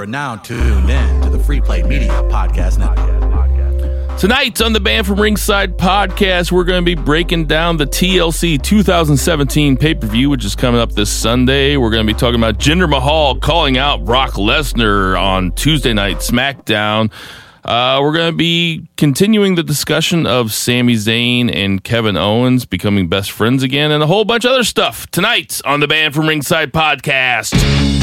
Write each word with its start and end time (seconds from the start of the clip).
are 0.00 0.06
now 0.06 0.34
tuned 0.34 0.88
in 0.88 1.20
to 1.20 1.28
the 1.28 1.38
Free 1.38 1.60
Play 1.60 1.82
Media 1.82 2.08
Podcast 2.30 2.78
Network. 2.78 4.18
Tonight 4.18 4.60
on 4.62 4.72
the 4.72 4.80
Banned 4.80 5.06
from 5.06 5.20
Ringside 5.20 5.76
podcast, 5.76 6.50
we're 6.50 6.64
going 6.64 6.82
to 6.82 6.84
be 6.84 6.94
breaking 6.94 7.46
down 7.46 7.76
the 7.76 7.84
TLC 7.84 8.62
2017 8.62 9.76
pay 9.76 9.94
per 9.94 10.06
view, 10.06 10.30
which 10.30 10.44
is 10.44 10.56
coming 10.56 10.80
up 10.80 10.92
this 10.92 11.10
Sunday. 11.10 11.76
We're 11.76 11.90
going 11.90 12.06
to 12.06 12.10
be 12.10 12.18
talking 12.18 12.40
about 12.40 12.56
Jinder 12.58 12.88
Mahal 12.88 13.38
calling 13.40 13.76
out 13.76 14.06
Brock 14.06 14.32
Lesnar 14.32 15.20
on 15.20 15.52
Tuesday 15.52 15.92
night 15.92 16.18
SmackDown. 16.18 17.12
Uh, 17.62 17.98
we're 18.00 18.14
going 18.14 18.32
to 18.32 18.36
be 18.36 18.88
continuing 18.96 19.54
the 19.54 19.62
discussion 19.62 20.26
of 20.26 20.50
Sami 20.50 20.94
Zayn 20.94 21.54
and 21.54 21.84
Kevin 21.84 22.16
Owens 22.16 22.64
becoming 22.64 23.10
best 23.10 23.30
friends 23.30 23.62
again, 23.62 23.90
and 23.90 24.02
a 24.02 24.06
whole 24.06 24.24
bunch 24.24 24.46
of 24.46 24.52
other 24.52 24.64
stuff 24.64 25.10
tonight 25.10 25.60
on 25.66 25.80
the 25.80 25.88
Banned 25.88 26.14
from 26.14 26.26
Ringside 26.26 26.72
podcast. 26.72 27.99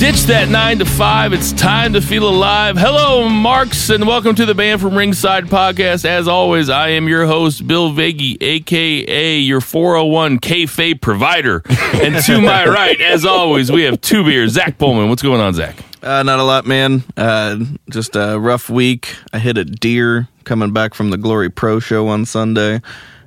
Ditch 0.00 0.22
that 0.22 0.48
nine 0.48 0.78
to 0.78 0.86
five. 0.86 1.34
It's 1.34 1.52
time 1.52 1.92
to 1.92 2.00
feel 2.00 2.26
alive. 2.26 2.78
Hello, 2.78 3.28
Marks, 3.28 3.90
and 3.90 4.06
welcome 4.06 4.34
to 4.34 4.46
the 4.46 4.54
Banned 4.54 4.80
from 4.80 4.96
Ringside 4.96 5.44
podcast. 5.44 6.06
As 6.06 6.26
always, 6.26 6.70
I 6.70 6.88
am 6.88 7.06
your 7.06 7.26
host, 7.26 7.66
Bill 7.66 7.90
Vagey, 7.90 8.38
aka 8.40 9.36
your 9.36 9.60
401 9.60 10.38
kayfabe 10.40 11.02
provider. 11.02 11.62
And 12.00 12.16
to 12.24 12.40
my 12.40 12.66
right, 12.66 12.98
as 12.98 13.26
always, 13.26 13.70
we 13.70 13.82
have 13.82 14.00
two 14.00 14.24
beers. 14.24 14.52
Zach 14.52 14.78
Pullman. 14.78 15.10
What's 15.10 15.20
going 15.20 15.42
on, 15.42 15.52
Zach? 15.52 15.76
Uh, 16.02 16.22
not 16.22 16.38
a 16.38 16.44
lot, 16.44 16.64
man. 16.64 17.04
Uh, 17.14 17.58
just 17.90 18.16
a 18.16 18.38
rough 18.40 18.70
week. 18.70 19.14
I 19.34 19.38
hit 19.38 19.58
a 19.58 19.66
deer 19.66 20.28
coming 20.44 20.72
back 20.72 20.94
from 20.94 21.10
the 21.10 21.18
Glory 21.18 21.50
Pro 21.50 21.78
show 21.78 22.08
on 22.08 22.24
Sunday. 22.24 22.80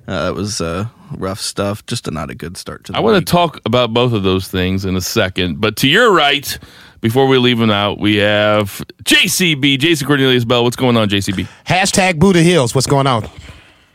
Uh, 0.08 0.32
it 0.34 0.36
was 0.36 0.60
uh, 0.60 0.88
rough 1.20 1.40
stuff. 1.40 1.86
Just 1.86 2.08
a 2.08 2.12
not 2.12 2.30
a 2.30 2.36
good 2.36 2.58
start 2.58 2.86
to 2.86 2.92
the 2.92 2.98
I 2.98 3.02
want 3.02 3.26
to 3.26 3.32
talk 3.32 3.60
about 3.66 3.94
both 3.94 4.14
of 4.14 4.24
those 4.24 4.48
things 4.48 4.86
in 4.86 4.96
a 4.96 5.02
second. 5.02 5.62
But 5.62 5.78
to 5.78 5.88
your 5.88 6.14
right, 6.14 6.58
before 7.02 7.28
we 7.28 7.38
leave 7.38 7.60
them 7.60 7.72
out, 7.72 8.00
we 8.00 8.18
have 8.18 8.86
JCB, 9.04 9.80
Jason 9.80 10.08
Cornelius 10.08 10.46
Bell. 10.46 10.64
What's 10.64 10.76
going 10.76 10.98
on, 10.98 11.10
JCB? 11.10 11.48
Hashtag 11.68 12.20
Boo 12.20 12.34
the 12.34 12.44
heels. 12.44 12.74
What's 12.74 12.88
going 12.88 13.08
on? 13.08 13.30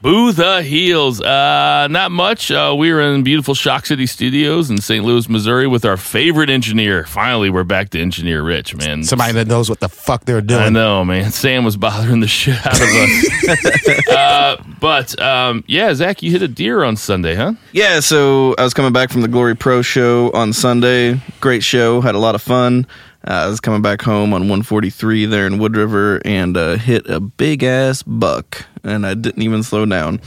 Boo 0.01 0.31
the 0.31 0.63
heels. 0.63 1.21
Uh, 1.21 1.89
not 1.91 2.13
much. 2.13 2.53
Uh, 2.53 2.73
we 2.79 2.93
were 2.93 3.01
in 3.01 3.25
beautiful 3.25 3.53
Shock 3.53 3.85
City 3.87 4.07
Studios 4.07 4.71
in 4.71 4.79
St. 4.79 5.05
Louis, 5.05 5.29
Missouri, 5.29 5.67
with 5.67 5.85
our 5.85 5.97
favorite 5.97 6.51
engineer. 6.51 7.05
Finally, 7.05 7.51
we're 7.51 7.65
back 7.65 7.91
to 7.91 8.01
Engineer 8.01 8.41
Rich, 8.43 8.77
man. 8.77 9.03
Somebody 9.03 9.33
that 9.33 9.49
knows 9.49 9.69
what 9.69 9.81
the 9.81 9.89
fuck 9.89 10.25
they're 10.25 10.41
doing. 10.41 10.63
I 10.63 10.69
know, 10.69 11.05
man. 11.05 11.33
Sam 11.33 11.65
was 11.65 11.77
bothering 11.77 12.21
the 12.21 12.29
shit 12.29 12.65
out 12.65 12.81
of 12.81 12.89
us. 12.89 14.09
uh, 14.09 14.63
but 14.81 15.21
um, 15.21 15.65
yeah, 15.67 15.93
Zach, 15.95 16.23
you 16.23 16.31
hit 16.31 16.43
a 16.43 16.49
deer 16.49 16.85
on 16.85 16.95
Sunday, 16.95 17.35
huh? 17.35 17.55
Yeah, 17.73 17.99
so 17.99 18.55
I 18.57 18.63
was 18.63 18.75
coming 18.75 18.93
back 18.93 19.11
from 19.11 19.23
the 19.23 19.29
Glory 19.29 19.57
Pro 19.57 19.83
show 19.83 20.31
on 20.31 20.53
Sunday. 20.53 21.21
Great 21.41 21.65
show. 21.65 22.01
Had 22.03 22.15
a 22.15 22.21
lot 22.21 22.37
of 22.37 22.43
fun. 22.43 22.87
Uh, 23.29 23.33
I 23.45 23.47
was 23.49 23.61
coming 23.61 23.83
back 23.83 24.01
home 24.01 24.33
on 24.33 24.43
143 24.43 25.27
there 25.27 25.47
in 25.47 25.59
Wood 25.59 25.77
River 25.77 26.21
and 26.25 26.57
uh, 26.57 26.77
hit 26.77 27.09
a 27.11 27.21
big 27.21 27.63
ass 27.63 28.03
buck, 28.03 28.65
and 28.83 29.07
I 29.07 29.13
didn't 29.15 29.43
even 29.43 29.63
slow 29.63 29.85
down. 29.85 30.21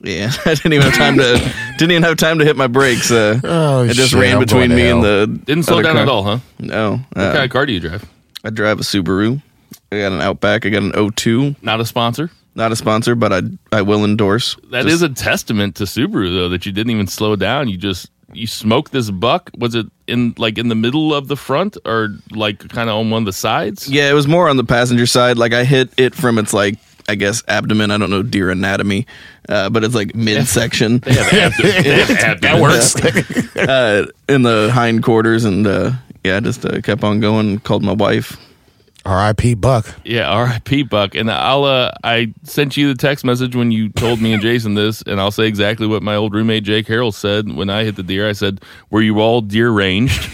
Yeah, 0.00 0.32
I 0.44 0.54
didn't 0.54 0.72
even 0.72 0.90
have 0.90 0.94
time 0.98 1.16
to 1.18 1.54
didn't 1.78 1.92
even 1.92 2.02
have 2.02 2.16
time 2.16 2.40
to 2.40 2.44
hit 2.44 2.56
my 2.56 2.66
brakes. 2.66 3.12
Uh, 3.12 3.38
Oh, 3.44 3.84
it 3.84 3.92
just 3.94 4.10
shit, 4.10 4.20
ran 4.20 4.34
I'm 4.34 4.40
between 4.40 4.74
me 4.74 4.88
and 4.90 5.02
the 5.04 5.40
Didn't 5.44 5.62
slow 5.62 5.80
down 5.82 5.94
car. 5.94 6.02
at 6.02 6.08
all, 6.08 6.24
huh? 6.24 6.38
No, 6.58 6.98
What 7.12 7.24
uh, 7.24 7.32
kind 7.32 7.44
of 7.44 7.50
car 7.50 7.64
do 7.66 7.72
you 7.72 7.78
drive? 7.80 8.04
I 8.44 8.50
drive 8.50 8.80
a 8.80 8.82
Subaru. 8.82 9.40
I 9.92 9.98
got 10.00 10.10
an 10.12 10.20
Outback. 10.20 10.66
I 10.66 10.70
got 10.70 10.82
an 10.82 10.92
O2. 10.92 11.62
Not 11.62 11.80
a 11.80 11.86
sponsor. 11.86 12.30
Not 12.56 12.72
a 12.72 12.76
sponsor, 12.76 13.14
but 13.14 13.32
I 13.32 13.42
I 13.70 13.82
will 13.82 14.04
endorse. 14.04 14.56
That 14.72 14.82
Just- 14.82 14.94
is 14.96 15.02
a 15.02 15.08
testament 15.10 15.76
to 15.76 15.84
Subaru, 15.84 16.34
though, 16.34 16.48
that 16.48 16.66
you 16.66 16.72
didn't 16.72 16.90
even 16.90 17.06
slow 17.06 17.36
down. 17.36 17.68
You 17.68 17.76
just 17.76 18.10
you 18.32 18.46
smoked 18.46 18.92
this 18.92 19.10
buck. 19.10 19.50
Was 19.56 19.74
it 19.74 19.86
in 20.06 20.34
like 20.38 20.58
in 20.58 20.68
the 20.68 20.74
middle 20.74 21.14
of 21.14 21.28
the 21.28 21.36
front 21.36 21.76
or 21.84 22.08
like 22.30 22.68
kind 22.68 22.88
of 22.88 22.96
on 22.96 23.10
one 23.10 23.22
of 23.22 23.26
the 23.26 23.32
sides? 23.32 23.88
Yeah, 23.88 24.10
it 24.10 24.14
was 24.14 24.28
more 24.28 24.48
on 24.48 24.56
the 24.56 24.64
passenger 24.64 25.06
side. 25.06 25.36
Like 25.38 25.52
I 25.52 25.64
hit 25.64 25.90
it 25.96 26.14
from 26.14 26.38
its 26.38 26.52
like 26.52 26.76
I 27.08 27.14
guess 27.14 27.42
abdomen. 27.48 27.90
I 27.90 27.98
don't 27.98 28.10
know 28.10 28.22
deer 28.22 28.50
anatomy, 28.50 29.06
uh, 29.48 29.70
but 29.70 29.84
it's 29.84 29.94
like 29.94 30.14
midsection 30.14 30.98
that 31.00 32.58
works. 32.60 32.96
uh, 33.56 34.06
in 34.28 34.42
the 34.42 34.70
hind 34.72 35.02
quarters, 35.02 35.44
and 35.44 35.66
uh, 35.66 35.92
yeah, 36.24 36.36
I 36.36 36.40
just 36.40 36.64
uh, 36.64 36.80
kept 36.80 37.04
on 37.04 37.20
going. 37.20 37.58
Called 37.60 37.82
my 37.82 37.92
wife. 37.92 38.36
R.I.P. 39.04 39.54
Buck. 39.54 39.86
Yeah, 40.04 40.28
R.I.P. 40.28 40.84
Buck. 40.84 41.14
And 41.14 41.30
I'll 41.30 41.64
uh, 41.64 41.92
I 42.04 42.32
sent 42.44 42.76
you 42.76 42.88
the 42.88 42.98
text 42.98 43.24
message 43.24 43.56
when 43.56 43.70
you 43.70 43.88
told 43.88 44.20
me 44.20 44.32
and 44.32 44.42
Jason 44.42 44.74
this, 44.74 45.02
and 45.02 45.20
I'll 45.20 45.30
say 45.30 45.46
exactly 45.46 45.86
what 45.86 46.02
my 46.02 46.14
old 46.14 46.34
roommate 46.34 46.64
Jake 46.64 46.86
Harrell 46.86 47.12
said 47.12 47.52
when 47.52 47.68
I 47.68 47.84
hit 47.84 47.96
the 47.96 48.02
deer. 48.02 48.28
I 48.28 48.32
said, 48.32 48.62
"Were 48.90 49.02
you 49.02 49.20
all 49.20 49.40
deer 49.40 49.70
ranged?" 49.70 50.28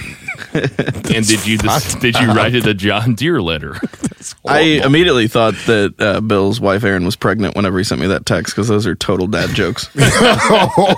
and 0.55 1.27
did 1.27 1.47
you 1.47 1.59
just, 1.59 2.01
did 2.01 2.19
you 2.19 2.29
write 2.33 2.55
it 2.55 2.67
a 2.67 2.75
John 2.75 3.15
Deere 3.15 3.41
letter? 3.43 3.77
I 4.47 4.61
immediately 4.85 5.29
thought 5.29 5.55
that 5.67 5.95
uh, 5.99 6.21
Bill's 6.21 6.61
wife 6.61 6.85
Erin 6.85 7.05
was 7.05 7.17
pregnant 7.17 7.57
whenever 7.57 7.79
he 7.79 7.85
sent 7.85 8.01
me 8.01 8.07
that 8.09 8.27
text 8.27 8.55
because 8.55 8.69
those 8.69 8.87
are 8.87 8.95
total 8.95 9.27
dad 9.27 9.51
jokes. 9.51 9.89
oh 9.99 10.95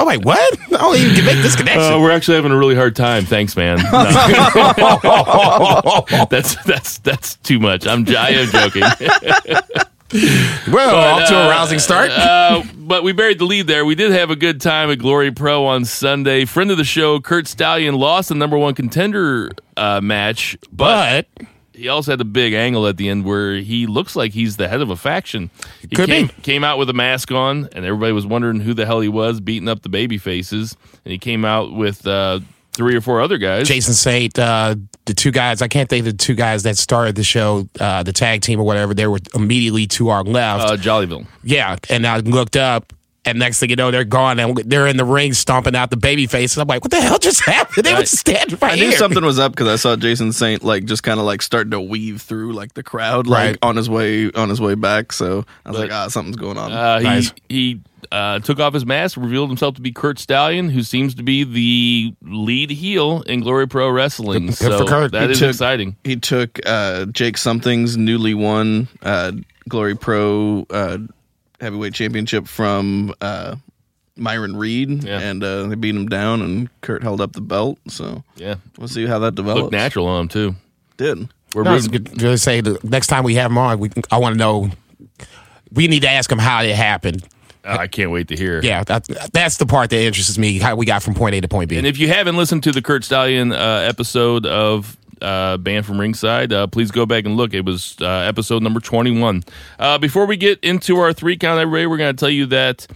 wait, 0.00 0.24
what? 0.24 0.58
I 0.68 0.68
don't 0.70 0.96
even 0.96 1.24
make 1.24 1.42
this 1.42 1.56
connection. 1.56 1.92
Uh, 1.92 2.00
we're 2.00 2.12
actually 2.12 2.36
having 2.36 2.52
a 2.52 2.56
really 2.56 2.76
hard 2.76 2.94
time. 2.96 3.24
Thanks, 3.24 3.56
man. 3.56 3.78
No. 3.78 4.02
that's 6.30 6.54
that's 6.64 6.98
that's 6.98 7.36
too 7.36 7.58
much. 7.58 7.86
I'm 7.86 8.06
I 8.08 8.30
am 8.30 8.48
joking. 8.48 8.84
well, 10.72 10.96
off 10.96 11.28
to 11.28 11.34
a 11.34 11.48
rousing 11.48 11.78
start. 11.78 12.10
Uh, 12.10 12.62
but 12.76 13.02
we 13.02 13.12
buried 13.12 13.38
the 13.38 13.44
lead 13.44 13.66
there. 13.66 13.84
We 13.84 13.94
did 13.94 14.10
have 14.12 14.30
a 14.30 14.36
good 14.36 14.60
time 14.60 14.90
at 14.90 14.98
Glory 14.98 15.30
Pro 15.30 15.66
on 15.66 15.84
Sunday. 15.84 16.46
Friend 16.46 16.70
of 16.70 16.78
the 16.78 16.84
show, 16.84 17.20
Curt 17.20 17.46
Stallion, 17.46 17.94
lost 17.94 18.30
the 18.30 18.34
number 18.34 18.56
one 18.56 18.74
contender 18.74 19.50
uh, 19.76 20.00
match, 20.00 20.56
but, 20.72 21.26
but 21.36 21.46
he 21.74 21.88
also 21.88 22.12
had 22.12 22.20
a 22.20 22.24
big 22.24 22.54
angle 22.54 22.86
at 22.86 22.96
the 22.96 23.08
end 23.08 23.24
where 23.24 23.56
he 23.56 23.86
looks 23.86 24.16
like 24.16 24.32
he's 24.32 24.56
the 24.56 24.68
head 24.68 24.80
of 24.80 24.90
a 24.90 24.96
faction. 24.96 25.50
He 25.80 25.88
Could 25.88 26.08
came, 26.08 26.26
be. 26.28 26.32
came 26.42 26.64
out 26.64 26.78
with 26.78 26.88
a 26.88 26.94
mask 26.94 27.30
on, 27.30 27.68
and 27.72 27.84
everybody 27.84 28.12
was 28.12 28.26
wondering 28.26 28.60
who 28.60 28.74
the 28.74 28.86
hell 28.86 29.00
he 29.00 29.08
was, 29.08 29.40
beating 29.40 29.68
up 29.68 29.82
the 29.82 29.88
baby 29.88 30.18
faces. 30.18 30.76
And 31.04 31.12
he 31.12 31.18
came 31.18 31.44
out 31.44 31.72
with 31.74 32.06
uh, 32.06 32.40
three 32.72 32.96
or 32.96 33.00
four 33.00 33.20
other 33.20 33.38
guys. 33.38 33.68
Jason 33.68 33.94
Saint, 33.94 34.38
uh, 34.38 34.76
the 35.08 35.14
two 35.14 35.32
guys, 35.32 35.60
I 35.60 35.68
can't 35.68 35.88
think 35.88 36.06
of 36.06 36.12
the 36.12 36.18
two 36.18 36.34
guys 36.34 36.62
that 36.62 36.78
started 36.78 37.16
the 37.16 37.24
show, 37.24 37.68
uh, 37.80 38.04
the 38.04 38.12
tag 38.12 38.42
team 38.42 38.60
or 38.60 38.64
whatever, 38.64 38.94
they 38.94 39.06
were 39.08 39.18
immediately 39.34 39.86
to 39.88 40.10
our 40.10 40.22
left. 40.22 40.64
uh, 40.64 40.76
Jollyville. 40.76 41.26
yeah. 41.42 41.76
And 41.90 42.06
I 42.06 42.18
looked 42.18 42.56
up. 42.56 42.92
And 43.28 43.38
next 43.38 43.58
thing 43.60 43.70
you 43.70 43.76
know, 43.76 43.90
they're 43.90 44.04
gone 44.04 44.38
and 44.40 44.56
they're 44.56 44.86
in 44.86 44.96
the 44.96 45.04
ring 45.04 45.32
stomping 45.34 45.76
out 45.76 45.90
the 45.90 45.96
baby 45.96 46.26
faces. 46.26 46.58
I'm 46.58 46.66
like, 46.68 46.82
what 46.82 46.90
the 46.90 47.00
hell 47.00 47.18
just 47.18 47.40
happened? 47.44 47.84
They 47.84 47.90
were 47.92 47.96
Right. 47.98 48.06
just 48.06 48.18
standing 48.18 48.58
right 48.60 48.74
here. 48.74 48.84
I 48.84 48.86
knew 48.86 48.90
here. 48.90 48.98
something 48.98 49.24
was 49.24 49.38
up 49.38 49.52
because 49.52 49.68
I 49.68 49.76
saw 49.76 49.96
Jason 49.96 50.32
Saint 50.32 50.64
like 50.64 50.84
just 50.84 51.02
kind 51.02 51.20
of 51.20 51.26
like 51.26 51.42
starting 51.42 51.70
to 51.72 51.80
weave 51.80 52.22
through 52.22 52.52
like 52.52 52.74
the 52.74 52.82
crowd 52.82 53.26
like 53.26 53.38
Right. 53.46 53.58
on 53.62 53.76
his 53.76 53.88
way 53.90 54.30
on 54.32 54.48
his 54.48 54.60
way 54.60 54.74
back. 54.74 55.12
So 55.12 55.44
I 55.64 55.70
was 55.70 55.78
But- 55.78 55.88
like, 55.88 55.92
ah, 55.92 56.08
something's 56.08 56.36
going 56.36 56.58
on. 56.58 56.72
Uh, 56.72 56.98
he 56.98 57.04
Nice. 57.04 57.32
he 57.48 57.80
uh, 58.12 58.38
took 58.38 58.58
off 58.60 58.72
his 58.72 58.86
mask, 58.86 59.16
revealed 59.18 59.50
himself 59.50 59.74
to 59.74 59.82
be 59.82 59.90
Curt 59.92 60.18
Stallion, 60.18 60.70
who 60.70 60.82
seems 60.82 61.14
to 61.16 61.22
be 61.22 61.44
the 61.44 62.14
lead 62.22 62.70
heel 62.70 63.22
in 63.26 63.40
Glory 63.40 63.66
Pro 63.68 63.90
Wrestling. 63.90 64.46
Good- 64.46 64.54
so 64.56 64.68
good 64.68 64.78
for 64.78 64.84
Curt. 64.86 65.12
that 65.12 65.24
He 65.26 65.32
is 65.32 65.38
took- 65.40 65.50
exciting. 65.50 65.96
he 66.04 66.16
took 66.16 66.58
uh, 66.64 67.06
Jake 67.06 67.36
Something's 67.36 67.96
newly 67.96 68.32
won 68.34 68.88
uh, 69.02 69.32
Glory 69.68 69.96
Pro 69.96 70.64
uh, 70.70 70.98
heavyweight 71.60 71.94
championship 71.94 72.46
from 72.46 73.12
uh, 73.20 73.56
Myron 74.16 74.56
Reed, 74.56 75.04
Yeah. 75.04 75.20
and 75.20 75.42
uh, 75.44 75.64
they 75.68 75.74
beat 75.74 75.94
him 75.94 76.08
down, 76.08 76.42
and 76.42 76.68
Curt 76.80 77.02
held 77.02 77.20
up 77.20 77.32
the 77.32 77.40
belt. 77.40 77.78
So 77.88 78.22
Yeah, 78.36 78.56
we'll 78.78 78.88
see 78.88 79.06
how 79.06 79.18
that 79.20 79.34
develops. 79.34 79.62
looked 79.62 79.72
natural 79.72 80.06
on 80.06 80.22
him 80.22 80.28
too. 80.28 80.54
Did 80.96 81.28
We're 81.54 81.62
No, 81.62 81.70
I 81.70 81.74
rooting- 81.74 81.90
good- 81.92 82.18
gonna 82.18 82.36
say 82.38 82.60
the 82.60 82.78
next 82.82 83.06
time 83.06 83.24
we 83.24 83.34
have 83.36 83.50
him 83.50 83.58
on, 83.58 83.78
we 83.78 83.88
can, 83.88 84.02
I 84.10 84.18
want 84.18 84.34
to 84.34 84.38
know. 84.38 84.70
We 85.72 85.86
need 85.88 86.00
to 86.02 86.10
ask 86.10 86.30
him 86.30 86.38
how 86.38 86.62
it 86.62 86.74
happened. 86.74 87.24
uh, 87.64 87.76
I 87.80 87.86
can't 87.86 88.10
wait 88.10 88.28
to 88.28 88.36
hear. 88.36 88.60
Yeah, 88.62 88.84
that, 88.84 89.06
that's 89.32 89.56
the 89.58 89.66
part 89.66 89.90
that 89.90 90.00
interests 90.00 90.36
me. 90.38 90.58
How 90.58 90.76
we 90.76 90.84
got 90.86 91.02
from 91.02 91.14
point 91.14 91.34
A 91.36 91.40
to 91.40 91.48
point 91.48 91.70
B. 91.70 91.76
And 91.78 91.86
if 91.86 91.98
you 91.98 92.08
haven't 92.08 92.36
listened 92.36 92.62
to 92.64 92.72
the 92.72 92.82
Curt 92.82 93.04
Stallion 93.04 93.52
uh, 93.52 93.84
episode 93.88 94.44
of 94.46 94.96
uh, 95.22 95.56
Banned 95.56 95.86
from 95.86 96.00
Ringside, 96.00 96.52
uh, 96.52 96.66
please 96.66 96.90
go 96.90 97.06
back 97.06 97.24
and 97.24 97.36
look. 97.36 97.54
It 97.54 97.64
was 97.64 97.96
uh, 98.00 98.06
episode 98.06 98.62
number 98.62 98.80
21. 98.80 99.44
Uh, 99.78 99.98
before 99.98 100.26
we 100.26 100.36
get 100.36 100.58
into 100.62 100.98
our 100.98 101.12
three 101.12 101.36
count, 101.36 101.60
everybody, 101.60 101.86
we're 101.86 101.96
going 101.96 102.14
to 102.14 102.20
tell 102.20 102.30
you 102.30 102.46
that 102.46 102.86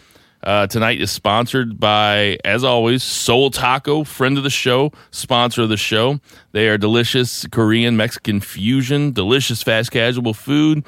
uh, 0.42 0.66
tonight 0.66 1.00
is 1.00 1.10
sponsored 1.10 1.78
by, 1.78 2.38
as 2.44 2.64
always, 2.64 3.02
Seoul 3.02 3.50
Taco, 3.50 4.04
friend 4.04 4.36
of 4.36 4.44
the 4.44 4.50
show, 4.50 4.92
sponsor 5.10 5.62
of 5.62 5.68
the 5.68 5.76
show. 5.76 6.20
They 6.52 6.68
are 6.68 6.76
delicious 6.76 7.46
Korean 7.52 7.96
Mexican 7.96 8.40
fusion, 8.40 9.12
delicious 9.12 9.62
fast 9.62 9.92
casual 9.92 10.34
food. 10.34 10.84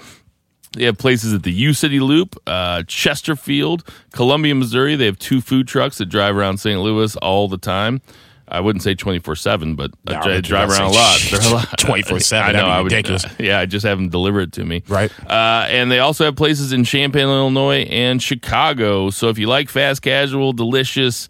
They 0.72 0.84
have 0.87 0.98
places 0.98 1.32
at 1.32 1.44
the 1.44 1.52
U 1.52 1.72
City 1.72 2.00
Loop, 2.00 2.37
uh, 2.48 2.82
Chesterfield, 2.88 3.88
Columbia, 4.10 4.56
Missouri. 4.56 4.96
They 4.96 5.06
have 5.06 5.19
two 5.19 5.40
food 5.40 5.69
trucks 5.69 5.98
that 5.98 6.06
drive 6.06 6.37
around 6.37 6.58
St. 6.58 6.80
Louis 6.80 7.14
all 7.16 7.46
the 7.48 7.58
time. 7.58 8.02
I 8.49 8.61
wouldn't 8.61 8.82
say 8.82 8.94
twenty 8.94 9.19
four 9.19 9.37
seven, 9.37 9.75
but 9.75 9.91
No, 10.08 10.17
I 10.17 10.37
I 10.37 10.41
drive 10.41 10.70
around 10.70 10.91
a 10.91 10.94
lot. 10.94 11.20
They're 11.31 11.41
a 11.41 11.55
lot 11.55 11.69
24/7, 11.79 12.43
I 12.43 12.52
know. 12.52 12.67
I 12.67 12.81
would, 12.81 12.93
ridiculous. 12.93 13.25
uh, 13.25 13.31
yeah, 13.38 13.61
I 13.61 13.67
just 13.67 13.87
have 13.87 13.99
them 13.99 14.08
deliver 14.11 14.41
it 14.41 14.52
to 14.52 14.64
me. 14.64 14.82
Right. 14.88 15.11
Uh, 15.29 15.67
and 15.69 15.91
they 15.91 15.99
also 15.99 16.25
have 16.25 16.37
places 16.37 16.73
in 16.73 16.85
Champaign, 16.85 17.23
Illinois, 17.25 17.82
and 17.85 18.23
Chicago. 18.23 19.11
So 19.11 19.29
if 19.29 19.38
you 19.38 19.46
like 19.46 19.69
fast 19.69 20.02
casual, 20.02 20.52
delicious. 20.52 21.29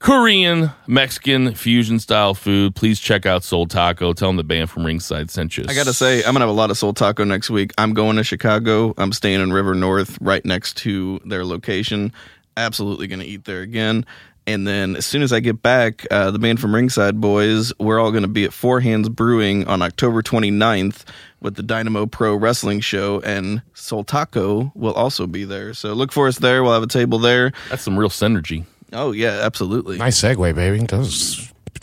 Korean, 0.00 0.70
Mexican, 0.86 1.54
fusion 1.56 1.98
style 1.98 2.32
food. 2.32 2.76
Please 2.76 3.00
check 3.00 3.26
out 3.26 3.42
Seoul 3.42 3.66
Taco. 3.66 4.12
Tell 4.12 4.28
them 4.28 4.36
the 4.36 4.44
Banned 4.44 4.70
from 4.70 4.86
Ringside 4.86 5.28
sent 5.28 5.56
you. 5.56 5.64
I 5.68 5.74
gotta 5.74 5.92
say, 5.92 6.18
I'm 6.18 6.26
gonna 6.34 6.40
have 6.40 6.48
a 6.48 6.52
lot 6.52 6.70
of 6.70 6.78
Seoul 6.78 6.92
Taco 6.92 7.24
next 7.24 7.50
week. 7.50 7.72
I'm 7.78 7.94
going 7.94 8.14
to 8.16 8.22
Chicago. 8.22 8.94
I'm 8.96 9.12
staying 9.12 9.40
in 9.40 9.52
River 9.52 9.74
North, 9.74 10.16
right 10.20 10.44
next 10.44 10.76
to 10.78 11.20
their 11.24 11.44
location. 11.44 12.12
Absolutely 12.56 13.08
gonna 13.08 13.24
eat 13.24 13.44
there 13.44 13.62
again. 13.62 14.06
And 14.48 14.66
then 14.66 14.96
as 14.96 15.04
soon 15.04 15.20
as 15.20 15.30
I 15.30 15.40
get 15.40 15.62
back, 15.62 16.06
uh, 16.10 16.30
the 16.30 16.38
Banned 16.38 16.58
from 16.58 16.74
Ringside 16.74 17.20
Boys, 17.20 17.70
we're 17.78 18.00
all 18.00 18.10
gonna 18.10 18.28
be 18.28 18.44
at 18.44 18.52
Four 18.54 18.80
Hands 18.80 19.06
Brewing 19.10 19.66
on 19.68 19.82
October 19.82 20.22
29th 20.22 21.04
with 21.42 21.54
the 21.56 21.62
Dynamo 21.62 22.06
Pro 22.06 22.34
Wrestling 22.34 22.80
Show, 22.80 23.20
and 23.20 23.60
Seoul 23.74 24.04
Taco 24.04 24.72
will 24.74 24.94
also 24.94 25.26
be 25.26 25.44
there. 25.44 25.74
So 25.74 25.92
look 25.92 26.12
for 26.12 26.26
us 26.28 26.38
there. 26.38 26.64
We'll 26.64 26.72
have 26.72 26.82
a 26.82 26.86
table 26.86 27.18
there. 27.18 27.52
That's 27.68 27.82
some 27.82 27.98
real 27.98 28.08
synergy. 28.08 28.64
Oh 28.92 29.12
yeah, 29.12 29.40
absolutely. 29.42 29.98
Nice 29.98 30.18
segue, 30.20 30.54
baby. 30.54 30.78
That 30.78 30.96
was- 30.98 31.52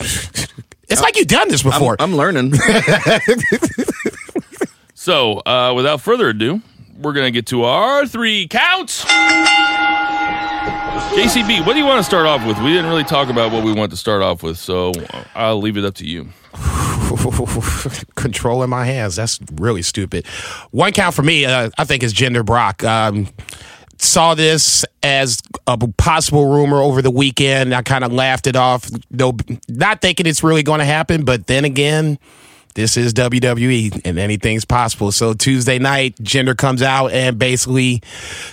it's 0.88 1.00
like 1.00 1.16
you've 1.16 1.28
done 1.28 1.48
this 1.48 1.62
before. 1.62 1.94
I'm 2.00 2.16
learning. 2.16 2.52
So, 4.98 5.38
uh, 5.46 5.72
without 5.76 6.00
further 6.00 6.30
ado, 6.30 6.60
we're 6.98 7.12
going 7.12 7.26
to 7.26 7.30
get 7.30 7.46
to 7.48 7.62
our 7.62 8.06
three 8.06 8.48
counts. 8.48 9.04
JCB, 11.16 11.64
what 11.66 11.72
do 11.72 11.78
you 11.78 11.86
want 11.86 11.98
to 11.98 12.04
start 12.04 12.26
off 12.26 12.46
with? 12.46 12.58
We 12.58 12.68
didn't 12.68 12.90
really 12.90 13.02
talk 13.02 13.30
about 13.30 13.50
what 13.50 13.64
we 13.64 13.72
want 13.72 13.90
to 13.90 13.96
start 13.96 14.20
off 14.20 14.42
with, 14.42 14.58
so 14.58 14.92
I'll 15.34 15.58
leave 15.58 15.78
it 15.78 15.84
up 15.86 15.94
to 15.94 16.06
you. 16.06 16.28
Controlling 18.16 18.68
my 18.68 18.84
hands. 18.84 19.16
That's 19.16 19.40
really 19.54 19.80
stupid. 19.80 20.26
One 20.72 20.92
count 20.92 21.14
for 21.14 21.22
me, 21.22 21.46
uh, 21.46 21.70
I 21.78 21.84
think, 21.84 22.02
is 22.02 22.12
Jinder 22.12 22.44
Brock. 22.44 22.84
Um, 22.84 23.28
saw 23.96 24.34
this 24.34 24.84
as 25.02 25.40
a 25.66 25.78
possible 25.96 26.52
rumor 26.52 26.82
over 26.82 27.00
the 27.00 27.10
weekend. 27.10 27.74
I 27.74 27.80
kind 27.80 28.04
of 28.04 28.12
laughed 28.12 28.46
it 28.46 28.54
off, 28.54 28.90
no, 29.10 29.34
not 29.70 30.02
thinking 30.02 30.26
it's 30.26 30.44
really 30.44 30.62
going 30.62 30.80
to 30.80 30.84
happen. 30.84 31.24
But 31.24 31.46
then 31.46 31.64
again, 31.64 32.18
this 32.76 32.96
is 32.98 33.14
WWE 33.14 34.02
and 34.04 34.18
anything's 34.18 34.66
possible. 34.66 35.10
So 35.10 35.32
Tuesday 35.32 35.78
night, 35.78 36.14
Jinder 36.16 36.56
comes 36.56 36.82
out 36.82 37.10
and 37.10 37.38
basically 37.38 38.02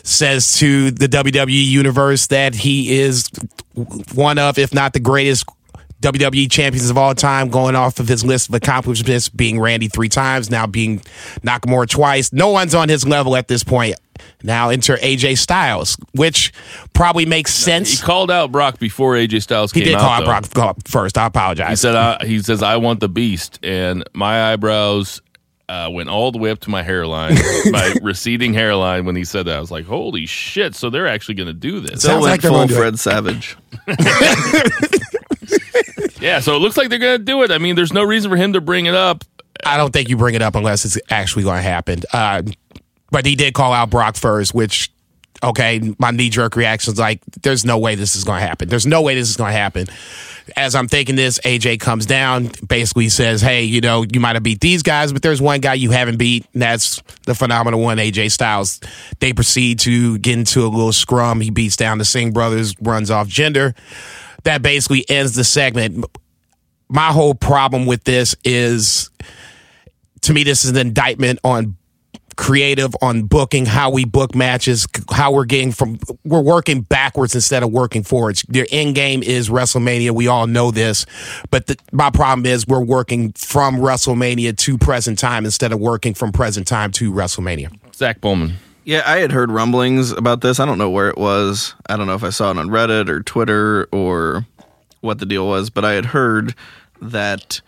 says 0.04 0.54
to 0.60 0.92
the 0.92 1.08
WWE 1.08 1.66
universe 1.66 2.28
that 2.28 2.56
he 2.56 3.00
is 3.00 3.30
one 4.16 4.40
of, 4.40 4.58
if 4.58 4.74
not 4.74 4.94
the 4.94 5.02
greatest 5.02 5.46
WWE 6.04 6.52
champions 6.52 6.90
of 6.90 6.98
all 6.98 7.16
time, 7.16 7.50
going 7.50 7.76
off 7.76 8.00
of 8.00 8.08
his 8.08 8.26
list 8.26 8.50
of 8.50 8.56
accomplishments, 8.56 9.30
being 9.30 9.60
Randy 9.60 9.88
three 9.88 10.10
times, 10.10 10.50
now 10.50 10.68
being 10.68 11.00
Nakamura 11.42 11.88
twice. 11.88 12.34
No 12.34 12.50
one's 12.50 12.76
on 12.76 12.90
his 12.90 13.08
level 13.08 13.36
at 13.38 13.48
this 13.48 13.64
point. 13.64 13.96
Now 14.44 14.70
enter 14.70 14.98
AJ 14.98 15.38
Styles, 15.38 15.98
which 16.14 16.54
probably 16.94 17.26
makes 17.26 17.54
sense. 17.54 18.00
He 18.00 18.06
called 18.06 18.30
out 18.30 18.52
Brock 18.52 18.78
before 18.80 19.14
AJ 19.14 19.44
Styles 19.44 19.72
He 19.72 19.80
came 19.80 19.94
did 19.94 19.98
call 19.98 20.10
out 20.10 20.20
though. 20.20 20.52
Brock 20.54 20.78
first. 20.86 21.18
I 21.18 21.26
apologize. 21.26 21.70
He 21.70 21.76
said, 21.78 21.96
uh, 21.96 22.18
"He 22.24 22.40
says 22.42 22.62
I 22.62 22.78
want 22.78 23.00
the 23.00 23.10
beast," 23.10 23.60
and 23.64 24.04
my 24.14 24.52
eyebrows 24.52 25.22
uh, 25.70 25.90
went 25.92 26.10
all 26.10 26.32
the 26.32 26.38
way 26.38 26.52
up 26.52 26.60
to 26.60 26.70
my 26.70 26.84
hairline, 26.84 27.36
my 27.72 27.96
receding 28.02 28.54
hairline. 28.54 29.06
When 29.06 29.16
he 29.16 29.24
said 29.24 29.46
that, 29.46 29.56
I 29.56 29.60
was 29.60 29.72
like, 29.72 29.86
"Holy 29.86 30.26
shit!" 30.26 30.76
So 30.76 30.90
they're 30.90 31.08
actually 31.08 31.36
going 31.36 31.48
to 31.48 31.54
do 31.54 31.80
this. 31.80 32.02
Still 32.02 32.22
Sounds 32.22 32.24
went 32.24 32.32
like 32.32 32.42
full 32.42 32.52
gonna 32.52 32.68
do. 32.68 32.76
Fred 32.76 33.00
Savage. 33.00 33.58
Yeah, 36.24 36.40
so 36.40 36.56
it 36.56 36.60
looks 36.60 36.78
like 36.78 36.88
they're 36.88 37.00
going 37.00 37.20
to 37.20 37.24
do 37.24 37.44
it. 37.44 37.52
I 37.52 37.58
mean, 37.58 37.76
there's 37.76 37.92
no 37.92 38.02
reason 38.02 38.32
for 38.32 38.38
him 38.38 38.54
to 38.54 38.62
bring 38.62 38.86
it 38.86 38.96
up. 38.96 39.26
I 39.66 39.76
don't 39.76 39.92
think 39.92 40.08
you 40.08 40.16
bring 40.16 40.36
it 40.36 40.42
up 40.42 40.56
unless 40.56 40.86
it's 40.86 40.98
actually 41.10 41.44
going 41.44 41.58
to 41.58 41.62
happen. 41.62 42.00
Uh, 42.14 42.44
but 43.12 43.26
he 43.26 43.36
did 43.36 43.54
call 43.54 43.74
out 43.74 43.90
Brock 43.90 44.16
first, 44.16 44.54
which, 44.54 44.90
okay, 45.44 45.82
my 46.00 46.12
knee 46.12 46.30
jerk 46.30 46.56
reaction 46.56 46.94
is 46.94 47.00
like, 47.00 47.20
there's 47.42 47.66
no 47.66 47.78
way 47.78 47.96
this 47.96 48.16
is 48.16 48.24
going 48.24 48.40
to 48.40 48.48
happen. 48.48 48.70
There's 48.70 48.86
no 48.86 49.02
way 49.02 49.16
this 49.16 49.30
is 49.30 49.36
going 49.36 49.52
to 49.52 49.58
happen. 49.58 49.88
As 50.56 50.76
I'm 50.76 50.88
thinking 50.88 51.18
this, 51.18 51.40
AJ 51.40 51.82
comes 51.82 52.06
down, 52.06 52.52
basically 52.66 53.10
says, 53.10 53.42
hey, 53.42 53.64
you 53.64 53.82
know, 53.82 54.06
you 54.10 54.22
might 54.22 54.38
have 54.38 54.44
beat 54.44 54.62
these 54.62 54.82
guys, 54.82 55.12
but 55.12 55.24
there's 55.24 55.42
one 55.42 55.60
guy 55.60 55.74
you 55.74 55.92
haven't 55.92 56.18
beat, 56.18 56.46
and 56.54 56.62
that's 56.62 57.04
the 57.26 57.36
phenomenal 57.36 57.82
one, 57.82 57.98
AJ 57.98 58.32
Styles. 58.32 58.80
They 59.20 59.34
proceed 59.34 59.80
to 59.80 60.18
get 60.20 60.38
into 60.38 60.62
a 60.62 60.70
little 60.70 60.94
scrum. 60.94 61.42
He 61.42 61.50
beats 61.50 61.76
down 61.76 61.98
the 61.98 62.06
Singh 62.06 62.32
brothers, 62.32 62.76
runs 62.80 63.12
off 63.12 63.28
Jinder. 63.28 63.76
That 64.44 64.62
basically 64.62 65.06
ends 65.10 65.36
the 65.36 65.44
segment. 65.44 66.06
My 66.90 67.08
whole 67.08 67.34
problem 67.34 67.86
with 67.86 68.04
this 68.04 68.36
is 68.44 69.10
to 70.24 70.34
me, 70.34 70.44
this 70.44 70.66
is 70.66 70.72
an 70.72 70.78
indictment 70.78 71.40
on 71.44 71.76
creative, 72.36 72.96
on 73.02 73.24
booking, 73.24 73.66
how 73.66 73.92
we 73.92 74.06
book 74.06 74.34
matches, 74.34 74.88
how 75.12 75.32
we're 75.32 75.46
getting 75.46 75.72
from, 75.72 76.00
we're 76.24 76.42
working 76.42 76.82
backwards 76.82 77.36
instead 77.36 77.62
of 77.62 77.72
working 77.72 78.04
forwards. 78.04 78.44
Their 78.50 78.66
end 78.72 78.96
game 78.96 79.22
is 79.22 79.50
WrestleMania. 79.50 80.12
We 80.12 80.28
all 80.28 80.48
know 80.48 80.72
this. 80.72 81.06
But 81.52 81.68
the, 81.68 81.78
my 81.92 82.10
problem 82.10 82.46
is 82.46 82.66
we're 82.66 82.84
working 82.84 83.34
from 83.34 83.76
WrestleMania 83.76 84.58
to 84.58 84.78
present 84.78 85.20
time 85.20 85.46
instead 85.46 85.72
of 85.72 85.80
working 85.80 86.14
from 86.14 86.32
present 86.32 86.68
time 86.68 86.92
to 86.94 87.12
WrestleMania. 87.12 87.72
Zach 87.94 88.20
Bowman. 88.20 88.54
Yeah, 88.86 89.04
I 89.06 89.20
had 89.20 89.32
heard 89.32 89.50
rumblings 89.50 90.12
about 90.12 90.42
this. 90.42 90.60
I 90.60 90.66
don't 90.66 90.78
know 90.78 90.90
where 90.90 91.10
it 91.10 91.18
was. 91.18 91.74
I 91.88 91.96
don't 91.96 92.08
know 92.08 92.16
if 92.16 92.24
I 92.24 92.32
saw 92.32 92.52
it 92.52 92.58
on 92.58 92.68
Reddit 92.68 93.08
or 93.08 93.22
Twitter 93.22 93.88
or 93.94 94.46
what 95.00 95.20
the 95.20 95.26
deal 95.26 95.48
was, 95.48 95.70
but 95.70 95.86
I 95.86 95.94
had 95.94 96.06
heard 96.06 96.54
that 97.02 97.62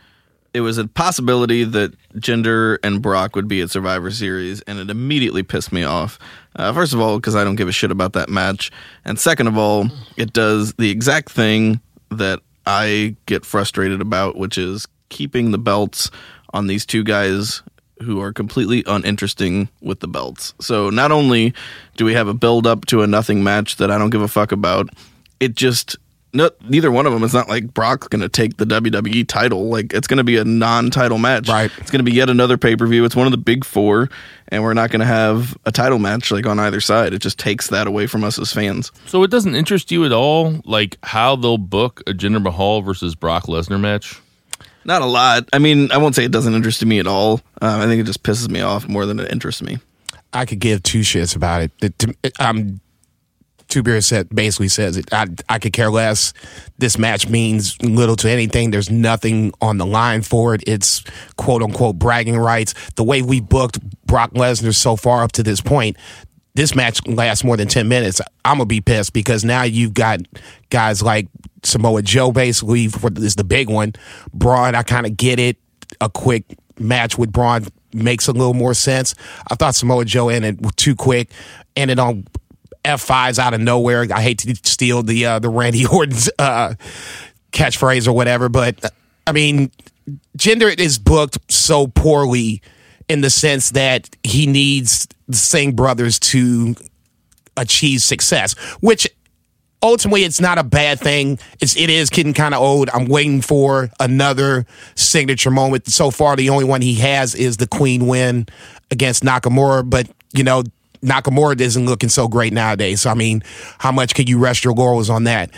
it 0.54 0.62
was 0.62 0.78
a 0.78 0.88
possibility 0.88 1.64
that 1.64 1.94
Jinder 2.16 2.78
and 2.84 3.02
Brock 3.02 3.36
would 3.36 3.48
be 3.48 3.62
at 3.62 3.72
Survivor 3.72 4.12
Series, 4.12 4.62
and 4.62 4.80
it 4.80 4.90
immediately 4.90 5.44
pissed 5.44 5.72
me 5.72 5.84
off. 5.84 6.20
Uh, 6.56 6.74
first 6.74 6.94
of 6.94 7.00
all, 7.00 7.18
because 7.18 7.36
I 7.36 7.44
don't 7.44 7.56
give 7.56 7.68
a 7.68 7.74
shit 7.74 7.92
about 7.92 8.14
that 8.14 8.30
match, 8.30 8.72
and 9.04 9.20
second 9.20 9.48
of 9.48 9.58
all, 9.58 9.90
it 10.18 10.34
does 10.34 10.74
the 10.74 10.90
exact 10.90 11.32
thing 11.32 11.82
that 12.10 12.40
I 12.66 13.16
get 13.26 13.46
frustrated 13.46 14.02
about, 14.02 14.38
which 14.38 14.58
is 14.58 14.86
keeping 15.10 15.52
the 15.52 15.58
belts 15.58 16.10
on 16.54 16.68
these 16.68 16.86
two 16.86 17.04
guys 17.04 17.62
who 18.02 18.22
are 18.22 18.34
completely 18.34 18.84
uninteresting 18.88 19.70
with 19.82 20.00
the 20.00 20.08
belts. 20.08 20.54
So 20.60 20.90
not 20.90 21.12
only 21.12 21.54
do 21.96 22.06
we 22.06 22.14
have 22.14 22.28
a 22.28 22.34
build 22.34 22.68
up 22.68 22.86
to 22.88 23.02
a 23.02 23.08
nothing 23.08 23.44
match 23.44 23.78
that 23.78 23.92
I 23.92 23.98
don't 23.98 24.10
give 24.10 24.22
a 24.22 24.28
fuck 24.28 24.52
about, 24.52 24.90
it 25.40 25.56
just 25.56 25.98
no, 26.36 26.50
neither 26.68 26.92
one 26.92 27.06
of 27.06 27.14
them 27.14 27.24
is 27.24 27.34
not 27.34 27.48
like 27.48 27.74
Brock's 27.74 28.10
going 28.10 28.22
to 28.22 28.28
take 28.28 28.58
the 28.58 28.66
WWE 28.66 29.26
title. 29.26 29.70
Like 29.70 29.94
it's 29.94 30.06
going 30.06 30.18
to 30.18 30.24
be 30.24 30.36
a 30.36 30.44
non-title 30.44 31.18
match. 31.18 31.48
Right. 31.48 31.72
It's 31.78 31.90
going 31.90 32.04
to 32.04 32.04
be 32.04 32.12
yet 32.12 32.30
another 32.30 32.58
pay-per-view. 32.58 33.06
It's 33.06 33.16
one 33.16 33.26
of 33.26 33.32
the 33.32 33.38
big 33.38 33.64
4 33.64 34.10
and 34.50 34.62
we're 34.62 34.74
not 34.74 34.92
going 34.92 35.00
to 35.00 35.06
have 35.06 35.58
a 35.66 35.72
title 35.72 35.98
match 35.98 36.32
like 36.32 36.46
on 36.46 36.60
either 36.60 36.82
side. 36.82 37.14
It 37.14 37.20
just 37.20 37.40
takes 37.40 37.70
that 37.70 37.88
away 37.88 38.06
from 38.06 38.26
us 38.26 38.38
as 38.38 38.52
fans. 38.52 38.92
So 39.06 39.24
it 39.24 39.32
doesn't 39.32 39.56
interest 39.56 39.92
you 39.92 40.06
at 40.06 40.12
all, 40.12 40.62
like 40.66 40.98
how 41.04 41.38
they'll 41.38 41.58
book 41.58 42.02
a 42.06 42.12
Jinder 42.12 42.42
Mahal 42.42 42.82
versus 42.82 43.16
Brock 43.16 43.46
Lesnar 43.46 43.80
match? 43.80 44.20
Not 44.86 45.02
a 45.02 45.06
lot. 45.06 45.50
I 45.52 45.60
mean, 45.60 45.92
I 45.92 45.98
won't 45.98 46.16
say 46.16 46.24
it 46.24 46.32
doesn't 46.32 46.54
interest 46.54 46.86
me 46.86 47.00
at 47.00 47.08
all. 47.08 47.42
Um, 47.62 47.82
I 47.82 47.86
think 47.88 48.00
it 48.00 48.06
just 48.06 48.24
pisses 48.24 48.50
me 48.50 48.62
off 48.62 48.88
more 48.88 49.06
than 49.06 49.20
it 49.20 49.32
interests 49.32 49.62
me. 49.62 49.80
I 50.32 50.46
could 50.46 50.60
give 50.60 50.84
two 50.84 51.00
shits 51.00 51.36
about 51.36 51.62
it. 51.64 51.72
The- 51.80 51.90
to- 51.90 52.16
Um, 52.40 52.80
Two 53.68 53.82
Beers 53.82 54.06
said 54.06 54.30
basically 54.30 54.68
says 54.68 54.96
it. 54.96 55.12
I 55.12 55.26
I 55.50 55.58
could 55.58 55.74
care 55.74 55.90
less. 55.90 56.34
This 56.78 57.00
match 57.00 57.28
means 57.28 57.82
little 57.82 58.16
to 58.18 58.30
anything. 58.30 58.70
There's 58.70 58.92
nothing 58.92 59.54
on 59.60 59.80
the 59.80 59.88
line 59.88 60.22
for 60.22 60.54
it. 60.54 60.64
It's 60.68 61.04
quote 61.38 61.64
unquote 61.64 61.98
bragging 61.98 62.38
rights. 62.38 62.76
The 62.96 63.04
way 63.04 63.24
we 63.24 63.40
booked 63.42 63.80
Brock 64.06 64.34
Lesnar 64.34 64.74
so 64.76 64.96
far 64.96 65.24
up 65.24 65.32
to 65.32 65.42
this 65.44 65.62
point, 65.62 65.98
this 66.56 66.76
match 66.76 67.06
lasts 67.06 67.44
more 67.44 67.58
than 67.58 67.68
ten 67.68 67.88
minutes. 67.88 68.20
I'm 68.44 68.58
gonna 68.58 68.66
be 68.66 68.82
pissed 68.82 69.14
because 69.14 69.44
now 69.44 69.64
you've 69.64 69.94
got 69.94 70.22
guys 70.70 71.02
like 71.02 71.28
Samoa 71.64 72.02
Joe 72.02 72.32
basically 72.32 72.88
for 72.88 73.12
is 73.18 73.36
the 73.36 73.44
big 73.44 73.70
one. 73.70 73.94
Braun, 74.34 74.76
I 74.76 74.84
kind 74.84 75.06
of 75.06 75.16
get 75.16 75.40
it. 75.40 75.58
A 76.02 76.10
quick 76.10 76.46
match 76.80 77.18
with 77.18 77.32
Braun 77.32 77.68
makes 77.94 78.28
a 78.28 78.32
little 78.32 78.54
more 78.54 78.74
sense. 78.74 79.16
I 79.50 79.56
thought 79.56 79.76
Samoa 79.76 80.06
Joe 80.06 80.30
ended 80.30 80.60
too 80.76 80.96
quick, 80.96 81.30
ended 81.76 82.00
on 82.00 82.26
F5s 82.84 83.40
out 83.40 83.54
of 83.54 83.62
nowhere. 83.62 84.06
I 84.14 84.22
hate 84.22 84.40
to 84.40 84.56
steal 84.64 85.04
the 85.04 85.26
uh, 85.26 85.40
the 85.40 85.50
Randy 85.50 85.86
Orton's 85.92 86.30
uh, 86.40 86.76
catchphrase 87.52 88.08
or 88.08 88.14
whatever, 88.14 88.50
but 88.50 88.94
I 89.28 89.32
mean, 89.32 89.72
Jinder 90.38 90.78
is 90.78 91.00
booked 91.00 91.52
so 91.52 91.88
poorly 91.88 92.62
in 93.08 93.22
the 93.22 93.30
sense 93.30 93.72
that 93.72 94.10
he 94.24 94.48
needs 94.48 95.08
Singh 95.32 95.74
brothers 95.74 96.20
to 96.20 96.76
achieve 97.58 98.02
success, 98.02 98.54
which 98.82 99.08
ultimately 99.82 100.24
it's 100.24 100.42
not 100.42 100.58
a 100.58 100.64
bad 100.64 101.00
thing. 101.00 101.40
It's 101.62 101.76
it 101.78 101.90
is 101.90 102.10
getting 102.10 102.34
kind 102.34 102.54
of 102.54 102.62
old. 102.62 102.90
I'm 102.94 103.06
waiting 103.06 103.42
for 103.42 103.90
another 104.00 104.66
signature 104.96 105.52
moment. 105.52 105.88
So 105.88 106.12
far, 106.12 106.36
the 106.36 106.50
only 106.50 106.66
one 106.66 106.82
he 106.82 106.96
has 106.96 107.36
is 107.36 107.58
the 107.58 107.68
Queen 107.68 108.08
win 108.08 108.48
against 108.92 109.24
Nakamura, 109.24 109.90
but 109.90 110.08
you 110.34 110.44
know. 110.44 110.64
Nakamura 111.02 111.60
isn't 111.62 111.86
looking 111.86 112.10
so 112.10 112.28
great 112.28 112.52
nowadays. 112.52 113.02
So, 113.02 113.12
I 113.12 113.14
mean, 113.14 113.44
how 113.78 113.92
much 113.92 114.16
can 114.16 114.26
you 114.26 114.40
rest 114.40 114.64
your 114.64 114.74
laurels 114.74 115.08
on 115.08 115.26
that? 115.26 115.52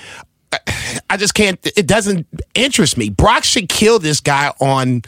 I 1.09 1.15
just 1.15 1.35
can't. 1.35 1.57
It 1.77 1.87
doesn't 1.87 2.27
interest 2.53 2.97
me. 2.97 3.09
Brock 3.09 3.45
should 3.45 3.69
kill 3.69 3.99
this 3.99 4.19
guy 4.19 4.51
on 4.59 5.03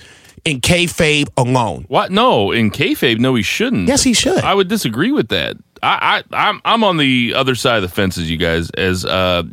in 0.46 0.62
kayfabe 0.62 1.27
alone. 1.38 1.86
What? 1.88 2.12
No, 2.12 2.51
in 2.51 2.72
kayfabe, 2.72 3.19
no, 3.19 3.36
he 3.36 3.43
shouldn't. 3.43 3.88
Yes, 3.88 4.03
he 4.03 4.13
should. 4.13 4.43
I 4.43 4.53
would 4.53 4.67
disagree 4.67 5.12
with 5.12 5.29
that. 5.29 5.58
I, 5.81 6.24
I, 6.31 6.50
I'm, 6.50 6.62
I'm 6.65 6.84
on 6.84 6.98
the 6.98 7.34
other 7.36 7.55
side 7.55 7.77
of 7.77 7.84
the 7.84 7.89
fences, 7.89 8.29
you 8.29 8.38
guys. 8.38 8.69
As 8.72 9.05
uh, 9.05 9.43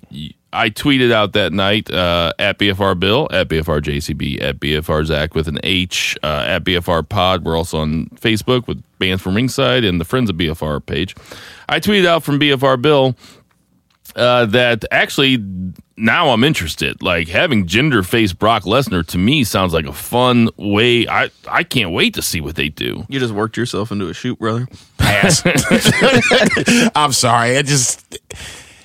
I 0.52 0.70
tweeted 0.70 1.12
out 1.12 1.34
that 1.34 1.52
night 1.52 1.90
uh, 1.92 2.32
at 2.38 2.58
BFR 2.58 2.98
Bill, 2.98 3.28
at 3.30 3.48
BFR 3.48 3.80
JCB, 3.82 4.42
at 4.42 4.58
BFR 4.58 5.04
Zach 5.04 5.34
with 5.34 5.48
an 5.48 5.58
H, 5.62 6.16
uh, 6.22 6.44
at 6.46 6.64
BFR 6.64 7.08
Pod. 7.08 7.44
We're 7.44 7.56
also 7.56 7.78
on 7.78 8.06
Facebook 8.16 8.66
with 8.66 8.82
Bands 8.98 9.22
from 9.22 9.36
Ringside 9.36 9.84
and 9.84 10.00
the 10.00 10.04
Friends 10.04 10.30
of 10.30 10.36
BFR 10.36 10.84
page. 10.84 11.14
I 11.68 11.78
tweeted 11.78 12.06
out 12.06 12.22
from 12.22 12.40
BFR 12.40 12.80
Bill 12.80 13.14
uh, 14.14 14.46
that 14.46 14.84
actually 14.90 15.44
now 15.96 16.30
I'm 16.30 16.44
interested. 16.44 17.02
Like 17.02 17.28
having 17.28 17.66
Jinder 17.66 18.04
face 18.04 18.32
Brock 18.32 18.64
Lesnar 18.64 19.06
to 19.08 19.18
me 19.18 19.44
sounds 19.44 19.72
like 19.72 19.86
a 19.86 19.92
fun 19.92 20.48
way. 20.56 21.08
I 21.08 21.30
I 21.48 21.62
can't 21.62 21.92
wait 21.92 22.14
to 22.14 22.22
see 22.22 22.40
what 22.40 22.56
they 22.56 22.68
do. 22.68 23.04
You 23.08 23.18
just 23.18 23.32
worked 23.32 23.56
yourself 23.56 23.90
into 23.90 24.08
a 24.08 24.14
shoot, 24.14 24.38
brother. 24.38 24.68
Pass. 24.98 25.42
I'm 26.96 27.12
sorry. 27.12 27.56
I 27.56 27.62
just 27.62 28.18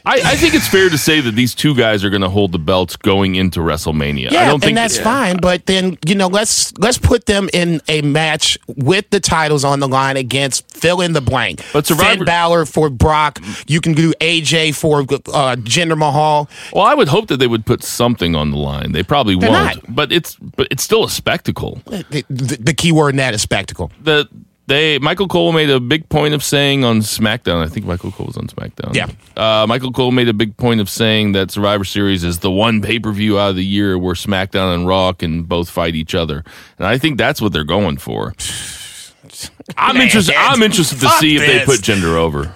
I, 0.05 0.15
I 0.23 0.35
think 0.35 0.53
it's 0.55 0.67
fair 0.67 0.89
to 0.89 0.97
say 0.97 1.21
that 1.21 1.35
these 1.35 1.53
two 1.53 1.75
guys 1.75 2.03
are 2.03 2.09
going 2.09 2.21
to 2.21 2.29
hold 2.29 2.51
the 2.51 2.59
belts 2.59 2.95
going 2.95 3.35
into 3.35 3.59
WrestleMania. 3.59 4.31
yeah, 4.31 4.41
I 4.43 4.45
don't 4.47 4.59
think 4.59 4.69
and 4.71 4.77
that's 4.77 4.97
fine. 4.99 5.37
But 5.37 5.65
then 5.65 5.97
you 6.05 6.15
know, 6.15 6.27
let's 6.27 6.75
let's 6.79 6.97
put 6.97 7.25
them 7.25 7.49
in 7.53 7.81
a 7.87 8.01
match 8.01 8.57
with 8.67 9.09
the 9.11 9.19
titles 9.19 9.63
on 9.63 9.79
the 9.79 9.87
line 9.87 10.17
against 10.17 10.69
fill 10.75 11.01
in 11.01 11.13
the 11.13 11.21
blank. 11.21 11.63
But 11.73 11.85
Survivor- 11.85 12.17
Finn 12.17 12.25
Balor 12.25 12.65
for 12.65 12.89
Brock. 12.89 13.39
You 13.67 13.81
can 13.81 13.93
do 13.93 14.13
AJ 14.21 14.75
for 14.75 15.01
uh, 15.01 15.55
Jinder 15.57 15.97
Mahal. 15.97 16.49
Well, 16.73 16.83
I 16.83 16.93
would 16.93 17.07
hope 17.07 17.27
that 17.27 17.37
they 17.37 17.47
would 17.47 17.65
put 17.65 17.83
something 17.83 18.35
on 18.35 18.51
the 18.51 18.57
line. 18.57 18.91
They 18.93 19.03
probably 19.03 19.35
They're 19.37 19.49
won't, 19.49 19.75
not. 19.87 19.95
but 19.95 20.11
it's 20.11 20.35
but 20.35 20.67
it's 20.71 20.83
still 20.83 21.03
a 21.03 21.09
spectacle. 21.09 21.81
The, 21.85 22.25
the, 22.29 22.57
the 22.59 22.73
key 22.73 22.91
word 22.91 23.09
in 23.09 23.15
that 23.17 23.33
is 23.33 23.41
spectacle. 23.41 23.91
The 24.01 24.27
they 24.71 24.99
Michael 24.99 25.27
Cole 25.27 25.51
made 25.51 25.69
a 25.69 25.79
big 25.79 26.07
point 26.09 26.33
of 26.33 26.43
saying 26.43 26.83
on 26.83 26.99
SmackDown. 26.99 27.63
I 27.63 27.67
think 27.67 27.85
Michael 27.85 28.11
Cole 28.11 28.27
was 28.27 28.37
on 28.37 28.47
SmackDown. 28.47 28.95
Yeah. 28.95 29.09
uh, 29.35 29.67
Michael 29.67 29.91
Cole 29.91 30.11
made 30.11 30.29
a 30.29 30.33
big 30.33 30.55
point 30.55 30.79
of 30.79 30.89
saying 30.89 31.33
that 31.33 31.51
Survivor 31.51 31.83
Series 31.83 32.23
is 32.23 32.39
the 32.39 32.51
one 32.51 32.81
pay 32.81 32.97
per 32.97 33.11
view 33.11 33.37
out 33.37 33.51
of 33.51 33.55
the 33.57 33.65
year 33.65 33.97
where 33.97 34.15
SmackDown 34.15 34.73
and 34.73 34.87
Raw 34.87 35.11
can 35.11 35.43
both 35.43 35.69
fight 35.69 35.95
each 35.95 36.15
other, 36.15 36.43
and 36.77 36.87
I 36.87 36.97
think 36.97 37.17
that's 37.17 37.41
what 37.41 37.51
they're 37.51 37.63
going 37.63 37.97
for. 37.97 38.33
I'm 39.77 39.97
interested. 39.97 40.35
I'm 40.37 40.63
interested 40.63 40.99
to 41.01 41.07
fuck 41.07 41.19
see 41.19 41.35
if 41.35 41.41
they 41.41 41.65
put 41.65 41.81
Jinder 41.81 42.15
over. 42.15 42.53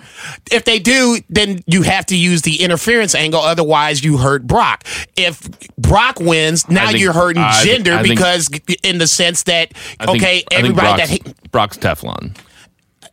If 0.52 0.66
they 0.66 0.80
do, 0.80 1.20
then 1.30 1.60
you 1.66 1.82
have 1.82 2.06
to 2.08 2.16
use 2.16 2.44
the 2.44 2.62
interference 2.62 3.16
angle. 3.16 3.42
Otherwise, 3.42 4.04
you 4.04 4.18
hurt 4.18 4.46
Brock. 4.46 4.84
If 5.16 5.50
Brock 5.78 6.20
wins, 6.20 6.70
now 6.70 6.88
think- 6.88 7.00
you're 7.00 7.14
hurting 7.14 7.42
I 7.42 7.62
think- 7.64 7.86
Jinder 7.86 7.98
I 7.98 8.04
think- 8.04 8.16
because, 8.16 8.50
in 8.84 9.00
the 9.00 9.08
sense 9.08 9.44
that 9.44 9.74
think- 9.76 10.10
okay, 10.10 10.44
I 10.52 10.62
think 10.62 10.78
everybody 10.78 11.02
that 11.02 11.24
Brock's, 11.52 11.78
Brock's 11.78 12.02
Teflon. 12.02 12.36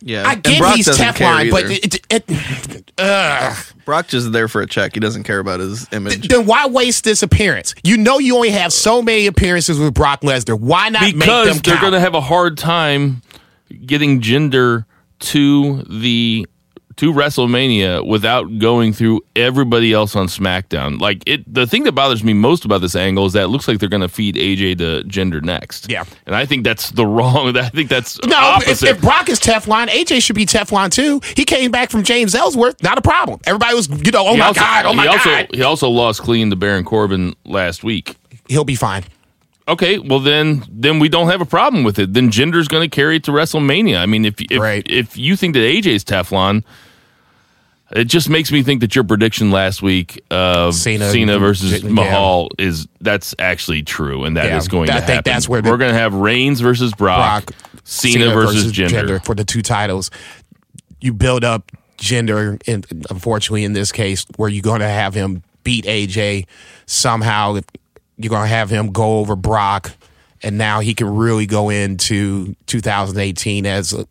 Yeah, 0.05 0.27
I 0.27 0.35
get 0.35 0.75
he's 0.75 0.87
Teflon, 0.87 1.49
but 1.49 1.63
either. 1.63 1.71
it, 1.71 1.95
it, 2.09 2.23
it, 2.29 2.91
ugh. 2.97 3.57
Brock 3.85 4.07
just 4.09 4.33
there 4.33 4.49
for 4.49 4.61
a 4.61 4.67
check. 4.67 4.95
He 4.95 4.99
doesn't 4.99 5.23
care 5.23 5.39
about 5.39 5.61
his 5.61 5.87
image. 5.93 6.27
then 6.27 6.45
why 6.45 6.65
waste 6.67 7.05
this 7.05 7.23
appearance? 7.23 7.73
You 7.83 7.95
know 7.97 8.19
you 8.19 8.35
only 8.35 8.49
have 8.51 8.73
so 8.73 9.01
many 9.01 9.27
appearances 9.27 9.79
with 9.79 9.93
Brock 9.93 10.21
Lesnar. 10.21 10.59
Why 10.59 10.89
not 10.89 11.03
make 11.03 11.19
because 11.19 11.47
them 11.47 11.61
they're 11.63 11.79
going 11.81 11.93
to 11.93 12.01
have 12.01 12.15
a 12.15 12.21
hard 12.21 12.57
time 12.57 13.21
getting 13.85 14.19
Jinder 14.19 14.85
to 15.19 15.83
the 15.83 16.47
to 16.97 17.11
WrestleMania 17.11 18.05
without 18.07 18.59
going 18.59 18.93
through 18.93 19.21
everybody 19.35 19.93
else 19.93 20.15
on 20.15 20.27
SmackDown. 20.27 20.99
Like 20.99 21.23
it, 21.25 21.51
the 21.51 21.65
thing 21.67 21.83
that 21.83 21.93
bothers 21.93 22.23
me 22.23 22.33
most 22.33 22.65
about 22.65 22.81
this 22.81 22.95
angle 22.95 23.25
is 23.25 23.33
that 23.33 23.43
it 23.43 23.47
looks 23.47 23.67
like 23.67 23.79
they're 23.79 23.89
going 23.89 24.01
to 24.01 24.09
feed 24.09 24.35
AJ 24.35 24.77
to 24.79 25.03
Jinder 25.07 25.41
next. 25.43 25.89
Yeah. 25.91 26.05
and 26.25 26.35
I 26.35 26.45
think 26.45 26.63
that's 26.63 26.91
the 26.91 27.05
wrong. 27.05 27.55
I 27.57 27.69
think 27.69 27.89
that's 27.89 28.23
no, 28.25 28.57
if, 28.61 28.83
if 28.83 29.01
Brock 29.01 29.29
is 29.29 29.39
Teflon, 29.39 29.87
AJ 29.87 30.21
should 30.23 30.35
be 30.35 30.45
Teflon 30.45 30.91
too. 30.91 31.19
He 31.35 31.45
came 31.45 31.71
back 31.71 31.89
from 31.89 32.03
James 32.03 32.35
Ellsworth, 32.35 32.81
not 32.83 32.97
a 32.97 33.01
problem. 33.01 33.39
Everybody 33.45 33.75
was, 33.75 33.89
you 33.89 34.11
know, 34.11 34.27
oh 34.27 34.33
He 34.33 34.39
my 34.39 34.47
also- 34.47 34.61
god, 34.61 34.85
oh 34.85 34.93
my 34.93 35.03
he 35.03 35.09
also, 35.09 35.29
god, 35.29 35.47
He 35.53 35.63
also 35.63 35.89
lost 35.89 36.21
clean 36.21 36.49
to 36.49 36.55
Baron 36.55 36.83
Corbin 36.85 37.35
last 37.45 37.83
week. 37.83 38.15
he'll 38.47 38.63
be 38.65 38.75
fine. 38.75 39.03
Okay, 39.67 39.97
well 39.97 40.19
then, 40.19 40.63
then 40.69 40.99
we 40.99 41.07
don't 41.07 41.27
have 41.29 41.39
a 41.39 41.45
problem 41.45 41.83
with 41.85 41.97
it. 41.97 42.13
Then 42.13 42.29
Jinder's 42.29 42.67
going 42.67 42.89
to 42.89 42.93
carry 42.93 43.15
it 43.15 43.23
to 43.25 43.31
WrestleMania. 43.31 43.97
I 43.97 44.05
mean, 44.05 44.25
if 44.25 44.41
if 44.41 44.59
Right. 44.59 44.85
if 44.89 45.15
you 45.17 45.35
think 45.37 45.53
that 45.53 45.61
AJ's 45.61 46.03
Teflon, 46.03 46.63
it 47.95 48.05
just 48.05 48.29
makes 48.29 48.51
me 48.51 48.61
think 48.63 48.81
that 48.81 48.93
your 48.95 49.03
prediction 49.05 49.51
last 49.51 49.81
week 49.81 50.21
of 50.31 50.73
Cena- 50.75 51.09
Cena, 51.11 51.39
versus 51.39 51.81
yeah. 51.83 51.89
Mahal 51.89 52.49
is 52.57 52.87
that's 52.99 53.33
actually 53.39 53.83
true, 53.83 54.25
and 54.25 54.35
that 54.35 54.47
is 54.47 54.65
Yeah, 54.65 54.71
going 54.71 54.89
I 54.89 54.93
to 54.95 54.99
think 54.99 55.15
happen. 55.15 55.31
that's 55.31 55.47
where 55.47 55.61
the- 55.61 55.69
we're 55.69 55.77
going 55.77 55.93
to 55.93 55.97
have 55.99 56.13
Reigns 56.13 56.59
versus 56.59 56.91
Brock, 56.93 57.45
Brock, 57.45 57.55
Cena, 57.85 58.33
versus, 58.33 58.71
Jinder. 58.73 59.23
for 59.23 59.33
the 59.35 59.45
two 59.45 59.61
titles. 59.61 60.11
You 60.99 61.13
build 61.13 61.43
up 61.45 61.71
Jinder, 61.97 62.61
and 62.67 62.85
unfortunately, 63.09 63.63
in 63.63 63.71
this 63.73 63.91
case, 63.93 64.25
where 64.35 64.49
you're 64.49 64.61
going 64.61 64.81
to 64.81 64.89
have 64.89 65.13
him 65.13 65.43
beat 65.63 65.85
AJ 65.85 66.47
somehow. 66.85 67.59
You're 68.17 68.29
going 68.29 68.43
to 68.43 68.47
have 68.55 68.69
him 68.69 68.91
go 68.91 69.19
over 69.19 69.35
Brock, 69.35 69.91
and 70.41 70.57
now 70.57 70.79
he 70.79 70.93
can 70.93 71.07
really 71.15 71.45
go 71.45 71.69
into 71.69 72.55
2018 72.67 73.65
as 73.65 73.93
uh, 73.93 74.03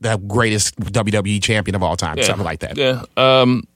the 0.00 0.16
greatest 0.18 0.78
WWE 0.80 1.42
champion 1.42 1.74
of 1.74 1.82
all 1.82 1.96
time, 1.96 2.20
something 2.22 2.44
like 2.44 2.60
that. 2.60 2.76
Yeah. 2.76 3.04
Um, 3.16 3.66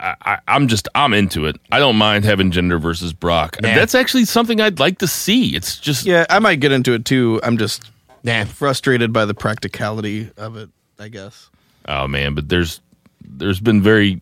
I, 0.00 0.14
I, 0.22 0.38
I'm 0.48 0.66
just 0.68 0.88
I'm 0.94 1.14
into 1.14 1.46
it. 1.46 1.56
I 1.70 1.78
don't 1.78 1.96
mind 1.96 2.24
having 2.24 2.50
Jinder 2.50 2.80
versus 2.80 3.12
Brock. 3.12 3.60
Man. 3.62 3.76
That's 3.76 3.94
actually 3.94 4.24
something 4.24 4.60
I'd 4.60 4.80
like 4.80 4.98
to 4.98 5.06
see. 5.06 5.54
It's 5.54 5.78
just 5.78 6.04
yeah, 6.06 6.26
I 6.28 6.40
might 6.40 6.58
get 6.60 6.72
into 6.72 6.92
it 6.92 7.04
too. 7.04 7.40
I'm 7.44 7.56
just 7.56 7.88
Yeah. 8.24 8.44
frustrated 8.44 9.12
by 9.12 9.24
the 9.26 9.34
practicality 9.34 10.30
of 10.36 10.56
it. 10.56 10.70
I 10.98 11.08
guess. 11.08 11.50
Oh 11.86 12.08
man, 12.08 12.34
but 12.34 12.48
there's 12.48 12.80
there's 13.24 13.60
been 13.60 13.80
very 13.80 14.20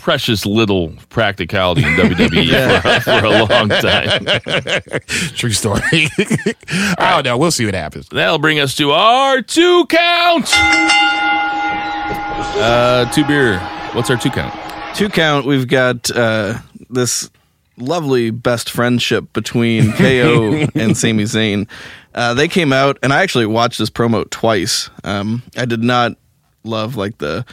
precious 0.00 0.46
little 0.46 0.92
practicality 1.08 1.82
in 1.82 1.90
WWE 1.94 2.82
for, 3.00 3.00
for 3.00 3.26
a 3.26 3.44
long 3.44 3.68
time. 3.68 5.00
True 5.36 5.50
story. 5.50 5.82
I 6.98 7.10
don't 7.14 7.24
know. 7.24 7.36
We'll 7.36 7.50
see 7.50 7.64
what 7.64 7.74
happens. 7.74 8.08
That'll 8.08 8.38
bring 8.38 8.60
us 8.60 8.74
to 8.76 8.92
our 8.92 9.42
two 9.42 9.86
count. 9.86 10.46
Uh, 12.60 13.10
two 13.12 13.24
beer. 13.24 13.58
What's 13.92 14.10
our 14.10 14.16
two 14.16 14.30
count? 14.30 14.54
Two 14.96 15.08
count. 15.08 15.46
We've 15.46 15.68
got 15.68 16.10
uh, 16.10 16.58
this 16.88 17.28
lovely 17.76 18.30
best 18.30 18.70
friendship 18.70 19.32
between 19.32 19.92
KO 19.92 20.66
and 20.74 20.96
Sami 20.96 21.24
Zayn. 21.24 21.68
Uh, 22.14 22.34
they 22.34 22.48
came 22.48 22.72
out, 22.72 22.98
and 23.02 23.12
I 23.12 23.22
actually 23.22 23.46
watched 23.46 23.78
this 23.78 23.90
promo 23.90 24.28
twice. 24.30 24.90
Um, 25.04 25.42
I 25.56 25.64
did 25.64 25.82
not 25.82 26.16
love 26.64 26.96
like 26.96 27.18
the 27.18 27.44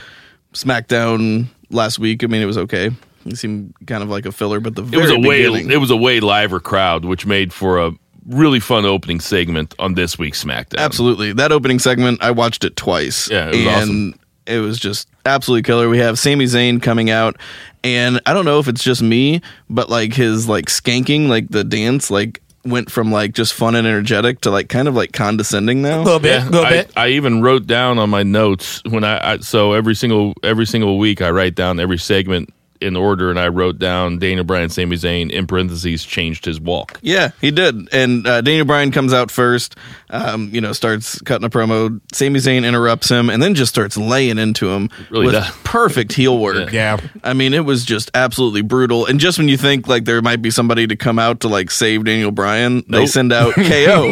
SmackDown 0.53 1.47
last 1.69 1.99
week. 1.99 2.23
I 2.23 2.27
mean, 2.27 2.41
it 2.41 2.45
was 2.45 2.57
okay. 2.57 2.91
It 3.25 3.37
seemed 3.37 3.73
kind 3.87 4.03
of 4.03 4.09
like 4.09 4.25
a 4.25 4.31
filler, 4.31 4.59
but 4.59 4.75
the 4.75 4.83
It 4.83 5.01
was 5.01 5.11
a 5.11 5.19
way 5.19 5.43
it 5.43 5.79
was 5.79 5.89
a 5.89 5.97
way 5.97 6.19
liver 6.19 6.59
crowd, 6.59 7.05
which 7.05 7.25
made 7.25 7.51
for 7.51 7.79
a 7.79 7.91
really 8.27 8.59
fun 8.59 8.85
opening 8.85 9.19
segment 9.19 9.73
on 9.79 9.93
this 9.95 10.17
week's 10.17 10.43
SmackDown. 10.43 10.79
Absolutely. 10.79 11.33
That 11.33 11.51
opening 11.51 11.79
segment, 11.79 12.21
I 12.23 12.31
watched 12.31 12.63
it 12.63 12.75
twice. 12.75 13.29
Yeah, 13.29 13.49
it 13.49 13.65
was 13.65 13.65
and 13.65 14.13
awesome. 14.13 14.19
it 14.45 14.59
was 14.59 14.79
just 14.79 15.07
absolutely 15.25 15.63
killer. 15.63 15.89
We 15.89 15.99
have 15.99 16.19
Sami 16.19 16.45
Zayn 16.45 16.81
coming 16.81 17.09
out, 17.09 17.37
and 17.83 18.21
I 18.25 18.33
don't 18.33 18.45
know 18.45 18.59
if 18.59 18.67
it's 18.67 18.83
just 18.83 19.01
me, 19.01 19.41
but 19.69 19.89
like 19.89 20.13
his 20.13 20.47
like 20.47 20.65
skanking, 20.65 21.27
like 21.27 21.49
the 21.49 21.63
dance, 21.63 22.11
like 22.11 22.41
went 22.65 22.91
from 22.91 23.11
like 23.11 23.33
just 23.33 23.53
fun 23.53 23.75
and 23.75 23.87
energetic 23.87 24.41
to 24.41 24.51
like 24.51 24.69
kind 24.69 24.87
of 24.87 24.95
like 24.95 25.11
condescending 25.13 25.81
now. 25.81 26.01
A 26.01 26.03
little 26.03 26.19
bit. 26.19 26.41
Yeah, 26.41 26.49
A 26.49 26.49
little 26.49 26.65
I, 26.65 26.69
bit. 26.69 26.91
I 26.97 27.07
even 27.09 27.41
wrote 27.41 27.67
down 27.67 27.99
on 27.99 28.09
my 28.09 28.23
notes 28.23 28.81
when 28.85 29.03
I, 29.03 29.33
I 29.33 29.37
so 29.37 29.73
every 29.73 29.95
single 29.95 30.33
every 30.43 30.65
single 30.65 30.97
week 30.97 31.21
I 31.21 31.29
write 31.29 31.55
down 31.55 31.79
every 31.79 31.97
segment 31.97 32.49
in 32.81 32.97
order, 32.97 33.29
and 33.29 33.39
I 33.39 33.47
wrote 33.47 33.79
down 33.79 34.19
Daniel 34.19 34.43
Bryan, 34.43 34.69
Sami 34.69 34.97
Zayn 34.97 35.31
in 35.31 35.47
parentheses 35.47 36.03
changed 36.03 36.43
his 36.43 36.59
walk. 36.59 36.99
Yeah, 37.01 37.31
he 37.39 37.49
did. 37.49 37.87
And 37.93 38.27
uh, 38.27 38.41
Daniel 38.41 38.65
Bryan 38.65 38.91
comes 38.91 39.13
out 39.13 39.31
first, 39.31 39.75
um, 40.09 40.49
you 40.53 40.61
know, 40.61 40.71
starts 40.73 41.19
cutting 41.21 41.45
a 41.45 41.49
promo. 41.49 41.99
Sami 42.13 42.39
Zayn 42.39 42.65
interrupts 42.65 43.09
him 43.09 43.29
and 43.29 43.41
then 43.41 43.55
just 43.55 43.69
starts 43.73 43.97
laying 43.97 44.37
into 44.37 44.69
him 44.69 44.89
Really 45.09 45.25
with 45.25 45.33
does. 45.35 45.49
perfect 45.63 46.13
heel 46.13 46.37
work. 46.37 46.71
Yeah. 46.71 46.97
I 47.23 47.33
mean, 47.33 47.53
it 47.53 47.65
was 47.65 47.85
just 47.85 48.11
absolutely 48.13 48.61
brutal. 48.61 49.05
And 49.05 49.19
just 49.19 49.37
when 49.37 49.47
you 49.49 49.57
think 49.57 49.87
like 49.87 50.05
there 50.05 50.21
might 50.21 50.41
be 50.41 50.51
somebody 50.51 50.85
to 50.87 50.95
come 50.95 51.17
out 51.19 51.39
to 51.41 51.47
like 51.47 51.71
save 51.71 52.03
Daniel 52.05 52.31
Bryan, 52.31 52.83
they 52.87 53.05
send 53.07 53.33
out 53.33 53.53
KO. 53.55 53.63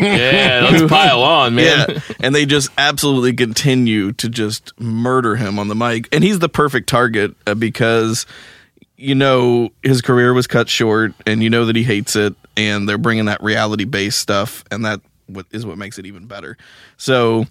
Yeah, 0.02 0.68
let's 0.72 0.84
pile 0.92 1.22
on, 1.22 1.56
man. 1.56 1.86
Yeah, 1.90 2.00
and 2.20 2.34
they 2.34 2.46
just 2.46 2.70
absolutely 2.78 3.34
continue 3.34 4.12
to 4.14 4.30
just 4.30 4.80
murder 4.80 5.36
him 5.36 5.60
on 5.60 5.68
the 5.68 5.76
mic, 5.76 6.08
and 6.12 6.24
he's 6.24 6.40
the 6.40 6.50
perfect 6.50 6.90
target 6.90 7.36
uh, 7.46 7.54
because 7.54 8.26
you 8.98 9.16
know 9.16 9.70
his 9.84 10.02
career 10.02 10.34
was 10.34 10.48
cut 10.48 10.70
short, 10.70 11.14
and 11.28 11.44
you 11.44 11.50
know 11.50 11.66
that 11.66 11.76
he 11.76 11.84
hates 11.84 12.16
it, 12.16 12.36
and 12.58 12.88
they're 12.90 12.98
bringing 12.98 13.26
that 13.26 13.42
reality 13.44 13.86
based 13.86 14.20
stuff, 14.20 14.64
and 14.72 14.86
that 14.86 15.02
what 15.34 15.46
is 15.52 15.66
what 15.66 15.78
makes 15.78 15.98
it 16.00 16.06
even 16.06 16.26
better. 16.28 16.58
So 16.98 17.46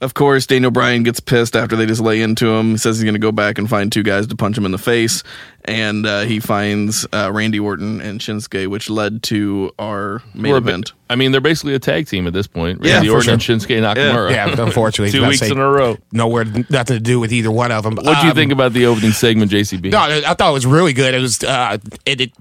Of 0.00 0.14
course, 0.14 0.46
Daniel 0.46 0.70
Bryan 0.70 1.02
gets 1.02 1.18
pissed 1.18 1.56
after 1.56 1.74
they 1.74 1.84
just 1.84 2.00
lay 2.00 2.22
into 2.22 2.46
him. 2.54 2.70
He 2.70 2.76
says 2.76 2.98
he's 2.98 3.02
going 3.04 3.14
to 3.16 3.18
go 3.18 3.32
back 3.32 3.58
and 3.58 3.68
find 3.68 3.90
two 3.90 4.04
guys 4.04 4.28
to 4.28 4.36
punch 4.36 4.56
him 4.56 4.64
in 4.64 4.70
the 4.70 4.78
face, 4.78 5.24
and 5.64 6.06
uh, 6.06 6.20
he 6.20 6.38
finds 6.38 7.04
uh, 7.12 7.32
Randy 7.34 7.58
Orton 7.58 8.00
and 8.00 8.20
Shinsuke, 8.20 8.68
which 8.68 8.88
led 8.88 9.24
to 9.24 9.72
our 9.76 10.22
main 10.34 10.52
We're 10.52 10.58
a 10.58 10.60
bit- 10.60 10.68
event. 10.70 10.92
I 11.10 11.16
mean, 11.16 11.32
they're 11.32 11.40
basically 11.40 11.74
a 11.74 11.80
tag 11.80 12.06
team 12.06 12.28
at 12.28 12.32
this 12.32 12.46
point. 12.46 12.84
Yeah, 12.84 12.92
Randy 12.94 13.08
for 13.08 13.14
Orton 13.16 13.32
and. 13.32 13.42
Shinsuke 13.42 13.80
Nakamura. 13.82 14.30
Yeah, 14.30 14.54
unfortunately, 14.62 15.10
Two 15.18 15.26
weeks 15.26 15.40
say 15.40 15.50
in 15.50 15.58
a 15.58 15.68
row. 15.68 15.96
Nowhere, 16.12 16.44
nothing 16.44 16.96
to 16.96 17.00
do 17.00 17.18
with 17.18 17.32
either 17.32 17.50
one 17.50 17.72
of 17.72 17.82
them. 17.82 17.96
What 17.96 18.20
do 18.20 18.26
you 18.28 18.34
think 18.34 18.52
about 18.52 18.74
the 18.74 18.86
opening 18.86 19.10
segment, 19.10 19.50
JCB? 19.50 19.90
No, 19.90 19.98
I 19.98 20.34
thought 20.34 20.50
it 20.50 20.52
was 20.52 20.64
really 20.66 20.92
good. 20.92 21.12
It 21.14 21.20
was 21.20 21.42
uh, 21.42 21.78
it, 22.06 22.20
it 22.20 22.32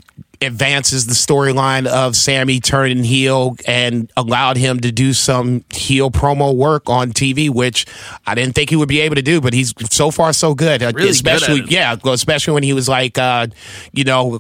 advances 0.42 1.08
the 1.08 1.14
storyline 1.14 1.88
of 1.88 2.16
Sami 2.16 2.60
turning 2.60 3.04
heel 3.04 3.56
and 3.66 4.12
allowed 4.18 4.58
him 4.58 4.80
to 4.82 4.92
do 4.92 5.14
some 5.14 5.64
heel 5.70 6.12
promo 6.12 6.56
work 6.56 6.90
on 6.90 7.12
TV, 7.12 7.50
which 7.50 7.86
I 8.26 8.36
didn't 8.36 8.54
think 8.54 8.70
he 8.70 8.76
would 8.76 8.90
be 8.90 9.00
able 9.02 9.16
to 9.16 9.22
do. 9.22 9.42
But 9.42 9.54
he's 9.54 9.74
so 9.92 10.12
far 10.12 10.34
so 10.34 10.54
good. 10.54 10.84
Uh, 10.84 10.92
Really 10.94 11.08
good 11.08 11.12
especially 11.12 11.60
it. 11.62 11.72
yeah, 11.72 11.96
especially 12.06 12.54
when 12.54 12.64
he 12.64 12.74
was 12.74 12.88
like, 12.90 13.18
uh, 13.18 13.48
you 13.92 14.04
know. 14.04 14.40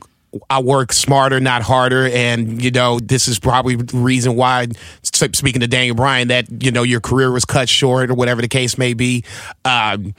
I 0.50 0.62
work 0.62 0.92
smarter, 0.92 1.40
not 1.40 1.64
harder, 1.64 2.10
and 2.10 2.62
you 2.62 2.70
know 2.70 3.00
this 3.00 3.30
is 3.30 3.40
probably 3.40 3.78
the 3.78 3.98
reason 3.98 4.36
why. 4.36 4.68
Speaking 5.02 5.62
to 5.62 5.68
Daniel 5.68 5.96
Bryan, 5.96 6.28
that 6.28 6.62
you 6.62 6.70
know 6.70 6.84
your 6.84 7.00
career 7.00 7.32
was 7.32 7.46
cut 7.46 7.70
short 7.70 8.12
or 8.12 8.14
whatever 8.14 8.42
the 8.42 8.50
case 8.50 8.78
may 8.78 8.94
be. 8.94 9.24
Um, 9.64 10.14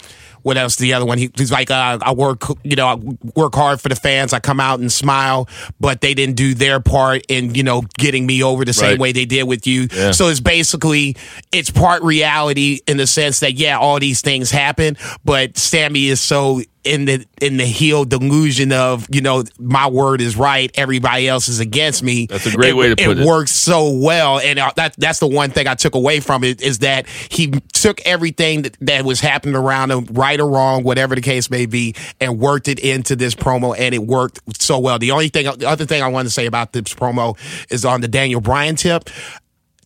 what 0.49 0.57
else? 0.57 0.77
The 0.77 0.95
other 0.95 1.05
one, 1.05 1.19
he, 1.19 1.31
he's 1.37 1.53
like, 1.53 1.71
uh, 1.71 1.99
I 2.01 2.13
work, 2.13 2.43
you 2.65 2.75
know, 2.75 2.87
I 2.87 2.95
work 3.37 3.55
hard 3.55 3.81
for 3.81 3.89
the 3.91 3.95
fans. 3.97 4.33
I 4.33 4.41
come 4.41 4.61
out 4.61 4.81
and 4.81 4.91
smile, 4.91 5.47
but 5.79 6.01
they 6.01 6.15
didn't 6.15 6.37
do 6.37 6.55
their 6.55 6.81
part 6.81 7.23
in, 7.29 7.55
you 7.55 7.63
know, 7.63 7.83
getting 7.99 8.27
me 8.27 8.43
over 8.43 8.65
the 8.65 8.73
same 8.73 8.89
Right. 8.93 8.99
way 8.99 9.13
they 9.13 9.27
did 9.27 9.43
with 9.45 9.67
you. 9.67 9.89
Yeah. 9.93 10.13
So 10.13 10.29
it's 10.29 10.41
basically, 10.41 11.17
it's 11.53 11.71
part 11.71 12.03
reality 12.03 12.81
in 12.87 12.97
the 12.97 13.07
sense 13.07 13.41
that, 13.41 13.53
yeah, 13.55 13.79
all 13.79 14.01
these 14.01 14.23
things 14.23 14.51
happen, 14.51 14.97
but 15.25 15.59
Sami 15.59 16.07
is 16.07 16.21
so 16.21 16.63
in 16.85 17.05
the 17.05 17.27
in 17.43 17.57
the 17.59 17.67
heel 17.67 18.05
delusion 18.05 18.73
of 18.73 19.07
you 19.11 19.21
know 19.21 19.43
my 19.59 19.89
word 19.89 20.21
is 20.23 20.37
right 20.37 20.71
everybody 20.75 21.29
else 21.29 21.49
is 21.49 21.59
against 21.59 22.05
me 22.05 22.27
That's 22.27 22.47
a 22.47 22.53
great 22.53 22.73
way 22.73 22.89
to 22.89 22.97
put 22.97 23.19
it. 23.19 23.21
it 23.21 23.27
works 23.27 23.51
so 23.51 23.91
well 23.99 24.39
and 24.39 24.61
uh, 24.61 24.71
that 24.77 24.95
that's 24.97 25.19
the 25.19 25.27
one 25.27 25.51
thing 25.51 25.67
i 25.67 25.75
took 25.75 25.97
away 25.97 26.21
from 26.21 26.45
it 26.45 26.63
is 26.63 26.79
that 26.79 27.07
he 27.31 27.49
took 27.73 28.01
everything 28.07 28.63
that, 28.63 28.77
that 28.81 29.05
was 29.05 29.21
happening 29.21 29.57
around 29.57 29.91
him 29.91 30.07
right 30.13 30.38
or 30.41 30.49
wrong 30.51 30.83
whatever 30.85 31.15
the 31.15 31.21
case 31.21 31.51
may 31.51 31.67
be 31.67 31.95
and 32.21 32.39
worked 32.39 32.69
it 32.69 32.79
into 32.79 33.17
this 33.17 33.35
promo 33.35 33.75
and 33.79 33.95
it 33.95 34.03
worked 34.03 34.41
so 34.61 34.79
well 34.79 34.99
the 34.99 35.11
only 35.11 35.29
thing 35.29 35.47
the 35.59 35.69
other 35.69 35.85
thing 35.85 36.03
i 36.03 36.09
wanted 36.09 36.25
to 36.25 36.33
say 36.33 36.47
about 36.47 36.73
this 36.73 36.95
promo 36.95 37.37
is 37.71 37.85
on 37.85 38.01
the 38.01 38.09
daniel 38.09 38.41
bryan 38.41 38.77
tip 38.77 39.09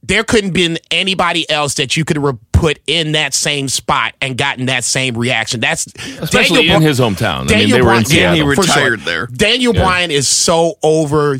there 0.02 0.24
couldn't 0.24 0.52
been 0.52 0.78
anybody 0.90 1.48
else 1.48 1.74
that 1.74 1.96
you 1.96 2.04
could 2.04 2.16
have 2.16 2.38
put 2.50 2.80
in 2.86 3.12
that 3.12 3.34
same 3.34 3.68
spot 3.68 4.14
and 4.20 4.36
gotten 4.36 4.66
that 4.66 4.84
same 4.84 5.16
reaction. 5.16 5.60
That's 5.60 5.86
Especially 6.20 6.58
Daniel 6.66 6.76
in 6.76 6.82
his 6.82 6.98
hometown. 6.98 7.22
I 7.22 7.38
mean, 7.38 7.48
Daniel 7.48 7.78
they 7.78 7.82
were 7.82 7.94
in 7.94 8.02
Bryan- 8.02 8.18
yeah, 8.18 8.34
he 8.34 8.40
for 8.40 8.62
sure. 8.62 8.62
retired 8.64 9.00
there. 9.00 9.26
Daniel 9.26 9.72
Bryan 9.72 10.10
is 10.10 10.26
so 10.26 10.74
over 10.82 11.38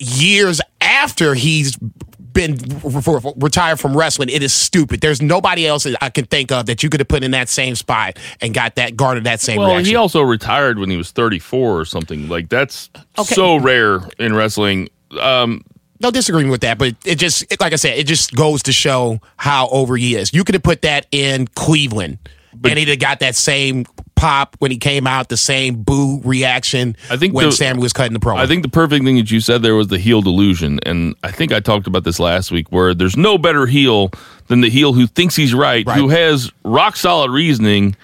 years 0.00 0.60
after 0.80 1.34
he's 1.34 1.76
been 2.32 2.56
re- 2.82 3.02
re- 3.06 3.32
retired 3.36 3.78
from 3.80 3.96
wrestling. 3.96 4.28
It 4.28 4.42
is 4.42 4.52
stupid. 4.52 5.00
There's 5.00 5.20
nobody 5.22 5.66
else 5.66 5.84
that 5.84 5.96
I 6.02 6.10
can 6.10 6.24
think 6.26 6.50
of 6.52 6.66
that 6.66 6.82
you 6.82 6.90
could 6.90 7.00
have 7.00 7.08
put 7.08 7.22
in 7.24 7.30
that 7.32 7.48
same 7.48 7.74
spot 7.74 8.18
and 8.40 8.52
got 8.54 8.76
that 8.76 8.96
garnered 8.96 9.24
that 9.24 9.40
same 9.40 9.58
Well, 9.58 9.68
reaction. 9.70 9.86
he 9.90 9.96
also 9.96 10.22
retired 10.22 10.78
when 10.78 10.90
he 10.90 10.96
was 10.96 11.10
34 11.10 11.80
or 11.80 11.84
something. 11.84 12.28
Like 12.28 12.48
that's 12.48 12.90
Okay. 13.18 13.34
so 13.34 13.56
rare 13.56 14.00
in 14.18 14.34
wrestling. 14.34 14.88
Um, 15.20 15.64
no 16.00 16.10
disagreeing 16.10 16.48
with 16.50 16.62
that, 16.62 16.78
but 16.78 16.94
it 17.04 17.16
just, 17.16 17.42
it, 17.52 17.60
like 17.60 17.72
I 17.72 17.76
said, 17.76 17.98
it 17.98 18.06
just 18.06 18.34
goes 18.34 18.62
to 18.62 18.72
show 18.72 19.20
how 19.36 19.68
over 19.68 19.96
he 19.98 20.14
is. 20.16 20.32
You 20.32 20.44
could 20.44 20.54
have 20.54 20.62
put 20.62 20.82
that 20.82 21.06
in 21.12 21.46
Cleveland, 21.48 22.18
and 22.64 22.78
he'd 22.78 22.88
have 22.88 22.98
got 22.98 23.20
that 23.20 23.34
same 23.36 23.86
pop 24.14 24.54
when 24.58 24.70
he 24.70 24.76
came 24.76 25.06
out, 25.06 25.28
the 25.30 25.36
same 25.36 25.82
boo 25.82 26.20
reaction. 26.24 26.94
I 27.10 27.16
think 27.16 27.32
when 27.34 27.46
the- 27.46 27.52
Sami 27.52 27.80
was 27.80 27.92
cutting 27.92 28.12
the 28.12 28.20
promo. 28.20 28.36
I 28.38 28.46
think 28.46 28.62
the 28.62 28.68
perfect 28.68 29.04
thing 29.04 29.16
that 29.16 29.30
you 29.30 29.40
said 29.40 29.62
there 29.62 29.74
was 29.74 29.88
the 29.88 29.98
heel 29.98 30.20
delusion, 30.20 30.78
and 30.84 31.14
I 31.22 31.30
think 31.30 31.52
I 31.52 31.60
talked 31.60 31.86
about 31.86 32.04
this 32.04 32.18
last 32.20 32.50
week. 32.50 32.70
Where 32.70 32.92
there's 32.94 33.16
no 33.16 33.38
better 33.38 33.66
heel 33.66 34.10
than 34.48 34.60
the 34.60 34.68
heel 34.70 34.92
who 34.92 35.06
thinks 35.06 35.36
he's 35.36 35.54
right, 35.54 35.86
Right. 35.86 35.96
who 35.98 36.08
has 36.10 36.50
rock 36.64 36.96
solid 36.96 37.30
reasoning, 37.30 37.96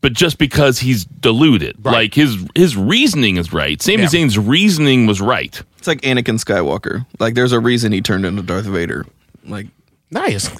but 0.00 0.12
just 0.12 0.38
because 0.38 0.78
he's 0.80 1.04
deluded, 1.06 1.76
Right. 1.82 1.92
like 1.94 2.14
his 2.14 2.36
his 2.54 2.76
reasoning 2.76 3.36
is 3.38 3.52
right. 3.52 3.80
Sami 3.80 4.02
Yeah. 4.02 4.08
Zayn's 4.08 4.36
reasoning 4.38 5.06
was 5.06 5.20
right. 5.20 5.60
It's 5.78 5.86
like 5.88 6.02
Anakin 6.02 6.42
Skywalker. 6.44 7.06
Like, 7.20 7.34
there's 7.34 7.52
a 7.52 7.60
reason 7.60 7.92
he 7.92 8.00
turned 8.02 8.26
into 8.26 8.42
Darth 8.42 8.66
Vader. 8.66 9.06
Like, 9.46 9.68
Nice. 10.10 10.50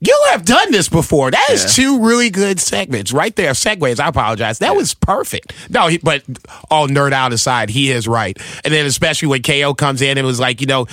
You 0.00 0.24
have 0.30 0.44
done 0.44 0.70
this 0.72 0.88
before. 0.90 1.30
That 1.30 1.48
is 1.50 1.62
Yeah. 1.62 1.84
two 1.84 2.04
really 2.04 2.28
good 2.28 2.60
segments 2.60 3.12
right 3.12 3.34
there. 3.34 3.52
Segues. 3.52 3.98
I 3.98 4.08
apologize. 4.08 4.58
That 4.58 4.76
was 4.76 4.92
perfect. 4.94 5.52
No, 5.70 5.86
he, 5.88 5.96
but 5.98 6.22
all 6.70 6.86
nerd 6.86 7.12
out 7.12 7.32
aside, 7.32 7.70
he 7.70 7.90
is 7.90 8.06
right. 8.06 8.36
And 8.64 8.74
then 8.74 8.84
especially 8.84 9.28
when 9.28 9.42
KO 9.42 9.72
comes 9.72 10.02
in 10.02 10.18
and 10.18 10.26
was 10.26 10.38
like, 10.38 10.60
you 10.60 10.66
know, 10.66 10.86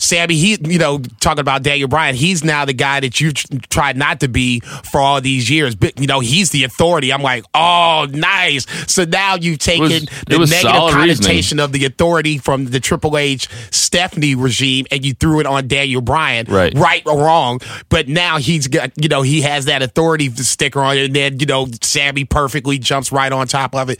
Sami, 0.00 0.34
he, 0.34 0.58
you 0.62 0.78
know, 0.78 0.98
talking 1.20 1.40
about 1.40 1.62
Daniel 1.62 1.86
Bryan, 1.88 2.14
he's 2.16 2.42
now 2.42 2.64
the 2.64 2.72
guy 2.72 3.00
that 3.00 3.20
you 3.20 3.32
tr- 3.32 3.46
tried 3.68 3.96
not 3.96 4.20
to 4.20 4.28
be 4.28 4.60
for 4.60 4.98
all 5.00 5.20
these 5.20 5.48
years. 5.50 5.74
But, 5.74 6.00
you 6.00 6.06
know, 6.06 6.20
he's 6.20 6.50
the 6.50 6.64
authority. 6.64 7.12
I'm 7.12 7.22
like, 7.22 7.44
oh, 7.54 8.06
nice. 8.10 8.66
So 8.92 9.04
now 9.04 9.36
you've 9.36 9.58
taken 9.58 9.82
was- 9.84 10.06
the 10.26 10.38
negative 10.38 10.48
solid 10.60 10.94
reasoning. 10.94 11.16
connotation 11.26 11.60
of 11.60 11.72
the 11.72 11.84
authority 11.84 12.38
from 12.38 12.64
the 12.66 12.80
Triple 12.80 13.16
H 13.18 13.48
Stephanie 13.70 14.34
regime 14.34 14.86
and 14.90 15.04
you 15.04 15.14
threw 15.14 15.38
it 15.40 15.46
on 15.46 15.68
Daniel 15.68 16.00
Bryan 16.00 16.46
Right. 16.48 16.72
right 16.74 17.02
or 17.06 17.18
wrong. 17.22 17.60
But 17.90 18.08
now 18.08 18.38
he's 18.38 18.68
got, 18.68 18.90
you 18.96 19.08
know, 19.08 19.22
he 19.22 19.42
has 19.42 19.66
that 19.66 19.82
authority 19.82 20.30
sticker 20.30 20.80
on 20.80 20.96
it, 20.96 21.04
and 21.06 21.14
then 21.14 21.38
you 21.40 21.46
know, 21.46 21.66
Sami 21.82 22.24
perfectly 22.24 22.78
jumps 22.78 23.12
right 23.12 23.30
on 23.32 23.46
top 23.46 23.74
of 23.74 23.90
it. 23.90 23.98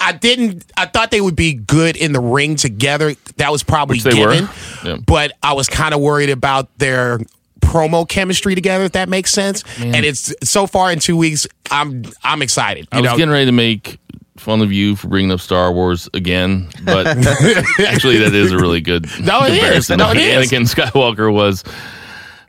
I 0.00 0.12
didn't. 0.12 0.64
I 0.76 0.86
thought 0.86 1.10
they 1.10 1.20
would 1.20 1.36
be 1.36 1.54
good 1.54 1.96
in 1.96 2.12
the 2.12 2.20
ring 2.20 2.56
together. 2.56 3.14
That 3.36 3.50
was 3.52 3.62
probably 3.62 3.98
given. 3.98 4.48
Yeah. 4.84 4.98
But 4.98 5.32
I 5.42 5.54
was 5.54 5.66
kind 5.70 5.94
of 5.94 6.00
worried 6.00 6.28
about 6.28 6.68
their 6.76 7.18
promo 7.60 8.06
chemistry 8.06 8.54
together. 8.54 8.84
If 8.84 8.92
that 8.92 9.08
makes 9.08 9.30
sense. 9.32 9.64
And 9.80 10.04
it's 10.04 10.34
so 10.42 10.66
far 10.66 10.92
in 10.92 10.98
two 10.98 11.16
weeks. 11.16 11.46
I'm 11.70 12.04
I'm 12.22 12.42
excited. 12.42 12.86
I 12.92 13.00
was 13.00 13.10
know, 13.10 13.16
getting 13.16 13.32
ready 13.32 13.46
to 13.46 13.52
make 13.52 13.98
fun 14.36 14.60
of 14.60 14.72
you 14.72 14.94
for 14.94 15.08
bringing 15.08 15.32
up 15.32 15.40
Star 15.40 15.72
Wars 15.72 16.08
again, 16.12 16.68
but 16.84 17.06
actually, 17.78 18.18
that 18.18 18.34
is 18.34 18.52
a 18.52 18.58
really 18.58 18.80
good 18.82 19.06
No, 19.20 19.42
it 19.44 19.54
is. 19.54 19.88
No, 19.88 20.10
it 20.10 20.18
is. 20.18 20.50
Anakin 20.50 20.68
Skywalker 20.68 21.32
was. 21.32 21.64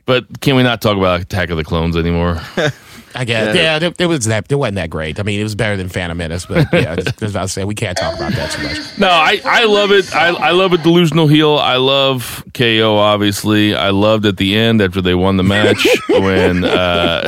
But 0.04 0.40
can 0.40 0.56
we 0.56 0.62
not 0.62 0.80
talk 0.82 0.96
about 0.96 1.20
Attack 1.20 1.50
of 1.50 1.56
the 1.56 1.64
Clones 1.64 1.96
anymore? 1.96 2.40
I 3.16 3.24
guess. 3.24 3.56
Yeah, 3.56 3.78
it, 3.82 4.00
it 4.00 4.06
was 4.06 4.26
that. 4.26 4.50
It 4.50 4.54
wasn't 4.54 4.76
that 4.76 4.90
great. 4.90 5.18
I 5.18 5.22
mean, 5.22 5.40
it 5.40 5.42
was 5.42 5.54
better 5.54 5.76
than 5.76 5.88
Phantom 5.88 6.16
Menace, 6.16 6.46
but 6.46 6.66
yeah, 6.72 6.96
as 6.98 7.06
I 7.06 7.12
was 7.20 7.30
about 7.32 7.42
to 7.42 7.48
say 7.48 7.64
we 7.64 7.74
can't 7.74 7.96
talk 7.96 8.14
about 8.16 8.32
that 8.32 8.52
too 8.52 8.62
much. 8.62 8.98
No, 8.98 9.08
I, 9.08 9.40
I 9.44 9.64
love 9.64 9.90
it. 9.92 10.14
I, 10.14 10.28
I 10.28 10.50
love 10.50 10.72
a 10.72 10.78
delusional 10.78 11.26
heel. 11.26 11.56
I 11.56 11.76
love 11.76 12.44
KO, 12.54 12.96
obviously. 12.96 13.74
I 13.74 13.90
loved 13.90 14.26
at 14.26 14.36
the 14.36 14.56
end 14.56 14.82
after 14.82 15.00
they 15.00 15.14
won 15.14 15.36
the 15.36 15.42
match 15.42 15.86
when 16.08 16.64
uh, 16.64 17.26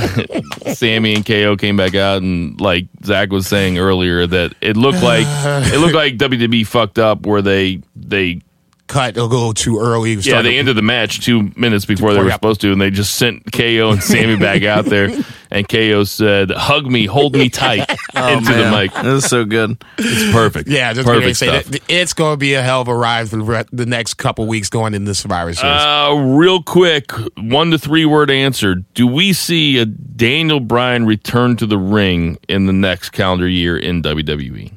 Sami 0.74 1.14
and 1.14 1.24
KO 1.26 1.56
came 1.56 1.76
back 1.76 1.94
out 1.94 2.22
and 2.22 2.60
like 2.60 2.86
Zach 3.04 3.30
was 3.30 3.46
saying 3.46 3.78
earlier 3.78 4.26
that 4.26 4.54
it 4.60 4.76
looked 4.76 5.02
like 5.02 5.26
it 5.72 5.78
looked 5.78 5.94
like 5.94 6.14
WWE 6.18 6.66
fucked 6.66 6.98
up 6.98 7.26
where 7.26 7.42
they 7.42 7.80
they 7.96 8.40
Cut 8.88 9.16
a 9.16 9.24
little 9.24 9.54
too 9.54 9.78
early. 9.78 10.14
yeah 10.14 10.20
Started- 10.20 10.50
they 10.50 10.58
ended 10.58 10.76
the 10.76 10.82
match 10.82 11.20
two 11.24 11.52
minutes 11.56 11.84
before 11.84 12.12
they 12.14 12.18
were 12.20 12.26
yeah. 12.28 12.32
supposed 12.34 12.60
to 12.62 12.72
and 12.72 12.80
they 12.80 12.90
just 12.90 13.14
sent 13.14 13.52
KO 13.52 13.90
and 13.92 14.02
Sami 14.02 14.36
back 14.36 14.62
out 14.64 14.86
there 14.86 15.10
and 15.50 15.68
KO 15.68 16.04
said 16.04 16.50
hug 16.50 16.86
me 16.86 17.06
hold 17.06 17.34
me 17.34 17.48
tight 17.50 17.80
into 18.16 18.52
the 18.52 18.70
mic. 18.70 18.92
That 18.94 19.04
was 19.04 19.26
so 19.26 19.44
good. 19.44 19.76
It's 19.98 20.32
perfect. 20.32 20.68
Yeah, 20.68 20.92
just 20.92 21.06
gonna 21.06 21.20
perfect 21.20 21.36
say 21.36 21.46
stuff. 21.46 21.64
that 21.66 21.82
it's 21.88 22.14
going 22.14 22.32
to 22.32 22.36
be 22.38 22.54
a 22.54 22.62
hell 22.62 22.80
of 22.80 22.88
a 22.88 22.94
ride 22.94 23.28
for 23.28 23.36
the 23.36 23.66
the 23.72 23.86
next 23.86 24.14
couple 24.14 24.46
weeks 24.46 24.68
going 24.70 24.94
into 24.94 25.14
Survivor 25.14 25.52
Series. 25.54 25.70
Uh, 25.82 26.14
real 26.36 26.62
quick, 26.62 27.12
one 27.36 27.70
to 27.70 27.78
three 27.78 28.04
word 28.06 28.30
answer. 28.30 28.74
Do 28.74 29.06
we 29.06 29.32
see 29.32 29.78
a 29.78 29.86
Daniel 29.86 30.60
Bryan 30.60 31.06
return 31.06 31.56
to 31.58 31.66
the 31.66 31.78
ring 31.78 32.38
in 32.48 32.66
the 32.66 32.72
next 32.72 33.10
calendar 33.10 33.48
year 33.48 33.76
in 33.78 34.02
WWE? 34.02 34.72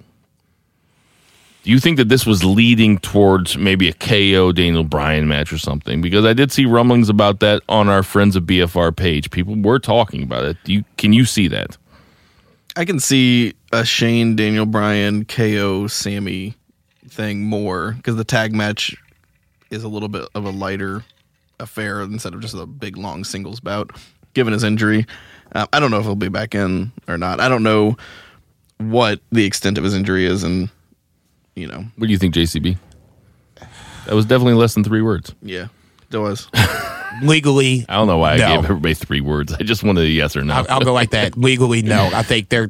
Do 1.63 1.69
you 1.69 1.79
think 1.79 1.97
that 1.97 2.09
this 2.09 2.25
was 2.25 2.43
leading 2.43 2.97
towards 2.97 3.55
maybe 3.55 3.87
a 3.87 3.93
KO 3.93 4.51
Daniel 4.51 4.83
Bryan 4.83 5.27
match 5.27 5.53
or 5.53 5.59
something? 5.59 6.01
Because 6.01 6.25
I 6.25 6.33
did 6.33 6.51
see 6.51 6.65
rumblings 6.65 7.07
about 7.07 7.39
that 7.41 7.61
on 7.69 7.87
our 7.87 8.01
Friends 8.01 8.35
of 8.35 8.43
BFR 8.43 8.95
page. 8.95 9.29
People 9.29 9.55
were 9.55 9.77
talking 9.77 10.23
about 10.23 10.43
it. 10.45 10.57
Do 10.63 10.73
you, 10.73 10.83
can 10.97 11.13
you 11.13 11.23
see 11.23 11.47
that? 11.49 11.77
I 12.75 12.85
can 12.85 12.99
see 12.99 13.53
a 13.71 13.85
Shane, 13.85 14.35
Daniel 14.35 14.65
Bryan, 14.65 15.25
KO, 15.25 15.85
Sami 15.85 16.55
thing 17.07 17.43
more 17.43 17.91
because 17.91 18.15
the 18.15 18.23
tag 18.23 18.55
match 18.55 18.95
is 19.69 19.83
a 19.83 19.87
little 19.87 20.09
bit 20.09 20.27
of 20.33 20.45
a 20.45 20.49
lighter 20.49 21.03
affair 21.59 22.01
instead 22.01 22.33
of 22.33 22.41
just 22.41 22.55
a 22.55 22.65
big 22.65 22.97
long 22.97 23.23
singles 23.23 23.59
bout. 23.59 23.91
Given 24.33 24.53
his 24.53 24.63
injury, 24.63 25.05
uh, 25.53 25.67
I 25.73 25.79
don't 25.79 25.91
know 25.91 25.99
if 25.99 26.05
he'll 26.05 26.15
be 26.15 26.29
back 26.29 26.55
in 26.55 26.91
or 27.07 27.17
not. 27.17 27.39
I 27.39 27.49
don't 27.49 27.63
know 27.63 27.97
what 28.77 29.19
the 29.31 29.45
extent 29.45 29.77
of 29.77 29.83
his 29.83 29.93
injury 29.93 30.25
is, 30.25 30.43
and 30.43 30.69
you 31.61 31.67
know, 31.67 31.85
What 31.97 32.07
do 32.07 32.11
you 32.11 32.17
think, 32.17 32.33
JCB? 32.33 32.77
That 34.07 34.15
was 34.15 34.25
definitely 34.25 34.55
less 34.55 34.73
than 34.73 34.83
three 34.83 35.01
words. 35.01 35.33
yeah. 35.41 35.67
It 36.11 36.17
was. 36.17 36.49
Legally, 37.23 37.85
I 37.87 37.95
don't 37.95 38.07
know 38.07 38.17
why 38.17 38.33
I 38.33 38.37
No. 38.37 38.55
gave 38.55 38.65
everybody 38.65 38.93
three 38.95 39.21
words. 39.21 39.53
I 39.53 39.63
just 39.63 39.81
wanted 39.83 40.01
a 40.03 40.09
yes 40.09 40.35
or 40.35 40.43
no. 40.43 40.55
I'll, 40.55 40.65
I'll 40.69 40.81
go 40.81 40.91
like 40.93 41.11
that. 41.11 41.37
Legally, 41.37 41.81
no. 41.83 42.09
I 42.13 42.21
think 42.23 42.49
there, 42.49 42.69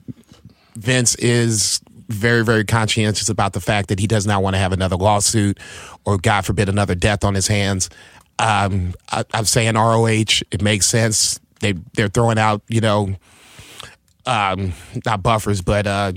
Vince 0.75 1.15
is 1.15 1.79
very, 2.07 2.43
very 2.43 2.63
conscientious 2.65 3.29
about 3.29 3.53
the 3.53 3.59
fact 3.61 3.87
that 3.89 3.99
he 3.99 4.05
does 4.05 4.27
not 4.27 4.43
want 4.43 4.55
to 4.55 4.59
have 4.59 4.73
another 4.73 4.95
lawsuit 4.95 5.59
or, 6.05 6.17
God 6.19 6.45
forbid, 6.45 6.69
another 6.69 6.93
death 6.93 7.23
on 7.23 7.33
his 7.33 7.47
hands. 7.47 7.89
Um, 8.37 8.93
I, 9.11 9.23
I'm 9.33 9.45
saying 9.45 9.73
ROH. 9.75 10.43
It 10.51 10.61
makes 10.61 10.85
sense. 10.85 11.39
They 11.61 11.73
they're 11.93 12.09
throwing 12.09 12.37
out, 12.37 12.61
you 12.67 12.81
know, 12.81 13.15
um, 14.25 14.73
not 15.05 15.23
buffers, 15.23 15.61
but 15.61 15.87
uh, 15.87 16.11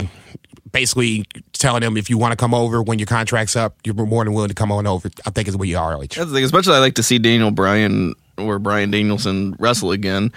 basically 0.75 1.25
telling 1.53 1.81
them 1.81 1.97
if 1.97 2.11
you 2.11 2.19
want 2.19 2.33
to 2.33 2.37
come 2.37 2.53
over 2.53 2.83
when 2.83 2.99
your 2.99 3.07
contract's 3.07 3.57
up, 3.57 3.77
you're 3.85 3.95
more 3.95 4.25
than 4.25 4.35
willing 4.35 4.49
to 4.51 4.55
come 4.55 4.71
on 4.71 4.87
over. 4.87 5.09
I 5.25 5.31
think 5.31 5.49
is 5.49 5.57
what 5.57 5.69
you 5.69 5.79
are. 5.79 5.99
That's 5.99 6.17
the 6.17 6.27
thing. 6.27 6.45
Especially, 6.45 6.75
I 6.75 6.81
like 6.81 6.97
to 6.97 7.03
see 7.03 7.19
Daniel 7.19 7.51
Bryan 7.51 8.15
or 8.37 8.59
Bryan 8.59 8.91
Danielson 8.91 9.57
wrestle 9.59 9.93
again. 9.93 10.33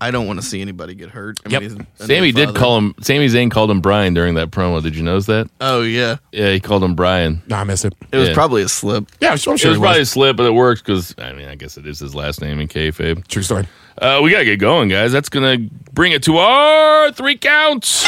I 0.00 0.12
don't 0.12 0.28
want 0.28 0.38
to 0.40 0.46
see 0.46 0.60
anybody 0.60 0.94
get 0.94 1.10
hurt. 1.10 1.40
I 1.44 1.48
Yep. 1.48 1.62
he's 1.62 1.72
Sami 1.96 2.20
new 2.20 2.32
did 2.32 2.54
call 2.54 2.78
him. 2.78 2.94
Sami 3.00 3.26
Zayn 3.26 3.50
called 3.50 3.68
him 3.68 3.80
Bryan 3.80 4.14
during 4.14 4.34
that 4.36 4.52
promo. 4.52 4.80
Did 4.80 4.94
you 4.94 5.02
notice 5.02 5.26
that? 5.26 5.50
Oh 5.60 5.82
yeah, 5.82 6.18
Yeah, 6.30 6.52
he 6.52 6.60
called 6.60 6.84
him 6.84 6.94
Bryan. 6.94 7.42
No, 7.48 7.56
I 7.56 7.64
missed 7.64 7.84
it. 7.84 7.94
it 8.12 8.16
was 8.16 8.28
Yeah. 8.28 8.34
probably 8.34 8.62
a 8.62 8.68
slip. 8.68 9.08
Yeah, 9.20 9.32
I'm 9.32 9.38
sure. 9.38 9.54
It 9.54 9.64
it 9.64 9.68
was 9.70 9.78
was. 9.78 9.84
probably 9.84 10.02
a 10.02 10.06
slip, 10.06 10.36
but 10.36 10.46
it 10.46 10.52
worked 10.54 10.84
because 10.84 11.16
I 11.18 11.32
mean, 11.32 11.48
I 11.48 11.56
guess 11.56 11.76
it 11.78 11.84
is 11.86 11.98
his 11.98 12.14
last 12.14 12.40
name 12.40 12.60
in 12.60 12.68
kayfabe. 12.68 13.26
True 13.26 13.42
story. 13.42 13.66
Uh, 14.00 14.20
we 14.22 14.30
gotta 14.30 14.44
get 14.44 14.60
going, 14.60 14.88
guys. 14.88 15.10
That's 15.10 15.28
gonna 15.30 15.56
bring 15.92 16.12
it 16.12 16.22
to 16.24 16.36
our 16.36 17.10
three 17.10 17.36
counts. 17.36 18.04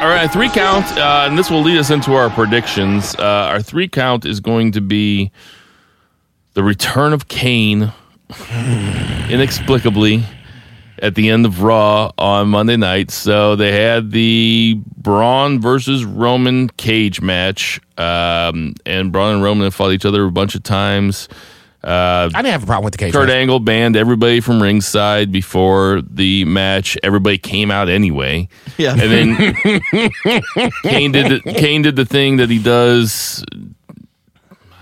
All 0.00 0.08
right, 0.08 0.32
three 0.32 0.48
count, 0.48 0.86
uh, 0.96 1.26
and 1.28 1.36
this 1.38 1.50
will 1.50 1.60
lead 1.60 1.76
us 1.76 1.90
into 1.90 2.14
our 2.14 2.30
predictions. 2.30 3.14
Uh, 3.16 3.22
our 3.22 3.60
three 3.60 3.86
count 3.86 4.24
is 4.24 4.40
going 4.40 4.72
to 4.72 4.80
be 4.80 5.30
the 6.54 6.62
return 6.62 7.12
of 7.12 7.28
Kane, 7.28 7.92
inexplicably, 9.28 10.24
at 11.00 11.16
the 11.16 11.28
end 11.28 11.44
of 11.44 11.60
Raw 11.60 12.12
on 12.16 12.48
Monday 12.48 12.78
night. 12.78 13.10
So 13.10 13.56
they 13.56 13.72
had 13.72 14.10
the 14.10 14.80
Braun 14.96 15.60
versus 15.60 16.06
Roman 16.06 16.70
cage 16.70 17.20
match, 17.20 17.78
um, 17.98 18.76
and 18.86 19.12
Braun 19.12 19.34
and 19.34 19.42
Roman 19.42 19.64
have 19.64 19.74
fought 19.74 19.92
each 19.92 20.06
other 20.06 20.24
a 20.24 20.30
bunch 20.30 20.54
of 20.54 20.62
times. 20.62 21.28
Uh, 21.82 22.28
I 22.34 22.42
didn't 22.42 22.52
have 22.52 22.62
a 22.62 22.66
problem 22.66 22.84
with 22.84 22.92
the 22.92 22.98
cage. 22.98 23.12
Kurt 23.12 23.28
match. 23.28 23.36
Angle 23.36 23.60
banned 23.60 23.96
everybody 23.96 24.40
from 24.40 24.62
ringside 24.62 25.32
before 25.32 26.02
the 26.02 26.44
match. 26.44 26.98
Everybody 27.02 27.38
came 27.38 27.70
out 27.70 27.88
anyway, 27.88 28.48
Yeah, 28.76 28.92
and 28.92 29.00
then 29.00 29.36
Kane 30.82 31.12
did 31.12 31.42
the, 31.42 31.54
Kane 31.56 31.82
did 31.82 31.96
the 31.96 32.04
thing 32.04 32.36
that 32.36 32.50
he 32.50 32.62
does. 32.62 33.42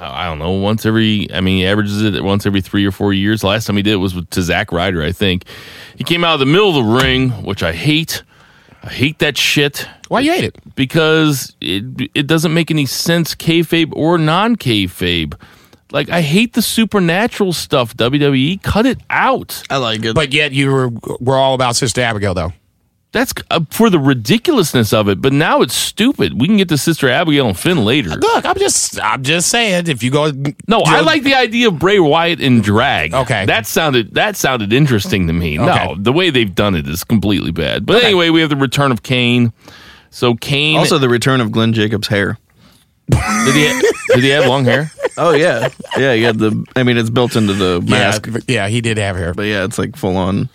I 0.01 0.27
don't 0.27 0.39
know. 0.39 0.53
Once 0.53 0.87
every, 0.87 1.29
I 1.33 1.41
mean, 1.41 1.59
he 1.59 1.67
averages 1.67 2.03
it 2.03 2.23
once 2.23 2.47
every 2.47 2.61
three 2.61 2.85
or 2.87 2.93
four 2.93 3.13
years. 3.13 3.41
The 3.41 3.49
last 3.49 3.67
time 3.67 3.77
he 3.77 3.83
did 3.83 3.95
it 3.95 3.97
was 3.97 4.15
with, 4.15 4.31
to 4.31 4.43
Zack 4.43 4.71
Ryder, 4.71 5.03
I 5.03 5.11
think. 5.13 5.45
He 5.97 6.05
came 6.05 6.23
out 6.25 6.35
of 6.35 6.41
the 6.41 6.47
middle 6.47 6.69
of 6.69 6.75
the 6.87 7.05
ring, 7.05 7.31
which 7.45 7.63
I 7.65 7.73
hate. 7.73 8.23
I 8.85 8.91
hate 8.91 9.19
that 9.19 9.37
shit 9.37 9.89
Why 10.07 10.21
you 10.21 10.33
hate 10.33 10.45
it? 10.45 10.57
because 10.77 11.57
it 11.61 12.11
it 12.15 12.27
doesn't 12.29 12.55
make 12.55 12.71
any 12.71 12.87
sense, 12.87 13.35
kayfabe 13.35 13.93
or 13.95 14.19
non 14.19 14.55
kayfabe. 14.55 15.35
Like 15.91 16.11
I 16.11 16.21
hate 16.21 16.53
the 16.53 16.63
supernatural 16.63 17.53
stuff. 17.53 17.97
WWE, 17.97 18.63
cut 18.63 18.87
it 18.87 18.99
out. 19.09 19.63
I 19.71 19.79
like 19.79 20.05
it. 20.05 20.15
But 20.15 20.33
yet 20.33 20.53
you 20.53 20.71
were 20.71 20.91
we're 21.21 21.39
all 21.39 21.55
about 21.55 21.77
Sister 21.77 22.01
Abigail 22.03 22.35
though. 22.35 22.53
That's 23.11 23.33
uh, 23.51 23.61
for 23.71 23.89
the 23.89 23.99
ridiculousness 23.99 24.93
of 24.93 25.09
it. 25.09 25.23
But 25.23 25.33
now 25.33 25.63
it's 25.63 25.75
stupid. 25.75 26.39
We 26.39 26.47
can 26.47 26.59
get 26.59 26.69
to 26.69 26.77
Sister 26.77 27.09
Abigail 27.09 27.47
and 27.49 27.59
Finn 27.59 27.83
later. 27.87 28.11
Look, 28.11 28.45
I'm 28.45 28.59
just 28.59 29.01
I'm 29.03 29.23
just 29.23 29.49
saying 29.49 29.89
if 29.89 30.03
you 30.03 30.11
go 30.11 30.31
No, 30.67 30.83
I 30.85 31.01
like 31.01 31.23
the 31.23 31.35
idea 31.35 31.69
of 31.69 31.79
Bray 31.79 31.99
Wyatt 31.99 32.39
in 32.41 32.61
drag. 32.61 33.15
Okay. 33.15 33.47
that 33.47 33.67
sounded 33.67 34.13
that 34.15 34.37
sounded 34.37 34.75
interesting 34.75 35.27
to 35.27 35.33
me. 35.33 35.57
No, 35.57 35.97
the 35.99 36.13
way 36.13 36.29
they've 36.29 36.55
done 36.55 36.75
it 36.75 36.87
is 36.87 37.03
completely 37.03 37.51
bad. 37.51 37.87
But 37.87 37.97
Okay. 37.97 38.07
anyway, 38.09 38.29
we 38.29 38.43
have 38.43 38.51
the 38.51 38.57
return 38.57 38.93
of 38.93 39.03
Kane. 39.03 39.55
So 40.11 40.35
Kane 40.35 40.77
also, 40.79 40.99
the 40.99 41.09
return 41.09 41.41
of 41.41 41.51
Glenn 41.51 41.73
Jacobs' 41.73 42.09
hair. 42.09 42.39
Did 43.11 43.55
he 43.55 43.83
did 44.15 44.25
he 44.25 44.29
have 44.31 44.47
long 44.47 44.65
hair? 44.65 44.91
Oh 45.17 45.33
yeah, 45.33 45.71
yeah. 45.97 46.13
You 46.13 46.27
had 46.27 46.39
the. 46.39 46.65
I 46.77 46.83
mean, 46.83 46.97
it's 46.97 47.11
built 47.11 47.35
into 47.37 47.55
the 47.55 47.81
mask, 47.81 48.27
yeah, 48.27 48.39
yeah, 48.47 48.69
he 48.69 48.81
did 48.81 48.99
have 48.99 49.17
hair. 49.17 49.35
but 49.35 49.43
yeah, 49.47 49.65
it's 49.65 49.79
like 49.79 49.97
full 49.97 50.17
on. 50.17 50.49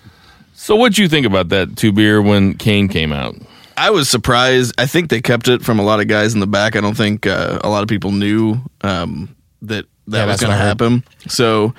So 0.54 0.76
what'd 0.76 0.98
you 0.98 1.10
think 1.10 1.26
about 1.26 1.50
that 1.50 1.76
two 1.76 1.92
beer 1.92 2.22
when 2.22 2.54
Kane 2.54 2.88
came 2.88 3.12
out? 3.12 3.36
I 3.76 3.90
was 3.90 4.10
surprised. 4.10 4.74
I 4.78 4.86
think 4.86 5.10
they 5.10 5.20
kept 5.20 5.48
it 5.48 5.64
from 5.64 5.80
a 5.80 5.84
lot 5.84 6.00
of 6.00 6.08
guys 6.08 6.34
in 6.36 6.40
the 6.40 6.48
back. 6.48 6.76
I 6.76 6.82
don't 6.82 6.96
think 6.96 7.26
uh, 7.26 7.60
a 7.64 7.70
lot 7.70 7.82
of 7.82 7.90
people 7.90 8.12
knew 8.12 8.60
um, 8.82 9.36
that 9.64 9.86
that 10.08 10.20
Yeah, 10.20 10.26
was 10.28 10.40
going 10.40 10.52
to 10.52 10.56
what 10.56 10.62
I 10.62 10.62
heard. 10.62 10.68
happen. 10.68 11.04
So, 11.28 11.74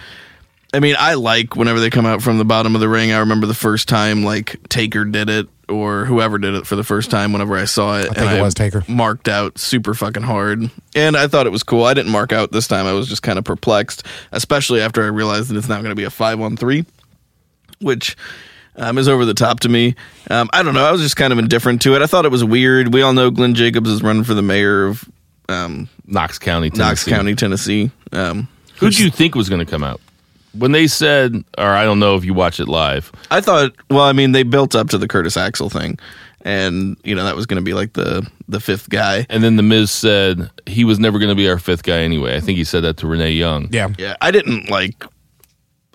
I 0.75 0.81
mean, 0.81 0.97
I 0.99 1.15
like 1.15 1.55
whenever 1.57 1.79
they 1.79 1.91
come 1.91 2.05
out 2.05 2.21
from 2.21 2.37
the 2.39 2.45
bottom 2.45 2.75
of 2.75 2.81
the 2.81 2.89
ring. 2.89 3.13
I 3.13 3.19
remember 3.21 3.47
the 3.47 3.55
first 3.55 3.89
time 3.89 4.25
like 4.25 4.59
Taker 4.69 5.05
did 5.05 5.31
it 5.31 5.47
or 5.69 6.05
whoever 6.05 6.39
did 6.39 6.55
it 6.55 6.67
for 6.67 6.77
the 6.77 6.85
first 6.85 7.11
time. 7.11 7.33
Whenever 7.33 7.57
I 7.57 7.65
saw 7.65 7.99
it, 7.99 8.11
I 8.11 8.15
think 8.15 8.33
it 8.33 8.43
was 8.43 8.55
Taker. 8.55 8.85
Marked 8.89 9.29
out 9.29 9.59
super 9.59 9.95
fucking 9.95 10.23
hard, 10.23 10.71
and 10.95 11.17
I 11.17 11.29
thought 11.29 11.47
it 11.47 11.51
was 11.51 11.63
cool. 11.63 11.85
I 11.85 11.95
didn't 11.95 12.13
mark 12.13 12.33
out 12.33 12.53
this 12.53 12.69
time. 12.69 12.87
I 12.87 12.93
was 12.93 13.09
just 13.09 13.23
kind 13.23 13.39
of 13.39 13.45
perplexed, 13.45 14.05
especially 14.33 14.81
after 14.81 15.03
I 15.03 15.07
realized 15.07 15.51
that 15.51 15.57
it's 15.57 15.69
now 15.69 15.77
going 15.77 15.91
to 15.91 15.95
be 15.95 16.05
a 16.05 16.11
five 16.11 16.41
on 16.41 16.57
three, 16.57 16.85
which 17.81 18.17
um, 18.77 18.99
is 18.99 19.09
over 19.09 19.25
the 19.25 19.35
top 19.35 19.61
to 19.61 19.69
me. 19.69 19.95
Um, 20.31 20.49
I 20.53 20.63
don't 20.63 20.75
know. 20.75 20.85
I 20.85 20.93
was 20.93 21.01
just 21.01 21.17
kind 21.17 21.33
of 21.33 21.39
indifferent 21.39 21.83
to 21.83 21.95
it. 21.95 22.03
I 22.03 22.07
thought 22.07 22.25
it 22.25 22.31
was 22.31 22.45
weird. 22.45 22.93
We 22.93 23.03
all 23.03 23.13
know 23.13 23.31
Glenn 23.31 23.55
Jacobs 23.55 23.91
is 23.91 24.03
running 24.03 24.25
for 24.25 24.35
the 24.35 24.43
mayor 24.43 24.87
of 24.87 25.09
um, 25.49 25.89
Knox 26.07 26.39
County, 26.39 26.71
Tennessee. 26.71 26.83
Knox 26.83 27.05
County, 27.05 27.35
Tennessee. 27.35 27.91
Um, 28.13 28.49
Who 28.79 28.91
do 28.91 29.05
you 29.05 29.11
think 29.11 29.35
was 29.35 29.49
going 29.49 29.65
to 29.65 29.71
come 29.71 29.85
out? 29.85 30.01
When 30.59 30.73
they 30.73 30.87
said, 30.87 31.43
or 31.59 31.65
I 31.67 31.85
don't 31.85 31.99
know 31.99 32.17
if 32.17 32.25
you 32.25 32.35
watch 32.35 32.61
it 32.61 32.69
live. 32.69 33.11
I 33.31 33.41
thought, 33.41 33.73
well, 33.91 34.05
I 34.05 34.13
mean, 34.13 34.33
they 34.33 34.43
built 34.45 34.75
up 34.75 34.89
to 34.91 34.99
the 34.99 35.09
Curtis 35.09 35.37
Axel 35.37 35.69
thing, 35.71 35.99
and 36.43 36.97
you 37.05 37.15
know 37.15 37.25
that 37.25 37.35
was 37.37 37.47
going 37.47 37.57
to 37.61 37.65
be 37.65 37.75
like 37.75 37.95
the 37.95 38.29
the 38.49 38.61
fifth 38.61 38.89
guy. 38.91 39.27
And 39.31 39.43
then 39.43 39.57
The 39.57 39.63
Miz 39.63 39.91
said 39.91 40.51
he 40.67 40.85
was 40.85 40.99
never 41.01 41.19
going 41.19 41.31
to 41.31 41.35
be 41.35 41.49
our 41.49 41.59
fifth 41.59 41.83
guy 41.83 41.99
anyway. 42.01 42.37
I 42.37 42.41
think 42.41 42.57
he 42.59 42.65
said 42.65 42.83
that 42.85 42.97
to 42.99 43.07
Renee 43.07 43.33
Young. 43.33 43.69
Yeah. 43.73 43.89
Yeah, 43.99 44.17
I 44.21 44.31
didn't 44.31 44.69
like, 44.71 45.05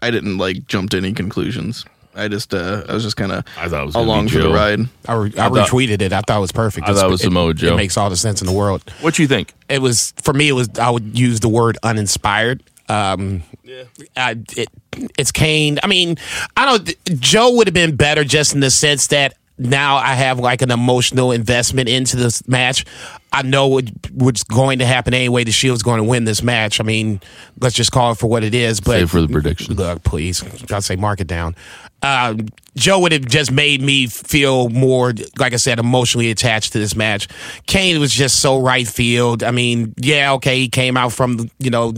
I 0.02 0.10
didn't 0.12 0.38
like 0.38 0.66
jump 0.68 0.90
to 0.92 0.98
any 0.98 1.14
conclusions. 1.14 1.86
I 2.16 2.28
just, 2.28 2.54
uh, 2.54 2.84
I 2.90 2.94
was 2.94 3.04
just 3.04 3.16
kind 3.16 3.32
of 3.32 3.46
I 3.56 3.70
thought 3.70 3.84
it 3.84 3.86
was 3.86 3.94
gonna 3.94 4.06
be 4.06 4.12
along 4.12 4.28
for 4.30 4.38
the 4.40 4.44
Joe. 4.46 4.54
ride. 4.54 4.80
I, 5.08 5.14
re- 5.14 5.34
I, 5.38 5.46
I 5.46 5.50
thought- 5.50 5.70
retweeted 5.70 6.02
it. 6.02 6.12
I 6.12 6.22
thought 6.22 6.38
it 6.38 6.42
was 6.42 6.52
perfect. 6.52 6.90
I 6.90 6.94
thought 6.94 7.06
it 7.06 7.12
was 7.12 7.22
It's- 7.22 7.28
Samoa 7.32 7.54
Joe. 7.54 7.74
It 7.74 7.78
makes 7.78 7.96
all 7.98 8.10
the 8.10 8.18
sense 8.18 8.42
in 8.42 8.48
the 8.48 8.52
world. 8.54 8.82
What 9.02 9.14
do 9.14 9.22
you 9.22 9.28
think? 9.28 9.54
It 9.70 9.82
was 9.82 10.12
for 10.22 10.34
me. 10.34 10.50
It 10.50 10.54
was 10.54 10.68
I 10.80 10.90
would 10.90 11.18
use 11.18 11.40
the 11.40 11.48
word 11.50 11.78
uninspired. 11.84 12.64
Um, 12.90 13.44
yeah, 13.64 13.84
I, 14.18 14.36
it, 14.58 14.70
it's 15.18 15.32
Kane. 15.32 15.80
I 15.84 15.88
mean, 15.88 16.18
I 16.58 16.66
don't. 16.66 17.22
Joe 17.22 17.56
would 17.56 17.68
have 17.68 17.74
been 17.74 17.96
better 17.96 18.24
just 18.24 18.54
in 18.54 18.60
the 18.60 18.72
sense 18.72 19.08
that 19.08 19.36
now 19.60 19.98
I 19.98 20.14
have 20.14 20.40
like 20.40 20.62
an 20.62 20.72
emotional 20.72 21.32
investment 21.32 21.90
into 21.90 22.16
this 22.16 22.48
match. 22.48 22.86
I 23.32 23.44
know 23.44 23.68
what, 23.68 23.86
what's 24.12 24.44
going 24.44 24.80
to 24.80 24.86
happen 24.86 25.14
anyway. 25.14 25.44
The 25.44 25.52
Shield's 25.52 25.84
going 25.84 26.00
to 26.00 26.04
win 26.04 26.24
this 26.24 26.42
match. 26.42 26.80
I 26.80 26.84
mean, 26.84 27.22
let's 27.60 27.76
just 27.76 27.92
call 27.92 28.14
it 28.14 28.18
for 28.18 28.28
what 28.28 28.44
it 28.44 28.56
is. 28.56 28.80
But 28.80 29.00
Save 29.00 29.12
for 29.12 29.22
the 29.22 29.28
prediction. 29.28 29.76
Look, 29.76 30.04
please, 30.04 30.42
gotta 30.42 30.82
say, 30.82 30.96
mark 30.96 31.20
it 31.20 31.28
down. 31.28 31.56
Um, 32.02 32.48
Joe 32.76 33.00
would 33.00 33.12
have 33.12 33.26
just 33.26 33.52
made 33.52 33.82
me 33.82 34.08
feel 34.08 34.70
more, 34.70 35.14
like 35.38 35.54
I 35.54 35.58
said, 35.58 35.80
emotionally 35.80 36.32
attached 36.32 36.72
to 36.74 36.80
this 36.80 36.96
match. 36.96 37.28
Kane 37.68 38.00
was 38.00 38.14
just 38.14 38.40
so 38.40 38.60
right 38.60 38.88
field. 38.88 39.44
I 39.44 39.52
mean, 39.52 39.94
yeah, 39.98 40.34
okay, 40.34 40.58
he 40.58 40.70
came 40.70 40.96
out 40.96 41.12
from 41.12 41.52
you 41.60 41.70
know 41.70 41.94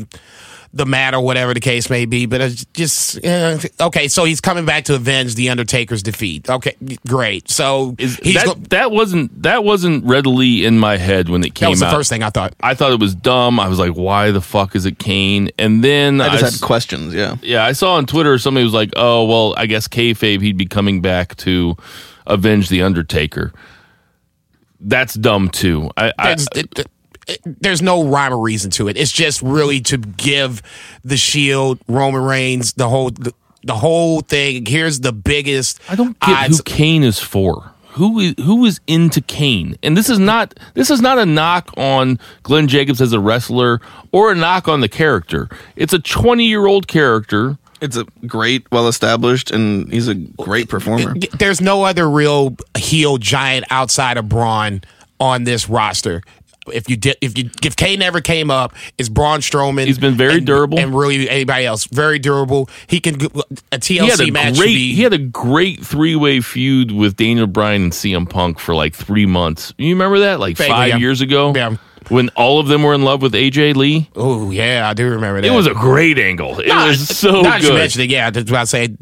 the 0.74 0.86
mat 0.86 1.14
or 1.14 1.20
whatever 1.22 1.54
the 1.54 1.60
case 1.60 1.90
may 1.90 2.06
be, 2.06 2.26
but 2.26 2.40
it's 2.40 2.64
just 2.74 3.26
uh, 3.26 3.58
okay. 3.82 4.08
So 4.08 4.24
he's 4.24 4.40
coming 4.40 4.66
back 4.66 4.86
to 4.86 4.96
avenge 4.96 5.36
the 5.36 5.50
Undertaker's 5.50 6.02
defeat. 6.02 6.50
Okay, 6.50 6.76
great. 7.06 7.50
So 7.50 7.94
Is 7.98 8.16
he's 8.24 8.36
that, 8.36 8.46
go- 8.46 8.54
that 8.70 8.90
wasn't 8.92 9.44
that 9.44 9.64
wasn't 9.66 10.06
readily 10.06 10.64
in 10.66 10.80
my 10.80 10.96
head 10.98 11.28
when 11.28 11.44
it 11.44 11.48
came. 11.48 11.54
that 11.54 11.60
came 11.60 11.70
was 11.72 11.80
the 11.82 11.88
out. 11.88 11.94
first 11.94 12.10
thing 12.10 12.24
I 12.24 12.30
thought. 12.30 12.54
I 12.62 12.74
thought 12.74 12.94
it 12.94 13.00
was 13.02 13.14
dumb. 13.14 13.60
I 13.60 13.68
was 13.68 13.80
like, 13.80 13.92
why 13.94 14.32
the 14.32 14.40
fuck 14.42 14.76
is 14.76 14.86
it 14.86 14.98
Kane? 14.98 15.50
And 15.60 15.84
then 15.84 16.22
I 16.22 16.30
just 16.30 16.44
s- 16.44 16.60
had 16.62 16.66
questions. 16.66 17.14
Yeah, 17.14 17.36
Yeah, 17.42 17.66
I 17.66 17.74
saw 17.74 17.96
on 17.96 18.06
Twitter 18.06 18.38
somebody 18.38 18.64
was 18.64 18.74
like, 18.74 18.94
"Oh, 18.96 19.26
well, 19.26 19.54
I 19.58 19.66
guess 19.66 19.90
kayfabe 19.90 20.42
he'd 20.42 20.58
be 20.58 20.66
coming 20.68 21.02
back 21.02 21.36
to 21.38 21.76
avenge 22.28 22.70
the 22.70 22.82
Undertaker." 22.84 23.52
That's 24.80 25.14
dumb 25.14 25.50
too. 25.50 25.92
I, 25.98 26.12
I 26.18 26.28
There's, 26.36 26.48
it- 26.56 26.88
it- 27.28 27.42
there's 27.46 27.82
no 27.82 28.04
rhyme 28.04 28.34
or 28.34 28.40
reason 28.40 28.72
to 28.72 28.88
it. 28.88 28.98
It's 28.98 29.12
just 29.12 29.42
really 29.42 29.82
to 29.82 29.98
give 29.98 30.62
the 31.04 31.18
Shield, 31.18 31.80
Roman 31.88 32.24
Reigns, 32.24 32.74
the 32.74 32.90
whole 32.90 33.10
the, 33.12 33.34
the 33.64 33.76
whole 33.76 34.22
thing. 34.22 34.66
Here's 34.66 35.00
the 35.02 35.14
biggest. 35.14 35.80
I 35.90 35.96
don't 35.96 36.20
get 36.20 36.30
odds- 36.30 36.58
who 36.58 36.64
Kane 36.64 37.04
is 37.04 37.20
for. 37.20 37.72
Who 37.96 38.20
is 38.20 38.36
who 38.38 38.66
is 38.66 38.80
into 38.88 39.20
Kane? 39.20 39.78
And 39.84 39.98
this 39.98 40.10
is 40.10 40.18
not 40.18 40.58
this 40.76 40.90
is 40.90 41.02
not 41.02 41.20
a 41.20 41.26
knock 41.26 41.70
on 41.76 42.20
Glenn 42.44 42.68
Jacobs 42.70 43.02
as 43.02 43.12
a 43.12 43.20
wrestler 43.20 43.82
or 44.14 44.32
a 44.32 44.36
knock 44.36 44.70
on 44.70 44.80
the 44.80 44.88
character. 44.88 45.50
It's 45.76 45.92
a 45.92 46.00
20 46.00 46.46
year 46.46 46.66
old 46.68 46.88
character. 46.88 47.58
it's 47.82 47.98
a 47.98 48.06
great, 48.26 48.66
well 48.72 48.88
established, 48.88 49.52
and 49.52 49.92
he's 49.92 50.08
a 50.08 50.14
great 50.16 50.70
performer. 50.70 51.16
There's 51.38 51.60
no 51.60 51.84
other 51.84 52.10
real 52.10 52.56
heel 52.78 53.18
giant 53.18 53.66
outside 53.70 54.16
of 54.18 54.30
Braun 54.30 54.82
on 55.20 55.44
this 55.44 55.68
roster. 55.68 56.22
If 56.72 56.90
you 56.90 56.96
did, 56.98 57.18
if 57.22 57.38
you 57.38 57.50
if 57.64 57.76
Kane 57.76 58.00
never 58.00 58.22
came 58.22 58.52
up, 58.52 58.74
it's 58.98 59.10
Braun 59.10 59.40
Strowman. 59.40 59.86
He's 59.88 59.98
been 60.00 60.16
very 60.16 60.36
and- 60.38 60.46
durable. 60.46 60.80
and 60.80 60.96
really 60.98 61.30
anybody 61.30 61.66
else 61.66 61.86
very 61.86 62.20
durable. 62.20 62.70
He 62.88 63.00
can 63.00 63.16
a 63.16 63.78
He 63.80 63.98
TLC 63.98 64.30
a 64.30 64.32
match. 64.32 64.58
great 64.58 64.68
be, 64.68 64.94
he 64.96 65.02
had 65.04 65.14
a 65.14 65.18
great 65.18 65.84
three 65.86 66.16
way 66.16 66.42
feud 66.42 66.92
with 66.92 67.16
Daniel 67.16 67.48
Bryan 67.48 67.84
and 67.84 67.92
CM 67.92 68.30
Punk 68.30 68.60
for 68.60 68.76
like 68.76 68.96
three 68.96 69.26
months. 69.26 69.74
You 69.78 69.90
remember 69.90 70.20
that? 70.20 70.40
Like 70.40 70.58
Vaguely, 70.58 70.72
five 70.74 70.90
yeah. 70.90 70.98
year 70.98 71.12
ago? 71.12 71.54
Yeah. 71.56 71.76
When 72.10 72.30
all 72.30 72.60
of 72.60 72.68
them 72.68 72.84
were 72.84 72.94
in 72.94 73.04
love 73.04 73.22
with 73.22 73.34
AJ 73.34 73.76
Lee? 73.76 74.10
oh 74.16 74.50
yeah, 74.52 74.88
I 74.90 74.94
do 74.94 75.08
remember 75.10 75.40
that. 75.42 75.48
It 75.48 75.52
was 75.56 75.68
a 75.68 75.74
great 75.74 76.18
angle. 76.18 76.60
It 76.60 76.68
Nah, 76.68 76.88
was 76.88 77.08
so 77.08 77.42
not 77.42 77.62
good. 77.62 77.74
mention 77.76 78.02
it, 78.02 78.10
yeah, 78.10 78.30
that's 78.32 78.50
what 78.50 78.60
I 78.60 78.64
say. 78.66 78.96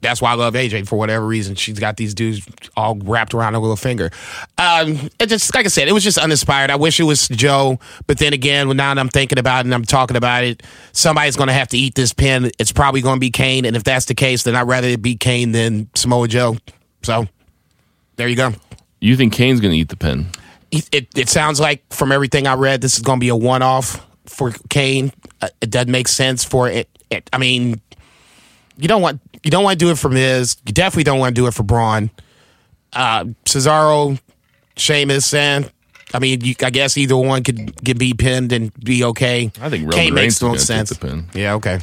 That's 0.00 0.20
why 0.20 0.32
I 0.32 0.34
love 0.34 0.52
AJ 0.52 0.86
for 0.86 0.96
whatever 0.98 1.26
reason. 1.26 1.54
She's 1.54 1.78
got 1.78 1.96
these 1.96 2.12
dudes 2.12 2.46
all 2.76 2.96
wrapped 2.96 3.32
around 3.32 3.54
her 3.54 3.58
little 3.60 3.76
finger. 3.76 4.10
Um, 4.58 5.08
it 5.18 5.28
just 5.28 5.54
like 5.54 5.64
I 5.64 5.68
said, 5.68 5.88
it 5.88 5.92
was 5.92 6.04
just 6.04 6.18
uninspired. 6.18 6.70
I 6.70 6.76
wish 6.76 7.00
it 7.00 7.04
was 7.04 7.26
Joe, 7.28 7.78
but 8.06 8.18
then 8.18 8.34
again, 8.34 8.68
when 8.68 8.76
now 8.76 8.92
that 8.92 9.00
I'm 9.00 9.08
thinking 9.08 9.38
about 9.38 9.60
it 9.60 9.68
and 9.68 9.74
I'm 9.74 9.84
talking 9.86 10.16
about 10.18 10.44
it, 10.44 10.62
somebody's 10.92 11.36
going 11.36 11.46
to 11.46 11.54
have 11.54 11.68
to 11.68 11.78
eat 11.78 11.94
this 11.94 12.12
pin. 12.12 12.50
It's 12.58 12.72
probably 12.72 13.00
going 13.00 13.16
to 13.16 13.20
be 13.20 13.30
Kane, 13.30 13.64
and 13.64 13.76
if 13.76 13.84
that's 13.84 14.04
the 14.04 14.14
case, 14.14 14.42
then 14.42 14.56
I'd 14.56 14.68
rather 14.68 14.88
it 14.88 15.00
be 15.00 15.16
Kane 15.16 15.52
than 15.52 15.88
Samoa 15.94 16.28
Joe. 16.28 16.58
So 17.02 17.26
there 18.16 18.28
you 18.28 18.36
go. 18.36 18.52
You 19.00 19.16
think 19.16 19.32
Kane's 19.32 19.60
going 19.60 19.72
to 19.72 19.78
eat 19.78 19.88
the 19.88 19.96
pin? 19.96 20.26
It, 20.74 20.88
it, 20.92 21.08
it 21.16 21.28
sounds 21.28 21.60
like 21.60 21.84
from 21.92 22.10
everything 22.10 22.46
I 22.46 22.54
read, 22.54 22.80
this 22.80 22.96
is 22.96 23.02
going 23.02 23.18
to 23.18 23.20
be 23.20 23.28
a 23.28 23.36
one 23.36 23.62
off 23.62 24.04
for 24.26 24.50
Kane. 24.68 25.12
Uh, 25.40 25.48
it 25.60 25.70
doesn't 25.70 25.90
make 25.90 26.08
sense 26.08 26.44
for 26.44 26.68
it, 26.68 26.88
it. 27.10 27.30
I 27.32 27.38
mean, 27.38 27.80
you 28.76 28.88
don't 28.88 29.00
want 29.00 29.20
you 29.44 29.50
don't 29.50 29.62
want 29.62 29.78
to 29.78 29.84
do 29.84 29.90
it 29.90 29.98
for 29.98 30.08
Miz. 30.08 30.56
You 30.66 30.72
definitely 30.72 31.04
don't 31.04 31.18
want 31.20 31.34
to 31.36 31.40
do 31.40 31.46
it 31.46 31.54
for 31.54 31.62
Braun. 31.62 32.10
Uh, 32.92 33.24
Cesaro, 33.44 34.18
Sheamus, 34.76 35.32
and 35.32 35.70
I 36.12 36.18
mean, 36.18 36.40
you, 36.40 36.54
I 36.62 36.70
guess 36.70 36.96
either 36.96 37.16
one 37.16 37.44
could 37.44 37.76
get 37.82 37.98
be 37.98 38.14
pinned 38.14 38.52
and 38.52 38.72
be 38.82 39.04
okay. 39.04 39.52
I 39.60 39.70
think 39.70 39.84
Roman 39.84 39.92
Kane 39.92 40.14
Reigns 40.14 40.42
makes 40.42 40.42
no 40.42 40.56
sense. 40.56 40.92
pin. 40.96 41.26
Yeah, 41.34 41.54
okay. 41.54 41.80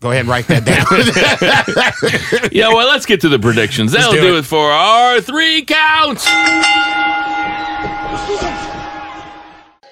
Go 0.00 0.10
ahead 0.10 0.20
and 0.20 0.28
write 0.28 0.46
that 0.48 0.64
down. 0.64 2.50
yeah, 2.52 2.68
well, 2.68 2.86
let's 2.86 3.06
get 3.06 3.20
to 3.22 3.28
the 3.28 3.38
predictions. 3.38 3.92
That'll 3.92 4.12
do 4.12 4.20
do, 4.20 4.36
it. 4.36 4.40
it. 4.40 4.44
for 4.44 4.70
our 4.70 5.20
three 5.20 5.64
counts. 5.64 6.26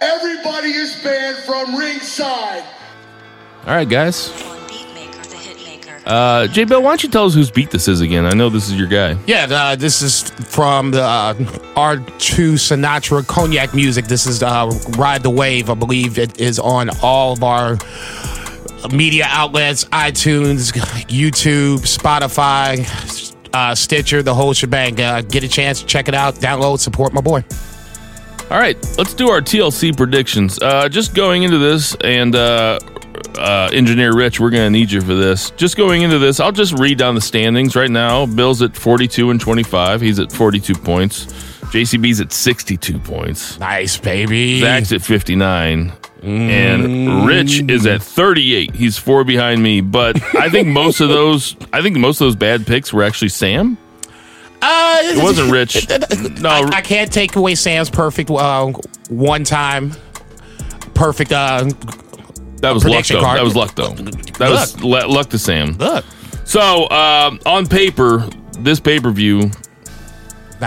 Everybody 0.00 0.70
is 0.70 1.02
banned 1.02 1.38
from 1.38 1.76
ringside. 1.76 2.64
All 3.66 3.74
right, 3.74 3.88
guys. 3.88 4.28
On 4.30 4.58
Beatmaker, 4.68 5.22
the 5.28 5.37
hitmaker. 5.37 6.02
Uh, 6.04 6.46
J 6.48 6.64
Bill, 6.64 6.82
why 6.82 6.90
don't 6.90 7.02
you 7.02 7.08
tell 7.08 7.24
us 7.24 7.34
whose 7.34 7.50
beat 7.50 7.70
this 7.70 7.88
is 7.88 8.00
again? 8.02 8.26
I 8.26 8.32
know 8.32 8.50
this 8.50 8.68
is 8.68 8.76
your 8.78 8.88
guy. 8.88 9.16
Yeah, 9.26 9.46
uh, 9.50 9.76
this 9.76 10.02
is 10.02 10.28
from 10.30 10.90
the 10.90 11.02
uh, 11.02 11.34
R2 11.34 12.54
Sinatra 12.58 13.26
Cognac 13.26 13.74
music. 13.74 14.06
This 14.06 14.26
is 14.26 14.42
uh, 14.42 14.70
Ride 14.98 15.22
the 15.22 15.30
Wave. 15.30 15.70
I 15.70 15.74
believe 15.74 16.18
it 16.18 16.38
is 16.40 16.58
on 16.58 16.90
all 17.02 17.32
of 17.32 17.42
our 17.42 17.78
media 18.92 19.24
outlets 19.28 19.84
iTunes, 19.87 20.72
YouTube, 21.08 21.78
Spotify, 21.80 22.84
uh, 23.54 23.74
Stitcher, 23.74 24.22
the 24.22 24.34
whole 24.34 24.52
shebang. 24.52 25.00
Uh, 25.00 25.22
get 25.22 25.42
a 25.42 25.48
chance, 25.48 25.82
check 25.82 26.08
it 26.08 26.14
out, 26.14 26.34
download, 26.34 26.80
support 26.80 27.14
my 27.14 27.22
boy. 27.22 27.42
All 28.50 28.61
right, 28.61 28.76
let's 28.98 29.14
do 29.14 29.30
our 29.30 29.40
TLC 29.40 29.96
predictions. 29.96 30.59
Uh, 30.61 30.88
just 30.88 31.14
going 31.14 31.42
into 31.42 31.59
this, 31.59 31.96
and 32.04 32.35
uh, 32.37 32.78
uh, 33.38 33.70
Engineer 33.72 34.14
Rich, 34.14 34.38
we're 34.38 34.50
going 34.50 34.66
to 34.66 34.70
need 34.70 34.92
you 34.92 35.00
for 35.00 35.14
this. 35.14 35.50
Just 35.52 35.76
going 35.76 36.02
into 36.02 36.18
this, 36.18 36.40
I'll 36.40 36.52
just 36.52 36.78
read 36.78 36.98
down 36.98 37.14
the 37.14 37.20
standings 37.20 37.74
right 37.74 37.90
now. 37.90 38.26
Bill's 38.26 38.62
at 38.62 38.76
42 38.76 39.30
and 39.30 39.40
25. 39.40 40.00
He's 40.02 40.18
at 40.18 40.30
42 40.30 40.74
points. 40.74 41.26
JCB's 41.72 42.20
at 42.20 42.33
62 42.33 42.98
points. 43.00 43.59
Nice, 43.59 43.96
baby. 43.96 44.61
Zach's 44.61 44.92
at 44.92 45.02
59. 45.02 45.92
And 46.22 47.26
Rich 47.26 47.62
is 47.68 47.87
at 47.87 48.02
38. 48.02 48.74
He's 48.74 48.96
four 48.96 49.24
behind 49.24 49.62
me, 49.62 49.80
but 49.80 50.22
I 50.35 50.48
think 50.48 50.68
most 50.68 51.00
of 51.00 51.09
those, 51.09 51.54
I 51.72 51.83
think 51.83 51.96
most 51.96 52.20
of 52.20 52.26
those 52.26 52.37
bad 52.37 52.66
picks 52.66 52.92
were 52.92 53.02
actually 53.02 53.28
Sam. 53.28 53.76
Uh, 54.66 54.98
It 55.03 55.22
wasn't 55.22 55.53
Rich. 55.53 55.87
No, 56.40 56.48
I, 56.48 56.62
I 56.77 56.81
can't 56.81 57.12
take 57.12 57.37
away 57.37 57.55
Sam's 57.55 57.90
perfect 57.90 58.31
uh, 58.31 58.72
one 59.11 59.44
time, 59.44 59.92
perfect 60.94 61.33
uh, 61.33 61.64
that 62.62 62.72
was 62.72 62.85
luck 62.85 63.05
though. 63.07 63.20
card. 63.20 63.38
That 63.38 63.44
was 63.44 63.55
luck 63.57 63.74
though. 63.74 63.90
That 64.38 64.50
was 64.50 64.81
le- 64.83 65.07
luck 65.07 65.29
to 65.31 65.38
Sam. 65.38 65.72
look. 65.79 66.05
So 66.44 66.88
um, 66.90 67.40
on 67.46 67.66
paper, 67.66 68.27
this 68.59 68.81
pay 68.81 69.00
per 69.00 69.11
view 69.11 69.50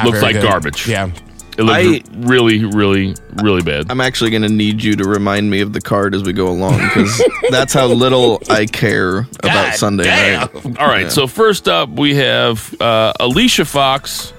Looks 0.04 0.22
like 0.22 0.34
good. 0.36 0.44
garbage. 0.44 0.88
Yeah. 0.88 1.10
It 1.58 1.64
looks 1.64 2.08
I- 2.10 2.18
really, 2.28 2.66
really, 2.66 3.16
really 3.42 3.62
bad. 3.62 3.90
I'm 3.90 4.02
actually 4.02 4.30
going 4.30 4.44
to 4.44 4.50
need 4.50 4.84
you 4.84 4.96
to 4.96 5.04
remind 5.06 5.50
me 5.50 5.62
of 5.62 5.74
the 5.74 5.82
card 5.82 6.14
as 6.14 6.24
we 6.24 6.34
go 6.34 6.48
along 6.50 6.78
because 6.78 7.22
that's 7.50 7.74
how 7.74 7.88
little 7.88 8.42
I 8.50 8.66
care 8.66 9.20
about 9.20 9.44
God 9.44 9.76
Sunday 9.76 10.04
damn. 10.04 10.42
night. 10.54 10.80
All 10.80 10.88
right. 10.88 11.12
So 11.12 11.26
first 11.28 11.68
up, 11.68 11.90
we 11.90 12.16
have 12.16 12.80
uh, 12.80 13.14
Alicia 13.20 13.66
Fox 13.66 14.34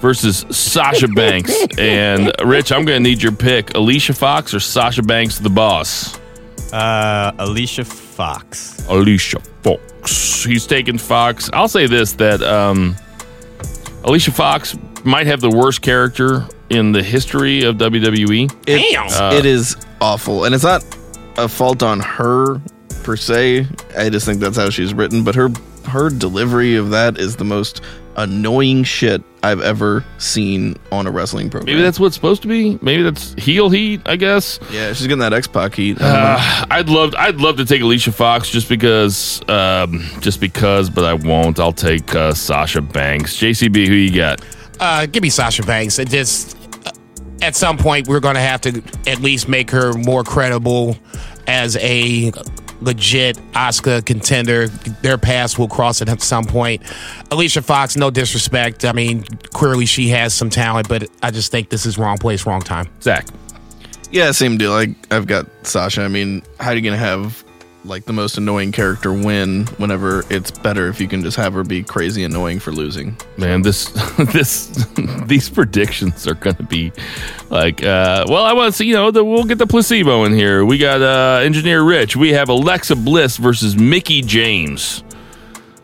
versus 0.00 0.44
Sasha 0.50 1.08
Banks. 1.08 1.52
and 1.78 2.32
Rich, 2.44 2.70
I'm 2.70 2.84
going 2.84 3.02
to 3.02 3.08
need 3.08 3.22
your 3.22 3.32
pick: 3.32 3.74
Alicia 3.74 4.14
Fox 4.14 4.54
or 4.54 4.60
Sasha 4.60 5.02
Banks, 5.02 5.38
the 5.38 5.50
boss. 5.50 6.18
Uh, 6.72 7.32
Alicia 7.38 7.84
Fox. 7.84 8.86
Alicia 8.88 9.40
Fox. 9.62 10.44
He's 10.44 10.66
taking 10.66 10.98
Fox. 10.98 11.50
I'll 11.52 11.68
say 11.68 11.86
this: 11.86 12.12
that 12.14 12.42
um, 12.42 12.94
Alicia 14.04 14.30
Fox 14.30 14.76
might 15.06 15.26
have 15.26 15.40
the 15.40 15.50
worst 15.50 15.82
character 15.82 16.46
in 16.70 16.92
the 16.92 17.02
history 17.02 17.62
of. 17.64 17.76
WWE. 17.76 18.50
It- 18.66 18.92
Damn. 18.92 19.32
it 19.32 19.46
is 19.46 19.76
awful, 20.00 20.44
and 20.44 20.54
it's 20.54 20.64
not 20.64 20.84
a 21.38 21.48
fault 21.48 21.82
on 21.82 22.00
her 22.00 22.60
per 23.02 23.16
se. 23.16 23.66
I 23.96 24.08
just 24.10 24.26
think 24.26 24.40
that's 24.40 24.56
how 24.56 24.70
she's 24.70 24.92
written. 24.94 25.22
But 25.24 25.34
her 25.34 25.48
her 25.86 26.10
delivery 26.10 26.74
of 26.76 26.90
that 26.90 27.18
is 27.18 27.36
the 27.36 27.44
most 27.44 27.80
annoying 28.16 28.82
shit 28.82 29.22
I've 29.42 29.60
ever 29.60 30.02
seen 30.18 30.74
on 30.90 31.06
a 31.06 31.10
wrestling 31.10 31.50
program. 31.50 31.66
Maybe 31.66 31.82
that's 31.82 32.00
what's 32.00 32.14
supposed 32.16 32.42
to 32.42 32.48
be. 32.48 32.78
Maybe 32.82 33.02
that's 33.02 33.34
heel 33.34 33.68
heat. 33.68 34.00
I 34.06 34.16
guess. 34.16 34.58
yeah, 34.72 34.88
she's 34.94 35.06
getting 35.06 35.18
that 35.20 35.32
X 35.34 35.46
Pac 35.46 35.74
heat. 35.74 35.98
Uh, 36.00 36.64
I'd 36.70 36.88
love 36.88 37.14
I'd 37.16 37.36
love 37.36 37.58
to 37.58 37.64
take 37.64 37.82
Alicia 37.82 38.10
Fox 38.12 38.50
just 38.50 38.68
because 38.68 39.40
um, 39.48 40.02
just 40.20 40.40
because, 40.40 40.90
but 40.90 41.04
I 41.04 41.12
won't. 41.14 41.60
I'll 41.60 41.72
take 41.72 42.14
uh, 42.14 42.32
Sasha 42.32 42.80
Banks. 42.80 43.36
JCB, 43.36 43.86
who 43.86 43.94
you 43.94 44.14
got? 44.16 44.40
Uh, 44.80 45.06
give 45.06 45.22
me 45.22 45.30
Sasha 45.30 45.62
Banks. 45.62 45.98
It 45.98 46.08
just 46.08 46.56
uh, 46.86 46.90
at 47.42 47.54
some 47.54 47.78
point 47.78 48.08
we're 48.08 48.20
going 48.20 48.34
to 48.34 48.40
have 48.40 48.60
to 48.62 48.82
at 49.06 49.20
least 49.20 49.48
make 49.48 49.70
her 49.70 49.92
more 49.94 50.22
credible 50.22 50.96
as 51.46 51.76
a 51.76 52.32
legit 52.80 53.38
Oscar 53.54 54.02
contender. 54.02 54.68
Their 54.68 55.18
paths 55.18 55.58
will 55.58 55.68
cross 55.68 56.02
at 56.02 56.20
some 56.20 56.44
point. 56.44 56.82
Alicia 57.30 57.62
Fox, 57.62 57.96
no 57.96 58.10
disrespect. 58.10 58.84
I 58.84 58.92
mean, 58.92 59.22
clearly 59.52 59.86
she 59.86 60.08
has 60.08 60.34
some 60.34 60.50
talent, 60.50 60.88
but 60.88 61.08
I 61.22 61.30
just 61.30 61.50
think 61.50 61.70
this 61.70 61.86
is 61.86 61.98
wrong 61.98 62.18
place, 62.18 62.46
wrong 62.46 62.60
time. 62.60 62.88
Zach. 63.00 63.26
Yeah, 64.10 64.30
same 64.30 64.56
deal. 64.56 64.70
Like 64.70 64.90
I've 65.10 65.26
got 65.26 65.46
Sasha. 65.66 66.02
I 66.02 66.08
mean, 66.08 66.42
how 66.60 66.70
are 66.70 66.74
you 66.74 66.82
gonna 66.82 66.96
have 66.96 67.44
like 67.86 68.04
the 68.04 68.12
most 68.12 68.36
annoying 68.36 68.72
character 68.72 69.12
win 69.12 69.66
whenever 69.78 70.24
it's 70.30 70.50
better 70.50 70.88
if 70.88 71.00
you 71.00 71.08
can 71.08 71.22
just 71.22 71.36
have 71.36 71.54
her 71.54 71.62
be 71.62 71.82
crazy 71.82 72.24
annoying 72.24 72.58
for 72.58 72.72
losing? 72.72 73.16
Man, 73.36 73.62
this 73.62 73.88
this 74.32 74.66
these 75.26 75.48
predictions 75.48 76.26
are 76.26 76.34
going 76.34 76.56
to 76.56 76.62
be 76.62 76.92
like, 77.50 77.82
uh, 77.82 78.24
well, 78.28 78.44
I 78.44 78.52
want 78.52 78.72
to 78.72 78.76
see, 78.76 78.86
you 78.86 78.94
know, 78.94 79.10
the, 79.10 79.24
we'll 79.24 79.44
get 79.44 79.58
the 79.58 79.66
placebo 79.66 80.24
in 80.24 80.34
here. 80.34 80.64
We 80.64 80.78
got 80.78 81.02
uh, 81.02 81.40
Engineer 81.42 81.82
Rich. 81.82 82.16
We 82.16 82.30
have 82.32 82.48
Alexa 82.48 82.96
Bliss 82.96 83.36
versus 83.36 83.76
Mickie 83.76 84.22
James. 84.22 85.02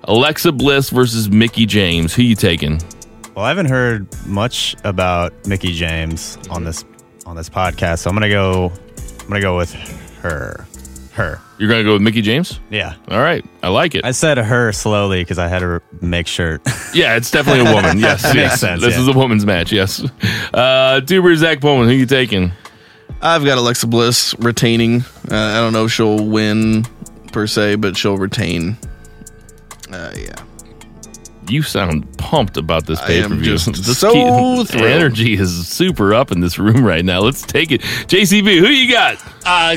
Alexa 0.05 0.53
Bliss 0.53 0.91
versus 0.91 1.31
Mickie 1.31 1.67
James. 1.67 2.15
Who 2.15 2.23
you 2.23 2.35
taking? 2.35 2.81
Well, 3.35 3.45
I 3.45 3.49
haven't 3.49 3.71
heard 3.71 4.07
much 4.27 4.77
about 4.85 5.33
Mickie 5.47 5.73
James 5.73 6.39
on 6.51 6.65
this 6.65 6.85
on 7.25 7.37
this 7.37 7.49
podcast, 7.49 8.01
so 8.01 8.11
I'm 8.11 8.17
gonna 8.17 8.29
go. 8.29 8.73
I'm 9.21 9.29
gonna 9.29 9.41
go 9.41 9.57
with 9.57 9.73
her. 10.21 10.67
Her. 11.15 11.41
You're 11.59 11.69
going 11.69 11.81
to 11.81 11.85
go 11.85 11.93
with 11.93 12.03
Mickie 12.03 12.23
James? 12.23 12.59
Yeah. 12.71 12.95
All 13.09 13.21
right, 13.21 13.45
I 13.63 13.69
like 13.69 13.95
it. 13.95 14.05
I 14.05 14.13
said 14.13 14.39
her 14.39 14.73
slowly 14.73 15.21
because 15.21 15.39
I 15.39 15.47
had 15.49 15.59
to 15.61 15.81
make 16.01 16.27
sure. 16.27 16.61
Yeah, 16.95 17.17
it's 17.17 17.31
definitely 17.31 17.71
a 17.71 17.75
woman. 17.75 17.99
Yes, 18.01 18.23
That 18.23 18.35
makes 18.37 18.51
yes. 18.51 18.61
sense, 18.61 18.83
This 18.83 18.95
yeah. 18.97 19.01
is 19.01 19.09
a 19.09 19.13
woman's 19.15 19.47
match. 19.47 19.73
Yes. 19.73 20.05
Uh, 20.53 21.01
Tuber 21.01 21.35
Zach 21.37 21.61
Pullman, 21.61 21.89
who 21.89 21.95
you 21.95 22.05
taking? 22.05 22.53
I've 23.23 23.45
got 23.45 23.57
Alexa 23.57 23.87
Bliss 23.87 24.35
retaining. 24.39 25.01
Uh, 25.31 25.35
I 25.37 25.55
don't 25.61 25.73
know 25.73 25.87
if 25.87 25.93
she'll 25.93 26.23
win 26.27 26.85
per 27.33 27.47
se, 27.47 27.77
but 27.77 27.97
she'll 27.97 28.19
retain. 28.19 28.77
Uh, 29.91 30.13
yeah. 30.17 30.35
You 31.49 31.63
sound 31.63 32.17
pumped 32.19 32.57
about 32.57 32.87
this 32.87 33.01
pay 33.03 33.23
per 33.23 33.35
view. 33.35 33.57
just 33.57 33.85
so 33.99 34.65
thrilled. 34.65 34.71
energy 34.75 35.35
is 35.35 35.67
super 35.69 36.15
up 36.15 36.31
in 36.31 36.41
this 36.41 36.59
room 36.59 36.85
right 36.85 37.05
now. 37.05 37.21
Let's 37.21 37.43
take 37.43 37.71
it. 37.73 37.81
JCB, 37.81 38.59
who 38.59 38.69
you 38.69 38.93
got? 38.93 39.17
Uh, 39.47 39.77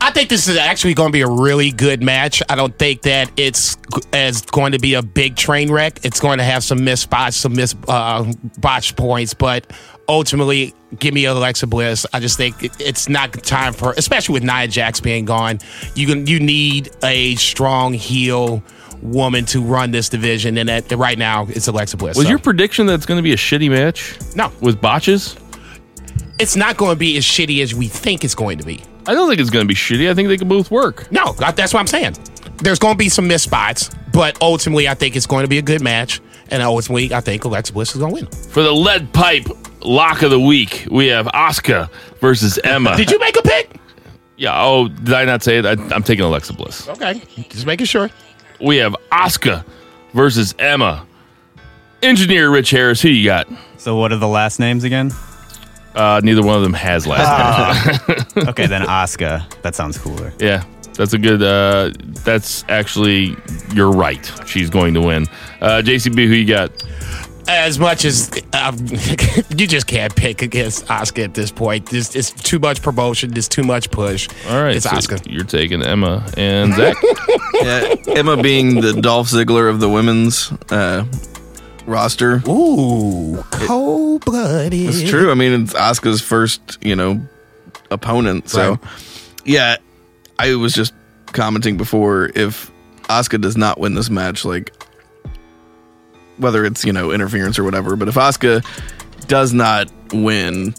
I 0.00 0.10
think 0.12 0.28
this 0.28 0.46
is 0.48 0.56
actually 0.56 0.94
going 0.94 1.08
to 1.08 1.12
be 1.12 1.22
a 1.22 1.28
really 1.28 1.70
good 1.70 2.02
match. 2.02 2.40
I 2.48 2.54
don't 2.54 2.76
think 2.78 3.02
that 3.02 3.30
it's 3.36 3.76
as 4.12 4.42
going 4.42 4.72
to 4.72 4.78
be 4.78 4.94
a 4.94 5.02
big 5.02 5.36
train 5.36 5.72
wreck. 5.72 6.04
It's 6.04 6.20
going 6.20 6.38
to 6.38 6.44
have 6.44 6.62
some 6.62 6.84
missed 6.84 7.02
spots, 7.02 7.36
some 7.36 7.54
missed 7.54 7.76
uh, 7.88 8.32
botched 8.58 8.96
points, 8.96 9.34
but 9.34 9.72
ultimately, 10.08 10.72
give 10.98 11.14
me 11.14 11.24
Alexa 11.24 11.66
Bliss. 11.66 12.06
I 12.12 12.20
just 12.20 12.36
think 12.36 12.54
it's 12.80 13.08
not 13.08 13.32
time 13.42 13.72
for, 13.72 13.92
especially 13.96 14.34
with 14.34 14.44
Nia 14.44 14.68
Jax 14.68 15.00
being 15.00 15.24
gone. 15.24 15.58
You 15.94 16.06
can 16.06 16.26
you 16.26 16.38
need 16.38 16.90
a 17.02 17.34
strong 17.34 17.92
heel 17.92 18.62
woman 19.02 19.44
to 19.46 19.62
run 19.62 19.90
this 19.90 20.08
division, 20.08 20.58
and 20.58 20.68
that 20.68 20.90
right 20.92 21.18
now 21.18 21.46
it's 21.48 21.66
Alexa 21.66 21.96
Bliss. 21.96 22.16
Was 22.16 22.26
So, 22.26 22.30
your 22.30 22.38
prediction 22.38 22.86
that 22.86 22.94
it's 22.94 23.06
going 23.06 23.18
to 23.18 23.22
be 23.22 23.32
a 23.32 23.36
shitty 23.36 23.70
match 23.70 24.16
no? 24.36 24.52
with 24.60 24.80
botches? 24.80 25.36
It's 26.38 26.54
not 26.54 26.76
going 26.76 26.94
to 26.94 26.98
be 26.98 27.16
as 27.16 27.24
shitty 27.24 27.62
as 27.62 27.74
we 27.74 27.88
think 27.88 28.24
it's 28.24 28.34
going 28.36 28.58
to 28.58 28.64
be. 28.64 28.82
I 29.08 29.14
don't 29.14 29.26
think 29.28 29.40
it's 29.40 29.48
going 29.48 29.64
to 29.64 29.68
be 29.68 29.74
shitty. 29.74 30.10
I 30.10 30.14
think 30.14 30.28
they 30.28 30.36
can 30.36 30.48
both 30.48 30.70
work. 30.70 31.10
No, 31.10 31.32
that's 31.32 31.72
what 31.72 31.80
I'm 31.80 31.86
saying. 31.86 32.14
There's 32.58 32.78
going 32.78 32.94
to 32.94 32.98
be 32.98 33.08
some 33.08 33.26
missed 33.26 33.44
spots, 33.44 33.90
but 34.12 34.36
ultimately, 34.42 34.86
I 34.86 34.94
think 34.94 35.16
it's 35.16 35.26
going 35.26 35.44
to 35.44 35.48
be 35.48 35.56
a 35.56 35.62
good 35.62 35.80
match. 35.80 36.20
And 36.50 36.62
ultimately, 36.62 37.12
I 37.14 37.20
think 37.20 37.44
Alexa 37.44 37.72
Bliss 37.72 37.94
is 37.94 38.00
going 38.00 38.14
to 38.14 38.22
win. 38.22 38.26
For 38.26 38.62
the 38.62 38.72
lead 38.72 39.12
pipe 39.12 39.46
lock 39.82 40.22
of 40.22 40.30
the 40.30 40.38
week, 40.40 40.86
we 40.90 41.06
have 41.06 41.26
Asuka 41.26 41.90
versus 42.20 42.58
Emma. 42.64 42.96
Did 42.96 43.10
you 43.10 43.18
make 43.18 43.36
a 43.38 43.42
pick? 43.42 43.76
Yeah. 44.36 44.62
Oh, 44.62 44.88
did 44.88 45.14
I 45.14 45.24
not 45.24 45.42
say 45.42 45.58
it? 45.58 45.66
I, 45.66 45.72
I'm 45.94 46.02
taking 46.02 46.24
Alexa 46.24 46.52
Bliss. 46.52 46.88
Okay, 46.88 47.22
just 47.48 47.66
making 47.66 47.86
sure. 47.86 48.10
We 48.60 48.76
have 48.76 48.94
Asuka 49.10 49.64
versus 50.12 50.54
Emma. 50.58 51.06
Engineer 52.02 52.50
Rich 52.50 52.70
Harris, 52.70 53.00
who 53.00 53.08
you 53.08 53.24
got? 53.24 53.48
So 53.78 53.96
what 53.96 54.12
are 54.12 54.18
the 54.18 54.28
last 54.28 54.58
names 54.60 54.84
again? 54.84 55.12
Uh, 55.98 56.20
neither 56.22 56.42
one 56.44 56.54
of 56.56 56.62
them 56.62 56.72
has 56.74 57.06
last 57.08 58.06
name. 58.08 58.46
Okay, 58.48 58.66
then 58.66 58.82
Asuka. 59.00 59.42
That 59.62 59.74
sounds 59.74 59.98
cooler. 59.98 60.32
Yeah, 60.38 60.62
that's 60.94 61.12
a 61.12 61.18
good. 61.18 61.42
Uh, 61.42 61.90
that's 62.24 62.64
actually 62.68 63.36
you're 63.74 63.90
right. 63.90 64.24
She's 64.46 64.70
going 64.70 64.94
to 64.94 65.00
win. 65.00 65.26
Uh, 65.60 65.82
JCB, 65.84 66.14
who 66.28 66.34
you 66.34 66.46
got? 66.46 66.70
As 67.48 67.78
much 67.78 68.04
as 68.04 68.30
um, 68.52 68.76
you 69.56 69.66
just 69.66 69.86
can't 69.86 70.14
pick 70.14 70.42
against 70.42 70.84
Asuka 70.86 71.24
at 71.24 71.34
this 71.34 71.50
point. 71.50 71.86
There's 71.86 72.14
it's 72.14 72.30
too 72.30 72.58
much 72.58 72.80
promotion. 72.82 73.30
There's 73.30 73.48
too 73.48 73.64
much 73.64 73.90
push. 73.90 74.28
All 74.50 74.62
right, 74.62 74.76
it's 74.76 74.84
so 74.84 74.90
Asuka. 74.90 75.26
You're 75.28 75.44
taking 75.44 75.82
Emma 75.82 76.24
and 76.36 76.74
Zach. 76.74 76.94
Yeah, 77.54 77.94
Emma 78.08 78.40
being 78.40 78.80
the 78.82 78.92
Dolph 79.00 79.28
Ziggler 79.30 79.68
of 79.70 79.80
the 79.80 79.88
women's 79.88 80.52
uh, 80.70 81.04
roster. 81.88 82.42
Ooh, 82.48 83.42
cold 83.50 84.24
blooded. 84.24 84.72
It's 84.74 85.08
true. 85.08 85.30
I 85.30 85.34
mean, 85.34 85.62
it's 85.62 85.72
Asuka's 85.72 86.20
first, 86.20 86.78
you 86.82 86.94
know, 86.94 87.20
opponent. 87.90 88.48
So, 88.48 88.70
Right. 88.72 88.80
yeah, 89.44 89.76
I 90.38 90.54
was 90.54 90.74
just 90.74 90.92
commenting 91.32 91.76
before 91.76 92.30
if 92.34 92.70
Asuka 93.04 93.40
does 93.40 93.56
not 93.56 93.80
win 93.80 93.94
this 93.94 94.10
match, 94.10 94.44
like 94.44 94.72
whether 96.36 96.64
it's 96.64 96.84
you 96.84 96.92
know 96.92 97.10
interference 97.10 97.58
or 97.58 97.64
whatever, 97.64 97.96
but 97.96 98.08
if 98.08 98.14
Asuka 98.14 98.64
does 99.26 99.52
not 99.52 99.90
win, 100.12 100.74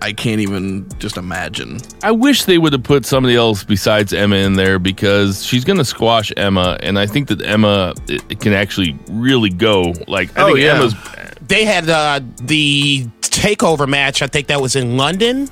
I 0.00 0.12
can't 0.12 0.40
even 0.40 0.86
just 0.98 1.16
imagine. 1.16 1.80
I 2.02 2.12
wish 2.12 2.44
they 2.44 2.58
would 2.58 2.72
have 2.72 2.82
put 2.84 3.04
somebody 3.04 3.34
else 3.34 3.64
besides 3.64 4.12
Emma 4.12 4.36
in 4.36 4.52
there 4.54 4.78
because 4.78 5.44
she's 5.44 5.64
going 5.64 5.78
to 5.78 5.84
squash 5.84 6.32
Emma, 6.36 6.78
and 6.82 6.98
I 6.98 7.06
think 7.06 7.28
that 7.28 7.42
Emma 7.42 7.94
it, 8.08 8.22
it 8.28 8.40
can 8.40 8.52
actually 8.52 8.98
really 9.10 9.50
go. 9.50 9.92
Like 10.06 10.36
I 10.38 10.42
Oh, 10.42 10.46
think 10.54 10.60
yeah. 10.60 10.74
Emma's. 10.76 10.94
They 11.46 11.64
had 11.64 11.88
uh, 11.88 12.20
the 12.42 13.06
takeover 13.22 13.88
match. 13.88 14.22
I 14.22 14.26
think 14.28 14.46
that 14.48 14.60
was 14.60 14.76
in 14.76 14.96
London 14.96 15.48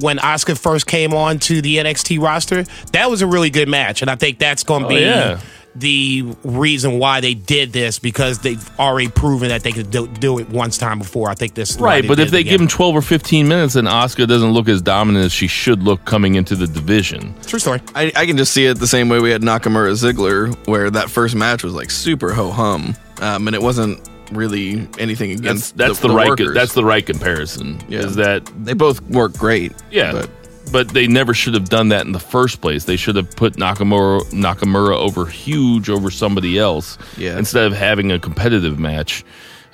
when 0.00 0.18
Asuka 0.18 0.58
first 0.58 0.86
came 0.86 1.14
on 1.14 1.38
to 1.40 1.62
the 1.62 1.76
NXT 1.76 2.20
roster. 2.20 2.64
That 2.92 3.08
was 3.10 3.22
a 3.22 3.26
really 3.26 3.50
good 3.50 3.68
match, 3.68 4.02
and 4.02 4.10
I 4.10 4.16
think 4.16 4.38
that's 4.38 4.62
going 4.64 4.80
to 4.82 4.86
Oh, 4.86 4.90
be 4.90 4.96
yeah. 5.00 5.40
The 5.78 6.34
reason 6.44 6.98
why 6.98 7.20
they 7.20 7.34
did 7.34 7.72
this 7.72 7.98
because 7.98 8.38
they've 8.38 8.78
already 8.78 9.08
proven 9.08 9.48
that 9.48 9.62
they 9.62 9.72
could 9.72 9.90
do, 9.90 10.06
do 10.06 10.38
it 10.38 10.48
once 10.48 10.78
time 10.78 10.98
before. 10.98 11.28
I 11.30 11.34
think 11.34 11.54
this 11.54 11.70
is 11.70 11.80
Right, 11.80 12.06
but 12.06 12.18
if 12.18 12.30
they 12.30 12.40
it 12.40 12.44
give 12.44 12.60
him 12.60 12.68
12 12.68 12.94
or 12.96 13.02
15 13.02 13.46
minutes, 13.48 13.74
then 13.74 13.84
Asuka 13.84 14.26
doesn't 14.26 14.50
look 14.52 14.68
as 14.68 14.80
dominant 14.82 15.26
as 15.26 15.32
she 15.32 15.46
should 15.48 15.82
look 15.82 16.04
coming 16.04 16.34
into 16.36 16.54
the 16.56 16.66
division. 16.66 17.34
true 17.46 17.58
story. 17.58 17.80
I, 17.94 18.12
I 18.16 18.26
can 18.26 18.36
just 18.36 18.52
see 18.52 18.66
it 18.66 18.78
the 18.78 18.86
same 18.86 19.08
way 19.08 19.20
we 19.20 19.30
had 19.30 19.42
Nakamura 19.42 19.92
Ziggler, 19.92 20.54
where 20.66 20.90
that 20.90 21.10
first 21.10 21.34
match 21.34 21.62
was 21.62 21.74
like 21.74 21.90
super 21.90 22.32
ho 22.32 22.50
hum, 22.50 22.96
um, 23.20 23.46
and 23.46 23.54
it 23.54 23.62
wasn't 23.62 24.00
really 24.32 24.88
anything 24.98 25.30
That's 25.30 25.40
against 25.40 25.76
that's 25.76 26.00
the, 26.00 26.08
the, 26.08 26.14
right 26.14 26.28
workers. 26.28 26.54
that's 26.54 26.72
the 26.74 26.84
right 26.84 27.04
comparison. 27.06 27.78
Yeah. 27.88 28.00
Is 28.00 28.16
that 28.16 28.44
they 28.64 28.72
both 28.72 29.00
work 29.02 29.34
great. 29.34 29.72
yeah? 29.90 30.12
but 30.12 30.30
But, 30.72 30.88
they 30.88 31.06
never 31.06 31.32
should 31.34 31.54
have 31.54 31.68
done 31.68 31.88
that 31.88 32.06
in 32.06 32.12
the 32.12 32.18
first 32.20 32.60
place. 32.60 32.84
They 32.84 32.96
should 32.96 33.16
have 33.16 33.30
put 33.36 33.54
Nakamura 33.54 34.20
Nakamura 34.32 34.96
over 34.96 35.26
huge 35.26 35.88
over 35.88 36.10
somebody 36.10 36.58
else 36.58 36.98
Yeah. 37.16 37.38
instead 37.38 37.64
of 37.64 37.72
having 37.72 38.10
a 38.12 38.18
competitive 38.18 38.78
match. 38.78 39.24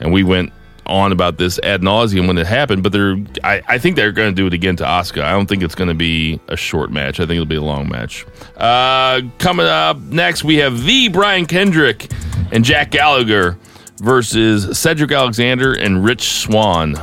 And 0.00 0.12
we 0.12 0.22
went 0.22 0.52
on 0.84 1.12
about 1.12 1.38
this 1.38 1.60
ad 1.62 1.80
nauseum 1.80 2.26
when 2.26 2.36
it 2.38 2.46
happened, 2.46 2.82
but 2.82 2.90
they're 2.92 3.16
I, 3.44 3.62
I 3.68 3.78
think 3.78 3.94
they're 3.96 4.10
going 4.12 4.30
to 4.30 4.34
do 4.34 4.46
it 4.48 4.52
again 4.52 4.74
to 4.76 4.84
Asuka. 4.84 5.22
I 5.22 5.30
don't 5.30 5.46
think 5.48 5.62
it's 5.62 5.76
going 5.76 5.88
to 5.88 5.94
be 5.94 6.40
a 6.48 6.56
short 6.56 6.90
match. 6.90 7.20
I 7.20 7.22
think 7.22 7.32
it'll 7.32 7.46
be 7.46 7.54
a 7.56 7.62
long 7.62 7.88
match. 7.88 8.26
Uh, 8.56 9.20
coming 9.38 9.66
up 9.66 9.98
next, 10.00 10.42
we 10.44 10.56
have 10.56 10.82
the 10.84 11.08
Brian 11.08 11.46
Kendrick 11.46 12.10
and 12.50 12.64
Jack 12.64 12.90
Gallagher 12.90 13.56
versus 13.98 14.76
Cedric 14.76 15.12
Alexander 15.12 15.72
and 15.72 16.04
Rich 16.04 16.22
Swann. 16.28 16.96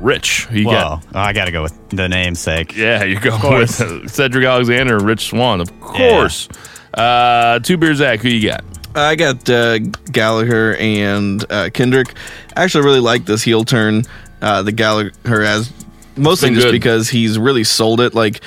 Rich, 0.00 0.46
who 0.46 0.58
you 0.58 0.64
got? 0.64 1.04
Well, 1.12 1.22
I 1.24 1.32
got 1.32 1.44
to 1.44 1.52
go 1.52 1.62
with 1.62 1.90
the 1.90 2.08
namesake. 2.08 2.76
Yeah, 2.76 3.04
you 3.04 3.20
go 3.20 3.38
with 3.58 3.70
Cedric 4.10 4.44
Alexander 4.44 4.96
and 4.96 5.06
Rich 5.06 5.26
Swann, 5.28 5.60
of 5.60 5.80
course. 5.80 6.48
Uh, 6.94 7.58
two 7.60 7.76
beers, 7.76 7.98
Zach, 7.98 8.20
who 8.20 8.28
you 8.28 8.48
got? 8.48 8.64
I 8.94 9.14
got 9.14 9.48
uh, 9.48 9.78
Gallagher 9.78 10.74
and 10.76 11.44
uh, 11.50 11.70
Kendrick. 11.72 12.14
I 12.56 12.64
actually 12.64 12.84
really 12.84 13.00
like 13.00 13.24
this 13.24 13.42
heel 13.42 13.64
turn. 13.64 14.04
Uh, 14.42 14.62
the 14.62 14.72
Gallagher 14.72 15.12
has 15.24 15.72
mostly 16.16 16.50
just 16.50 16.66
good. 16.66 16.72
because 16.72 17.08
he's 17.08 17.38
really 17.38 17.64
sold 17.64 18.00
it. 18.00 18.14
Like 18.14 18.42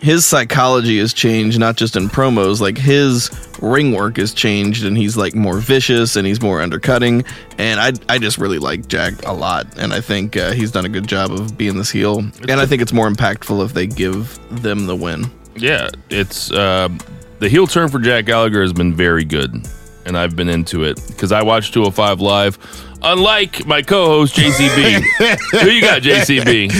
his 0.00 0.24
psychology 0.24 0.98
has 0.98 1.12
changed, 1.12 1.58
not 1.58 1.76
just 1.76 1.94
in 1.96 2.08
promos. 2.08 2.60
Like 2.60 2.78
his 2.78 3.30
ring 3.60 3.92
work 3.92 4.16
has 4.16 4.32
changed, 4.32 4.84
and 4.84 4.96
he's 4.96 5.16
like 5.16 5.34
more 5.34 5.58
vicious 5.58 6.16
and 6.16 6.26
he's 6.26 6.40
more 6.40 6.60
undercutting. 6.60 7.24
And 7.58 7.80
I 7.80 7.92
I 8.08 8.18
just 8.18 8.38
really 8.38 8.58
like 8.58 8.88
Jack 8.88 9.14
a 9.26 9.32
lot, 9.32 9.66
and 9.78 9.92
I 9.92 10.00
think 10.00 10.36
uh, 10.36 10.52
he's 10.52 10.70
done 10.72 10.84
a 10.84 10.88
good 10.88 11.06
job 11.06 11.32
of 11.32 11.56
being 11.56 11.76
this 11.76 11.90
heel. 11.90 12.18
And 12.48 12.52
I 12.52 12.66
think 12.66 12.82
it's 12.82 12.92
more 12.92 13.08
impactful 13.08 13.64
if 13.64 13.74
they 13.74 13.86
give 13.86 14.38
them 14.62 14.86
the 14.86 14.96
win. 14.96 15.30
Yeah, 15.56 15.90
it's 16.08 16.50
uh, 16.50 16.88
the 17.38 17.48
heel 17.48 17.66
turn 17.66 17.88
for 17.88 17.98
Jack 17.98 18.24
Gallagher 18.24 18.62
has 18.62 18.72
been 18.72 18.94
very 18.94 19.24
good, 19.24 19.66
and 20.06 20.16
I've 20.16 20.34
been 20.34 20.48
into 20.48 20.84
it 20.84 21.00
because 21.08 21.32
I 21.32 21.42
watched 21.42 21.74
205 21.74 22.20
live. 22.20 22.86
Unlike 23.02 23.66
my 23.66 23.82
co-host 23.82 24.34
JCB, 24.34 25.00
who 25.62 25.68
you 25.70 25.80
got, 25.80 26.02
JCB? 26.02 26.70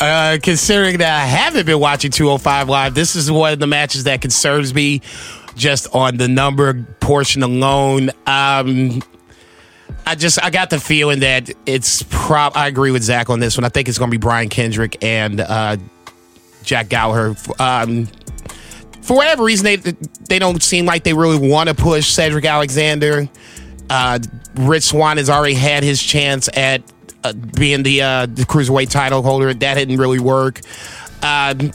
Uh, 0.00 0.38
considering 0.42 0.98
that 0.98 1.22
I 1.22 1.26
haven't 1.26 1.66
been 1.66 1.80
watching 1.80 2.10
205 2.10 2.68
Live, 2.68 2.94
this 2.94 3.14
is 3.14 3.30
one 3.30 3.52
of 3.52 3.58
the 3.58 3.66
matches 3.66 4.04
that 4.04 4.22
concerns 4.22 4.72
me 4.74 5.02
just 5.56 5.94
on 5.94 6.16
the 6.16 6.28
number 6.28 6.82
portion 7.00 7.42
alone. 7.42 8.10
Um, 8.26 9.02
I 10.06 10.14
just 10.14 10.42
I 10.42 10.50
got 10.50 10.70
the 10.70 10.80
feeling 10.80 11.20
that 11.20 11.50
it's 11.66 12.02
prob. 12.04 12.54
I 12.56 12.66
agree 12.66 12.90
with 12.90 13.02
Zach 13.02 13.28
on 13.28 13.38
this 13.40 13.58
one. 13.58 13.64
I 13.64 13.68
think 13.68 13.88
it's 13.88 13.98
going 13.98 14.10
to 14.10 14.14
be 14.16 14.20
Brian 14.20 14.48
Kendrick 14.48 15.04
and 15.04 15.40
uh, 15.40 15.76
Jack 16.62 16.88
Gallagher. 16.88 17.36
Um, 17.58 18.08
for 19.02 19.16
whatever 19.16 19.44
reason, 19.44 19.64
they 19.64 19.76
they 20.28 20.38
don't 20.38 20.62
seem 20.62 20.86
like 20.86 21.04
they 21.04 21.12
really 21.12 21.48
want 21.48 21.68
to 21.68 21.74
push 21.74 22.08
Cedric 22.08 22.44
Alexander. 22.44 23.28
Uh, 23.90 24.18
Rich 24.54 24.84
Swann 24.84 25.16
has 25.18 25.28
already 25.28 25.54
had 25.54 25.82
his 25.82 26.00
chance 26.02 26.48
at 26.56 26.82
uh, 27.24 27.32
being 27.34 27.82
the 27.82 28.00
uh, 28.02 28.26
the 28.26 28.42
cruiserweight 28.44 28.88
title 28.90 29.22
holder. 29.22 29.52
That 29.52 29.74
didn't 29.74 29.98
really 29.98 30.20
work. 30.20 30.60
Um, 31.22 31.72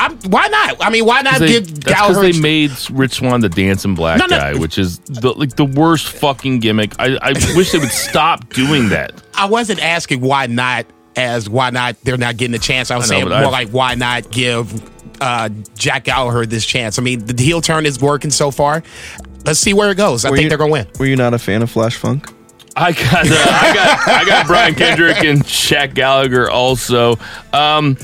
I'm, 0.00 0.16
why 0.30 0.48
not? 0.48 0.76
I 0.80 0.90
mean, 0.90 1.04
why 1.04 1.20
not 1.22 1.40
They, 1.40 1.48
give 1.60 1.80
Gallagher? 1.80 2.20
because 2.20 2.36
they 2.36 2.40
made 2.40 2.70
Rich 2.90 3.14
Swann 3.14 3.40
the 3.40 3.48
dancing 3.48 3.94
black 3.94 4.18
No, 4.18 4.26
no. 4.26 4.38
guy, 4.38 4.54
which 4.54 4.78
is 4.78 4.98
the, 5.00 5.32
like 5.32 5.56
the 5.56 5.64
worst 5.64 6.08
fucking 6.08 6.60
gimmick. 6.60 6.94
I, 6.98 7.16
I 7.20 7.28
wish 7.56 7.72
they 7.72 7.78
would 7.78 7.90
stop 7.90 8.48
doing 8.50 8.88
that. 8.90 9.12
I 9.34 9.46
wasn't 9.46 9.82
asking 9.84 10.20
why 10.20 10.46
not, 10.46 10.86
as 11.16 11.48
why 11.50 11.70
not 11.70 11.96
they're 12.04 12.16
not 12.16 12.36
getting 12.36 12.54
a 12.54 12.58
chance. 12.60 12.90
I 12.90 12.96
was 12.96 13.10
I 13.10 13.16
saying 13.16 13.28
more 13.28 13.34
I've- 13.38 13.50
like 13.50 13.68
why 13.70 13.94
not 13.96 14.30
give 14.30 14.72
uh, 15.20 15.48
Jack 15.76 16.04
Gallagher 16.04 16.46
this 16.46 16.64
chance. 16.64 16.98
I 16.98 17.02
mean, 17.02 17.26
the 17.26 17.40
heel 17.42 17.60
turn 17.60 17.84
is 17.84 18.00
working 18.00 18.30
so 18.30 18.50
far. 18.52 18.82
Let's 19.44 19.60
see 19.60 19.72
where 19.74 19.90
it 19.90 19.96
goes. 19.96 20.24
I 20.24 20.30
Were 20.30 20.36
think 20.36 20.44
you- 20.44 20.48
they're 20.50 20.58
gonna 20.58 20.72
win. 20.72 20.86
Were 20.98 21.06
you 21.06 21.16
not 21.16 21.34
a 21.34 21.38
fan 21.38 21.62
of 21.62 21.70
Flash 21.70 21.96
Funk? 21.96 22.26
I 22.76 22.92
got 22.92 23.26
uh, 23.26 23.34
I 23.34 23.74
got 23.74 24.08
I 24.08 24.24
got 24.24 24.46
Brian 24.46 24.74
Kendrick 24.74 25.24
and 25.24 25.44
Jack 25.46 25.94
Gallagher 25.94 26.48
also. 26.50 27.16
Um, 27.52 27.96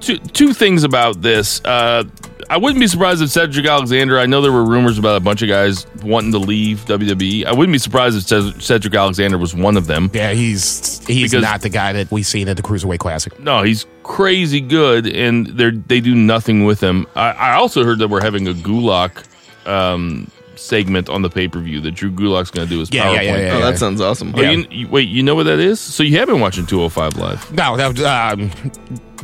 two 0.00 0.18
two 0.18 0.52
things 0.54 0.84
about 0.84 1.20
this. 1.20 1.60
Uh, 1.64 2.04
I 2.50 2.56
wouldn't 2.58 2.80
be 2.80 2.86
surprised 2.86 3.22
if 3.22 3.30
Cedric 3.30 3.66
Alexander. 3.66 4.18
I 4.18 4.26
know 4.26 4.40
there 4.42 4.52
were 4.52 4.64
rumors 4.64 4.98
about 4.98 5.16
a 5.16 5.20
bunch 5.20 5.42
of 5.42 5.48
guys 5.48 5.86
wanting 6.02 6.32
to 6.32 6.38
leave 6.38 6.84
WWE. 6.86 7.44
I 7.46 7.52
wouldn't 7.52 7.72
be 7.72 7.78
surprised 7.78 8.30
if 8.32 8.62
Cedric 8.62 8.94
Alexander 8.94 9.36
was 9.38 9.54
one 9.54 9.76
of 9.76 9.86
them. 9.86 10.10
Yeah, 10.14 10.32
he's 10.32 11.04
he's 11.06 11.30
Because- 11.30 11.42
not 11.42 11.60
the 11.62 11.68
guy 11.70 11.92
that 11.92 12.10
we've 12.10 12.26
seen 12.26 12.48
at 12.48 12.56
the 12.56 12.62
Cruiserweight 12.62 12.98
Classic. 12.98 13.38
No, 13.40 13.62
he's 13.62 13.84
crazy 14.04 14.60
good, 14.60 15.06
and 15.06 15.46
they 15.48 15.70
they 15.70 16.00
do 16.00 16.14
nothing 16.14 16.64
with 16.64 16.80
him. 16.80 17.06
I, 17.14 17.30
I 17.32 17.52
also 17.54 17.84
heard 17.84 17.98
that 17.98 18.08
we're 18.08 18.22
having 18.22 18.48
a 18.48 18.52
Gulak 18.54 19.24
um, 19.66 20.30
segment 20.56 21.08
on 21.08 21.22
the 21.22 21.30
pay 21.30 21.48
per 21.48 21.58
view 21.60 21.80
that 21.80 21.92
Drew 21.92 22.10
Gulak's 22.10 22.50
going 22.50 22.66
to 22.66 22.72
do 22.74 22.80
his 22.80 22.92
Yeah, 22.92 23.04
PowerPoint. 23.06 23.14
yeah, 23.14 23.22
yeah, 23.22 23.36
yeah, 23.36 23.52
Oh, 23.54 23.58
yeah. 23.58 23.70
that 23.70 23.78
sounds 23.78 24.00
awesome. 24.00 24.34
Oh, 24.36 24.40
you, 24.42 24.66
you- 24.70 24.88
wait, 24.88 25.08
you 25.08 25.22
know 25.22 25.34
what 25.34 25.44
that 25.44 25.58
is? 25.58 25.80
So 25.80 26.02
you 26.02 26.18
have 26.18 26.28
been 26.28 26.40
watching 26.40 26.66
205 26.66 27.16
Live. 27.16 27.52
No, 27.52 27.76
that 27.76 27.92
was, 27.92 28.02
um, 28.02 28.50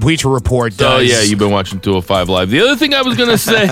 Bleacher 0.01 0.29
Report 0.29 0.77
does. 0.77 1.01
Oh 1.01 1.01
yeah, 1.01 1.23
you've 1.23 1.41
been 1.41 1.51
watching 1.51 1.81
205 1.81 2.29
Live. 2.29 2.51
The 2.51 2.61
other 2.61 2.77
thing 2.77 2.95
I 2.95 3.03
was 3.03 3.17
going 3.17 3.31
to 3.37 3.39
say 3.39 3.67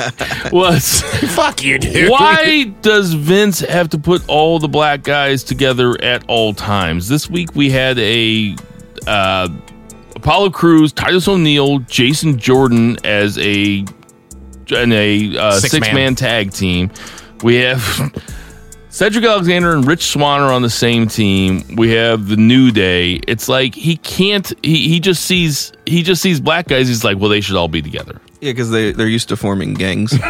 was 0.50 1.00
Fuck 1.34 1.62
you, 1.62 1.78
dude. 1.78 2.11
why 2.11 2.64
does 2.82 3.12
Vince 3.14 3.61
have 3.61 3.88
to 3.90 3.98
put 3.98 4.28
all 4.28 4.59
the 4.59 4.66
black 4.68 5.02
guys 5.04 5.44
together 5.44 5.96
at 6.02 6.24
all 6.26 6.52
times? 6.52 7.09
This 7.09 7.30
week 7.30 7.54
we 7.54 7.70
had 7.70 7.96
a 8.00 8.57
uh, 9.07 9.48
Apollo 10.16 10.50
Crews, 10.50 10.92
Titus 10.92 11.28
O'Neil, 11.28 11.78
Jason 11.80 12.38
Jordan 12.38 12.96
as 13.04 13.38
a 13.38 13.84
in 14.68 14.90
a 14.92 15.38
uh, 15.38 15.52
Six 15.61 15.70
six 15.74 15.86
man. 15.86 15.94
man 15.94 16.14
tag 16.16 16.50
team. 16.52 16.90
We 17.43 17.57
have 17.57 18.12
Cedric 18.89 19.24
Alexander 19.24 19.74
and 19.74 19.87
Rich 19.87 20.05
Swann 20.07 20.41
are 20.41 20.53
on 20.53 20.62
the 20.62 20.70
same 20.70 21.07
team. 21.07 21.64
We 21.76 21.91
have 21.93 22.28
the 22.28 22.37
New 22.37 22.70
Day. 22.70 23.20
It's 23.28 23.49
like 23.49 23.74
he 23.74 23.97
can't. 23.99 24.53
He, 24.64 24.89
he 24.89 25.01
just 25.01 25.24
sees 25.24 25.72
he 25.84 26.03
just 26.03 26.22
sees 26.22 26.41
black 26.41 26.68
guys. 26.68 26.89
He's 26.89 27.05
like, 27.05 27.18
well, 27.18 27.28
they 27.28 27.41
should 27.41 27.57
all 27.57 27.68
be 27.68 27.82
together. 27.82 28.20
Yeah, 28.41 28.53
because 28.53 28.70
they 28.70 28.93
they're 28.93 29.09
used 29.09 29.28
to 29.30 29.37
forming 29.37 29.74
gangs. 29.74 30.12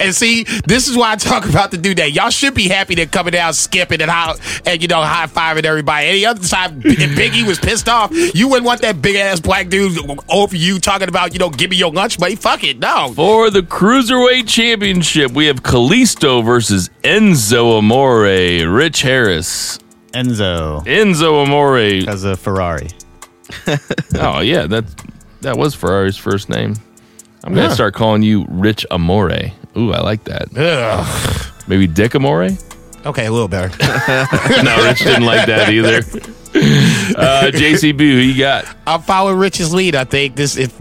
And 0.00 0.14
see, 0.14 0.44
this 0.66 0.88
is 0.88 0.96
why 0.96 1.12
I 1.12 1.16
talk 1.16 1.46
about 1.46 1.70
the 1.70 1.76
new 1.76 1.94
that. 1.96 2.12
Y'all 2.12 2.30
should 2.30 2.54
be 2.54 2.66
happy 2.66 2.94
to 2.94 3.04
coming 3.04 3.32
down, 3.32 3.52
skipping 3.52 4.00
and 4.00 4.10
how 4.10 4.36
and 4.64 4.80
you 4.80 4.88
know 4.88 5.02
high 5.02 5.26
fiving 5.26 5.64
everybody. 5.64 6.06
Any 6.06 6.24
other 6.24 6.46
time, 6.46 6.80
if 6.82 7.10
Biggie 7.18 7.46
was 7.46 7.58
pissed 7.58 7.86
off, 7.86 8.10
you 8.34 8.48
wouldn't 8.48 8.64
want 8.64 8.80
that 8.80 9.02
big 9.02 9.16
ass 9.16 9.38
black 9.40 9.68
dude 9.68 9.98
over 10.30 10.56
you 10.56 10.78
talking 10.78 11.08
about 11.08 11.34
you 11.34 11.38
know 11.38 11.50
give 11.50 11.70
me 11.70 11.76
your 11.76 11.92
lunch 11.92 12.18
money. 12.18 12.36
Fuck 12.36 12.64
it, 12.64 12.78
no. 12.78 13.12
For 13.14 13.50
the 13.50 13.60
Cruiserweight 13.60 14.48
Championship, 14.48 15.32
we 15.32 15.44
have 15.46 15.62
Kalisto 15.62 16.42
versus 16.42 16.88
Enzo 17.02 17.76
Amore. 17.78 18.66
Rich 18.66 19.02
Harris. 19.02 19.78
Enzo 20.12 20.82
Enzo 20.86 21.42
Amore. 21.44 22.06
has 22.06 22.24
a 22.24 22.34
Ferrari. 22.36 22.88
Oh, 24.18 24.40
yeah, 24.40 24.66
that, 24.66 24.84
that 25.46 25.56
was 25.56 25.74
Ferrari's 25.74 26.16
first 26.16 26.48
name. 26.48 26.74
I'm 27.44 27.54
going 27.54 27.64
to 27.64 27.68
Huh. 27.68 27.74
start 27.74 27.94
calling 27.94 28.22
you 28.22 28.44
Rich 28.48 28.84
Amore. 28.90 29.52
Ooh, 29.76 29.92
I 29.92 30.00
like 30.00 30.24
that. 30.24 30.48
Ugh. 30.56 31.52
Maybe 31.68 31.86
Dick 31.86 32.14
Amore? 32.14 32.50
Okay, 33.04 33.26
a 33.26 33.30
little 33.32 33.46
better. 33.48 33.68
no, 34.64 34.84
Rich 34.84 34.98
didn't 35.00 35.24
like 35.24 35.46
that 35.46 35.68
either. 35.70 35.98
Uh, 37.16 37.50
JCB, 37.52 37.98
who 37.98 38.04
you 38.04 38.36
got? 38.38 38.64
I'm 38.86 39.02
following 39.02 39.38
Rich's 39.38 39.72
lead. 39.72 39.94
I 39.94 40.04
think 40.04 40.34
this 40.36 40.56
if 40.56 40.72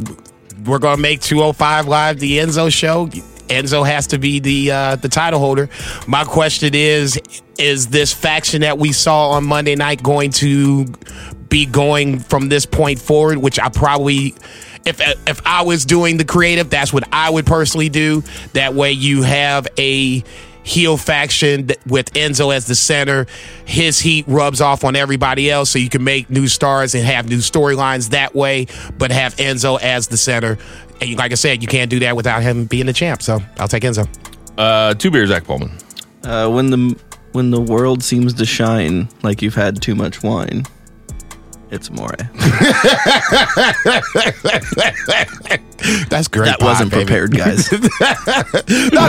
we're 0.66 0.80
gonna 0.80 1.02
make 1.02 1.22
205 1.22 1.88
live 1.88 2.20
the 2.20 2.40
Enzo 2.40 2.72
show. 2.72 3.08
Enzo 3.48 3.86
has 3.86 4.08
to 4.08 4.18
be 4.18 4.40
the 4.40 4.72
uh, 4.72 4.96
the 4.96 5.10
title 5.10 5.40
holder. 5.40 5.70
My 6.08 6.24
question 6.24 6.74
is: 6.74 7.20
Is 7.60 7.88
this 7.88 8.12
faction 8.12 8.62
that 8.62 8.80
we 8.80 8.92
saw 8.92 9.32
on 9.32 9.44
Monday 9.44 9.76
night 9.76 10.02
going 10.02 10.32
to 10.32 10.86
be 11.56 11.66
going 11.66 12.20
from 12.20 12.50
this 12.50 12.66
point 12.66 13.00
forward? 13.00 13.38
Which 13.38 13.60
I 13.60 13.70
probably, 13.70 14.36
if 14.86 15.00
if 15.26 15.42
I 15.46 15.62
was 15.62 15.86
doing 15.86 16.18
the 16.18 16.26
creative, 16.26 16.70
that's 16.70 16.92
what 16.92 17.08
I 17.14 17.30
would 17.30 17.46
personally 17.46 17.88
do. 17.88 18.24
That 18.52 18.74
way, 18.74 18.92
you 18.92 19.24
have 19.24 19.66
a 19.78 20.22
heel 20.64 20.98
faction 20.98 21.70
with 21.88 22.12
Enzo 22.14 22.54
as 22.54 22.66
the 22.68 22.76
center. 22.76 23.26
His 23.64 24.02
heat 24.02 24.26
rubs 24.28 24.60
off 24.60 24.84
on 24.84 24.98
everybody 24.98 25.50
else, 25.50 25.70
so 25.70 25.80
you 25.80 25.90
can 25.90 26.04
make 26.04 26.30
new 26.30 26.50
stars 26.50 26.94
and 26.94 27.06
have 27.06 27.30
new 27.30 27.38
storylines 27.38 28.10
that 28.10 28.36
way, 28.36 28.68
but 28.98 29.12
have 29.12 29.34
Enzo 29.38 29.80
as 29.80 30.08
the 30.08 30.18
center. 30.18 30.58
And 31.00 31.18
like 31.18 31.32
I 31.32 31.36
said, 31.36 31.62
you 31.62 31.70
can't 31.70 31.90
do 31.90 32.00
that 32.00 32.18
without 32.18 32.44
him 32.44 32.66
being 32.66 32.86
the 32.86 32.94
champ. 32.94 33.22
So 33.22 33.40
I'll 33.60 33.70
take 33.70 33.84
Enzo. 33.84 34.10
Uh, 34.58 34.94
two 34.96 35.10
beers, 35.10 35.30
Zach 35.30 35.46
Pullman. 35.46 35.72
Uh, 36.22 36.50
when 36.50 36.70
the 36.70 37.00
when 37.32 37.52
the 37.52 37.62
world 37.62 38.04
seems 38.04 38.34
to 38.34 38.46
shine 38.46 39.08
like 39.24 39.42
you've 39.42 39.56
had 39.56 39.82
too 39.82 39.96
much 39.96 40.22
wine, 40.22 40.66
it's 41.76 41.92
more. 41.92 42.08
That's 46.10 46.28
great. 46.28 46.46
That 46.46 46.62
wasn't 46.62 46.92
baby. 46.92 47.06
prepared, 47.06 47.36
guys. 47.36 47.72
no, 47.72 47.80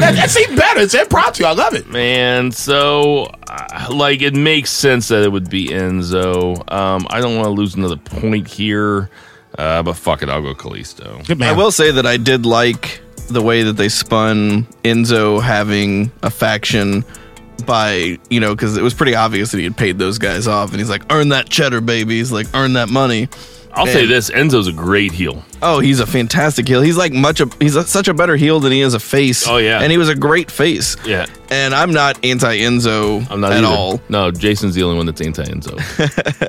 that, 0.01 0.13
that's 0.15 0.37
even 0.37 0.57
better. 0.57 0.81
It's 0.81 0.95
impromptu. 0.95 1.45
I 1.45 1.53
love 1.53 1.75
it. 1.75 1.89
Man, 1.89 2.53
so 2.53 3.33
uh, 3.49 3.89
like 3.91 4.21
it 4.21 4.35
makes 4.35 4.71
sense 4.71 5.09
that 5.09 5.23
it 5.23 5.33
would 5.33 5.49
be 5.49 5.69
Enzo. 5.69 6.71
Um, 6.71 7.07
I 7.09 7.21
don't 7.21 7.37
want 7.37 7.47
to 7.47 7.53
lose 7.53 7.77
another 7.77 7.97
point 7.97 8.49
here, 8.49 9.09
uh, 9.57 9.83
but 9.83 9.95
fuck 9.95 10.23
it, 10.23 10.29
I'll 10.29 10.43
go 10.43 10.55
Kalisto. 10.55 11.27
Good 11.27 11.43
I 11.43 11.53
will 11.53 11.71
say 11.71 11.93
that 11.93 12.05
I 12.05 12.19
did 12.19 12.45
like 12.45 13.01
the 13.29 13.43
way 13.43 13.63
that 13.63 13.75
they 13.75 13.89
spun 13.89 14.65
Enzo 14.85 15.41
having 15.41 16.11
a 16.23 16.31
faction 16.31 17.05
by, 17.65 18.19
you 18.29 18.41
know, 18.41 18.55
because 18.55 18.77
it 18.77 18.83
was 18.83 18.95
pretty 18.95 19.15
obvious 19.15 19.53
that 19.53 19.59
he 19.59 19.65
had 19.65 19.77
paid 19.77 19.99
those 19.99 20.19
guys 20.19 20.47
off. 20.47 20.71
And 20.71 20.79
he's 20.79 20.91
like, 20.91 21.03
earn 21.13 21.31
that 21.31 21.49
cheddar, 21.49 21.81
baby. 21.81 22.17
He's 22.19 22.33
like, 22.33 22.47
earn 22.55 22.75
that 22.75 22.89
money. 22.89 23.29
I'll 23.77 23.87
say 23.87 24.07
this: 24.07 24.31
Enzo's 24.31 24.69
a 24.69 24.73
great 24.73 25.13
heel. 25.13 25.45
Oh, 25.61 25.81
he's 25.81 26.01
a 26.01 26.07
fantastic 26.07 26.67
heel. 26.67 26.81
He's 26.81 26.97
like 26.97 27.13
much 27.13 27.41
a, 27.41 27.51
he's 27.61 27.77
a, 27.77 27.85
such 27.85 28.09
a 28.09 28.15
better 28.15 28.35
heel 28.35 28.59
than 28.59 28.73
he 28.73 28.81
is 28.81 28.95
a 28.95 28.99
face. 28.99 29.47
Oh, 29.47 29.59
yeah. 29.59 29.81
and 29.83 29.93
he 29.93 29.99
was 29.99 30.09
a 30.09 30.15
great 30.15 30.51
face. 30.51 30.97
Yeah, 31.05 31.27
And 31.51 31.75
I'm 31.75 31.93
not 31.93 32.25
anti 32.25 32.57
Enzo 32.61 33.31
I'm 33.31 33.43
not 33.43 33.53
at 33.53 33.59
either. 33.59 33.67
all. 33.67 34.01
No, 34.09 34.31
Jason's 34.31 34.75
the 34.75 34.83
only 34.83 34.97
one 34.97 35.05
that's 35.05 35.21
anti 35.21 35.45
Enzo. 35.45 35.77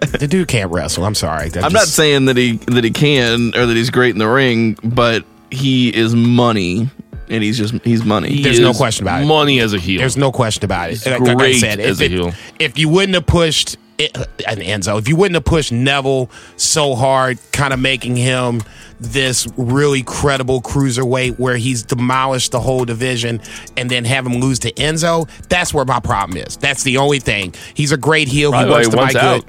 the 0.20 0.28
dude 0.28 0.48
can't 0.48 0.72
wrestle. 0.72 1.04
I'm 1.04 1.16
sorry. 1.16 1.50
That 1.50 1.66
I'm 1.66 1.74
not 1.74 1.88
saying 1.88 2.26
that 2.26 2.38
he 2.38 2.58
that 2.68 2.86
he 2.86 2.92
can 2.92 3.54
or 3.58 3.66
that 3.66 3.76
he's 3.76 3.90
great 3.90 4.12
in 4.12 4.20
the 4.20 4.30
ring, 4.30 4.78
but 4.82 5.26
he 5.52 5.94
is 5.94 6.16
money, 6.16 6.90
and 7.30 7.44
he's 7.44 7.58
just 7.58 7.74
he's 7.84 8.04
money. 8.04 8.42
There's 8.42 8.60
no 8.60 8.74
question 8.74 9.04
about 9.06 9.24
it. 9.24 9.26
Money 9.26 9.60
as 9.60 9.74
a 9.74 9.80
heel. 9.80 10.00
There's 10.00 10.18
no 10.18 10.32
question 10.32 10.66
about 10.66 10.90
it. 10.90 10.94
He's 10.94 11.06
Like- 11.06 11.20
like 11.22 11.30
I 11.30 11.36
great 11.36 11.60
said, 11.60 11.80
as 11.80 12.00
if 12.00 12.02
a 12.02 12.06
it- 12.06 12.12
heel. 12.12 12.34
If 12.60 12.78
you 12.78 12.90
wouldn't 12.90 13.16
have 13.16 13.26
pushed 13.26 13.78
it, 13.98 14.16
uh, 14.18 14.26
and 14.48 14.60
Enzo, 14.60 15.00
if 15.00 15.08
you 15.08 15.16
wouldn't 15.16 15.36
have 15.36 15.46
pushed 15.46 15.72
Neville 15.72 16.30
so 16.56 16.94
hard, 16.96 17.40
kind 17.52 17.74
of 17.74 17.80
making 17.80 18.16
him 18.16 18.62
this 19.00 19.48
really 19.58 20.02
credible 20.04 20.62
cruiserweight 20.62 21.38
where 21.40 21.58
he's 21.58 21.84
demolished 21.84 22.52
the 22.52 22.60
whole 22.60 22.84
division 22.86 23.40
and 23.76 23.90
then 23.92 24.06
have 24.06 24.26
him 24.26 24.36
lose 24.40 24.60
to 24.60 24.72
Enzo, 24.74 25.28
that's 25.50 25.74
where 25.74 25.86
my 25.86 26.00
problem 26.00 26.38
is. 26.38 26.58
That's 26.58 26.84
the 26.84 26.98
only 26.98 27.20
thing. 27.20 27.54
He's 27.74 27.92
a 27.92 27.98
great 27.98 28.28
heel. 28.28 28.52
Probably 28.52 28.70
he 28.70 28.74
works 28.76 28.88
to 28.88 28.92
he 28.92 28.96
my 28.98 29.02
wants 29.02 29.14
good. 29.14 29.24
out. 29.24 29.46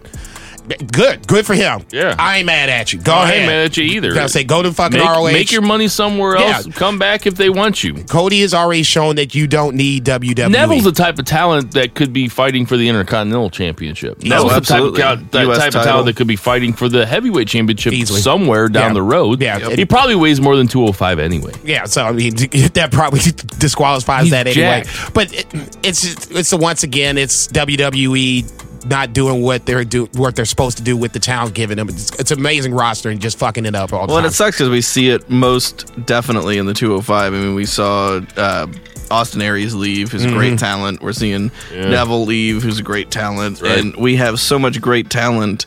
Good. 0.92 1.26
Good 1.26 1.46
for 1.46 1.54
him. 1.54 1.84
Yeah. 1.90 2.14
I 2.18 2.38
ain't 2.38 2.46
mad 2.46 2.68
at 2.68 2.92
you. 2.92 3.00
Go 3.00 3.12
I 3.12 3.24
ahead. 3.24 3.36
ain't 3.38 3.46
mad 3.46 3.64
at 3.66 3.76
you 3.76 3.84
either. 3.84 4.12
Gotta 4.14 4.28
say, 4.28 4.44
go 4.44 4.62
to 4.62 4.72
fucking 4.72 4.98
make, 4.98 5.08
ROH. 5.08 5.32
make 5.32 5.52
your 5.52 5.62
money 5.62 5.88
somewhere 5.88 6.36
else. 6.36 6.66
Yeah. 6.66 6.72
Come 6.74 6.98
back 6.98 7.26
if 7.26 7.34
they 7.36 7.50
want 7.50 7.82
you. 7.82 7.94
Cody 8.04 8.40
has 8.42 8.54
already 8.54 8.82
shown 8.82 9.16
that 9.16 9.34
you 9.34 9.46
don't 9.46 9.76
need 9.76 10.04
WWE. 10.04 10.50
Neville's 10.50 10.84
the 10.84 10.92
type 10.92 11.18
of 11.18 11.24
talent 11.24 11.72
that 11.72 11.94
could 11.94 12.12
be 12.12 12.28
fighting 12.28 12.66
for 12.66 12.76
the 12.76 12.88
Intercontinental 12.88 13.50
Championship. 13.50 14.22
Neville's 14.22 14.52
absolutely. 14.52 14.98
the 14.98 15.02
type, 15.04 15.18
of, 15.18 15.30
that 15.32 15.46
US 15.48 15.58
type 15.58 15.74
of 15.74 15.82
talent 15.84 16.06
that 16.06 16.16
could 16.16 16.26
be 16.26 16.36
fighting 16.36 16.72
for 16.72 16.88
the 16.88 17.06
heavyweight 17.06 17.48
championship 17.48 17.92
Easily. 17.92 18.20
somewhere 18.20 18.68
down 18.68 18.90
Yeah. 18.90 18.94
the 18.94 19.02
road. 19.02 19.40
Yeah. 19.40 19.58
Yep. 19.58 19.78
He 19.78 19.84
probably 19.86 20.14
weighs 20.16 20.40
more 20.40 20.56
than 20.56 20.68
205 20.68 21.18
anyway. 21.18 21.52
Yeah, 21.64 21.84
so 21.84 22.04
I 22.04 22.12
mean 22.12 22.34
that 22.74 22.88
probably 22.92 23.20
disqualifies 23.58 24.22
He's 24.24 24.30
that 24.32 24.46
anyway. 24.46 24.84
jacked. 24.84 25.14
But 25.14 25.32
it, 25.32 25.46
it's 25.82 26.28
it's 26.30 26.52
once 26.54 26.82
again 26.82 27.16
it's 27.18 27.48
WWE 27.48 28.67
not 28.88 29.12
doing 29.12 29.42
what 29.42 29.66
they're 29.66 29.84
do 29.84 30.06
what 30.14 30.34
they're 30.36 30.44
supposed 30.44 30.78
to 30.78 30.82
do 30.82 30.96
with 30.96 31.12
the 31.12 31.18
talent 31.20 31.54
given 31.54 31.76
them. 31.78 31.88
It's, 31.88 32.18
it's 32.18 32.30
amazing 32.30 32.74
roster 32.74 33.10
and 33.10 33.20
just 33.20 33.38
fucking 33.38 33.66
it 33.66 33.74
up 33.74 33.92
all 33.92 34.02
the 34.02 34.06
time. 34.06 34.08
Well, 34.08 34.18
and 34.18 34.26
it 34.26 34.32
sucks 34.32 34.56
because 34.56 34.70
we 34.70 34.80
see 34.80 35.10
it 35.10 35.28
most 35.30 35.86
definitely 36.06 36.58
in 36.58 36.66
the 36.66 36.74
205. 36.74 37.32
I 37.32 37.36
mean, 37.36 37.54
we 37.54 37.64
saw 37.66 38.20
uh, 38.36 38.66
Austin 39.10 39.42
Aries 39.42 39.74
leave, 39.74 40.10
who's 40.12 40.24
a 40.24 40.28
Mm-hmm. 40.28 40.36
great 40.36 40.58
talent. 40.58 41.02
We're 41.02 41.12
seeing 41.12 41.50
Neville 41.72 42.24
leave, 42.24 42.62
who's 42.62 42.78
a 42.78 42.82
great 42.82 43.10
talent. 43.10 43.60
Right. 43.62 43.78
And 43.78 43.96
we 43.96 44.16
have 44.16 44.38
so 44.40 44.58
much 44.58 44.80
great 44.80 45.10
talent. 45.10 45.66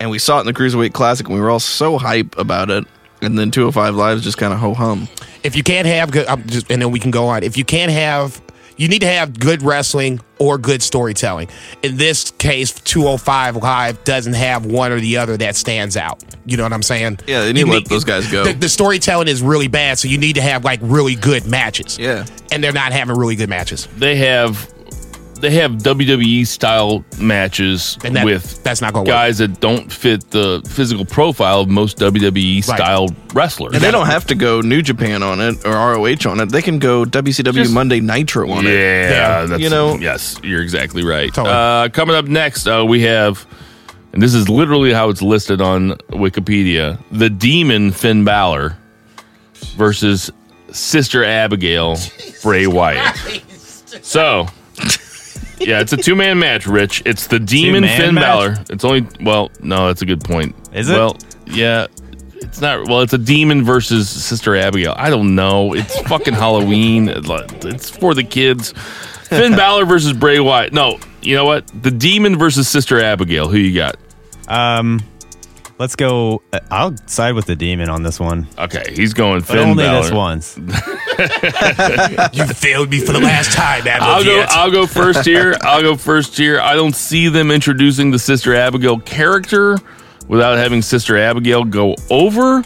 And 0.00 0.10
we 0.10 0.18
saw 0.18 0.38
it 0.38 0.40
in 0.40 0.46
the 0.46 0.52
Cruiserweight 0.52 0.92
Classic, 0.92 1.24
and 1.26 1.34
we 1.34 1.40
were 1.40 1.48
all 1.50 1.60
so 1.60 1.96
hype 1.96 2.36
about 2.36 2.70
it. 2.70 2.84
And 3.20 3.38
then 3.38 3.52
205 3.52 3.94
Live's 3.94 4.24
just 4.24 4.36
kind 4.36 4.52
of 4.52 4.58
ho 4.58 4.74
hum. 4.74 5.06
if 5.44 5.54
you 5.54 5.62
can't 5.62 5.86
have 5.86 6.10
good, 6.10 6.26
I'm 6.26 6.44
just, 6.48 6.68
and 6.72 6.82
then 6.82 6.90
we 6.90 6.98
can 6.98 7.12
go 7.12 7.28
on. 7.28 7.44
If 7.44 7.56
you 7.56 7.64
can't 7.64 7.92
have, 7.92 8.42
you 8.76 8.88
need 8.88 9.00
to 9.00 9.06
have 9.06 9.38
good 9.38 9.62
wrestling 9.62 10.20
or 10.38 10.58
good 10.58 10.82
storytelling. 10.82 11.48
In 11.82 11.96
this 11.96 12.30
case, 12.32 12.72
205 12.72 13.56
Live 13.56 14.02
doesn't 14.04 14.32
have 14.34 14.66
one 14.66 14.92
or 14.92 15.00
the 15.00 15.16
other 15.16 15.36
that 15.36 15.56
stands 15.56 15.96
out. 15.96 16.22
You 16.44 16.56
know 16.56 16.64
what 16.64 16.72
I'm 16.72 16.82
saying? 16.82 17.20
Yeah, 17.26 17.42
they 17.42 17.52
need 17.52 17.60
You 17.60 17.66
to 17.66 17.72
let 17.72 17.84
those 17.88 18.04
guys 18.04 18.30
go. 18.30 18.44
The, 18.44 18.52
the 18.52 18.68
storytelling 18.68 19.28
is 19.28 19.42
really 19.42 19.68
bad, 19.68 19.98
so 19.98 20.08
you 20.08 20.18
need 20.18 20.34
to 20.34 20.42
have 20.42 20.64
like 20.64 20.80
really 20.82 21.14
good 21.14 21.46
matches. 21.46 21.98
Yeah. 21.98 22.26
and 22.50 22.62
they're 22.62 22.72
not 22.72 22.92
having 22.92 23.16
really 23.16 23.36
good 23.36 23.48
matches. 23.48 23.86
They 23.96 24.16
have 24.16 24.72
they 25.42 25.50
have 25.50 25.72
WWE 25.72 26.46
style 26.46 27.04
matches 27.18 27.98
And 28.04 28.16
that- 28.16 28.24
with 28.24 28.62
that's 28.62 28.80
not 28.80 28.92
gonna 28.94 29.02
work. 29.02 29.08
guys 29.08 29.38
that 29.38 29.60
don't 29.60 29.92
fit 29.92 30.30
the 30.30 30.62
physical 30.66 31.04
profile 31.04 31.60
of 31.60 31.68
most 31.68 31.98
WWE 31.98 32.62
style 32.62 33.08
wrestlers. 33.34 33.74
And 33.74 33.82
they 33.82 33.90
don't 33.90 34.06
have 34.06 34.24
to 34.28 34.34
go 34.34 34.60
New 34.62 34.80
Japan 34.82 35.22
on 35.22 35.40
it 35.40 35.66
or 35.66 35.72
ROH 35.72 36.26
on 36.30 36.40
it. 36.40 36.48
They 36.50 36.62
can 36.62 36.78
go 36.78 37.04
WCW 37.04 37.52
Just- 37.64 37.72
Monday 37.74 38.00
Nitro 38.00 38.48
on 38.50 38.64
yeah, 38.64 38.70
it. 38.70 39.10
Yeah, 39.10 39.44
that's 39.46 39.60
you 39.62 39.68
know- 39.68 39.98
Yes, 39.98 40.36
you're 40.42 40.62
exactly 40.62 41.04
right. 41.04 41.34
Totally. 41.34 41.54
Uh, 41.54 41.88
coming 41.90 42.16
up 42.16 42.26
next, 42.26 42.66
uh, 42.66 42.84
we 42.86 43.02
have, 43.02 43.44
and 44.12 44.22
this 44.22 44.34
is 44.34 44.48
literally 44.48 44.92
how 44.92 45.10
it's 45.10 45.22
listed 45.22 45.60
on 45.60 45.96
Wikipedia: 46.12 46.98
the 47.10 47.28
Demon 47.28 47.90
Finn 47.92 48.24
Balor 48.24 48.76
versus 49.76 50.30
Sister 50.70 51.24
Abigail, 51.24 51.96
Bray 52.42 52.66
Wyatt. 52.66 53.42
So, 54.00 54.46
yeah, 55.66 55.80
it's 55.80 55.92
a 55.92 55.96
two 55.96 56.14
man 56.14 56.38
match, 56.38 56.66
Rich. 56.66 57.02
It's 57.04 57.26
the 57.26 57.38
Demon 57.38 57.82
Two-man 57.82 58.00
Finn 58.00 58.14
match? 58.14 58.22
Balor. 58.22 58.64
It's 58.70 58.84
only, 58.84 59.06
well, 59.20 59.50
no, 59.60 59.88
that's 59.88 60.02
a 60.02 60.06
good 60.06 60.22
point. 60.22 60.54
Is 60.72 60.88
it? 60.88 60.94
Well, 60.94 61.16
yeah. 61.46 61.86
It's 62.34 62.60
not, 62.60 62.88
well, 62.88 63.00
it's 63.00 63.12
a 63.12 63.18
demon 63.18 63.64
versus 63.64 64.08
Sister 64.08 64.56
Abigail. 64.56 64.94
I 64.96 65.10
don't 65.10 65.34
know. 65.34 65.74
It's 65.74 65.98
fucking 66.02 66.34
Halloween. 66.34 67.08
It's 67.08 67.88
for 67.88 68.14
the 68.14 68.24
kids. 68.24 68.72
Finn 69.28 69.52
Balor 69.56 69.86
versus 69.86 70.12
Bray 70.12 70.40
Wyatt. 70.40 70.72
No, 70.72 70.98
you 71.22 71.36
know 71.36 71.44
what? 71.44 71.66
The 71.68 71.90
demon 71.90 72.36
versus 72.36 72.68
Sister 72.68 73.00
Abigail. 73.00 73.48
Who 73.48 73.56
you 73.56 73.74
got? 73.74 73.96
Um, 74.48 75.00
let's 75.78 75.96
go. 75.96 76.42
uh, 76.52 76.60
I'll 76.70 76.96
side 77.06 77.34
with 77.34 77.46
the 77.46 77.56
demon 77.56 77.88
on 77.88 78.02
this 78.02 78.18
one, 78.20 78.46
Okay, 78.58 78.82
he's 78.94 79.14
going 79.14 79.40
but 79.40 79.48
Finn 79.48 79.58
only 79.70 79.84
Balor. 79.84 80.02
this 80.02 80.12
once. 80.12 80.58
You 82.32 82.46
failed 82.46 82.90
me 82.90 83.00
for 83.00 83.12
the 83.12 83.20
last 83.20 83.52
time, 83.52 83.82
I'll 83.86 84.24
go. 84.24 84.44
I'll 84.48 84.70
go 84.70 84.86
first 84.86 85.24
here. 85.24 85.54
I'll 85.60 85.82
go 85.82 85.96
first 85.96 86.36
here. 86.36 86.60
I 86.60 86.74
don't 86.74 86.94
see 86.96 87.28
them 87.28 87.50
introducing 87.50 88.10
the 88.10 88.18
Sister 88.18 88.54
Abigail 88.54 88.98
character 89.00 89.78
without 90.28 90.56
having 90.56 90.82
Sister 90.82 91.18
Abigail 91.18 91.64
go 91.64 91.94
over. 92.10 92.64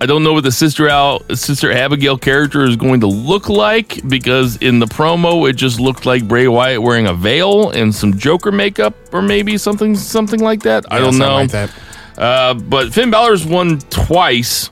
I 0.00 0.06
don't 0.06 0.22
know 0.24 0.32
what 0.32 0.44
the 0.44 0.52
Sister 0.52 0.88
Al, 0.88 1.20
Sister 1.34 1.70
Abigail 1.72 2.18
character 2.18 2.64
is 2.64 2.76
going 2.76 3.00
to 3.00 3.06
look 3.06 3.48
like 3.48 4.06
because 4.08 4.56
in 4.56 4.78
the 4.78 4.86
promo 4.86 5.48
it 5.48 5.54
just 5.54 5.78
looked 5.78 6.04
like 6.04 6.26
Bray 6.26 6.48
Wyatt 6.48 6.82
wearing 6.82 7.06
a 7.06 7.14
veil 7.14 7.70
and 7.70 7.94
some 7.94 8.16
Joker 8.18 8.50
makeup 8.52 8.94
or 9.12 9.22
maybe 9.22 9.56
something 9.56 9.94
something 9.94 10.40
like 10.40 10.62
that. 10.62 10.84
I 10.90 10.98
don't 10.98 11.16
know. 11.16 11.36
like 11.36 11.50
that. 11.50 11.70
Uh, 12.16 12.54
but 12.54 12.92
Finn 12.92 13.10
Balor's 13.10 13.44
won 13.44 13.78
twice, 13.90 14.70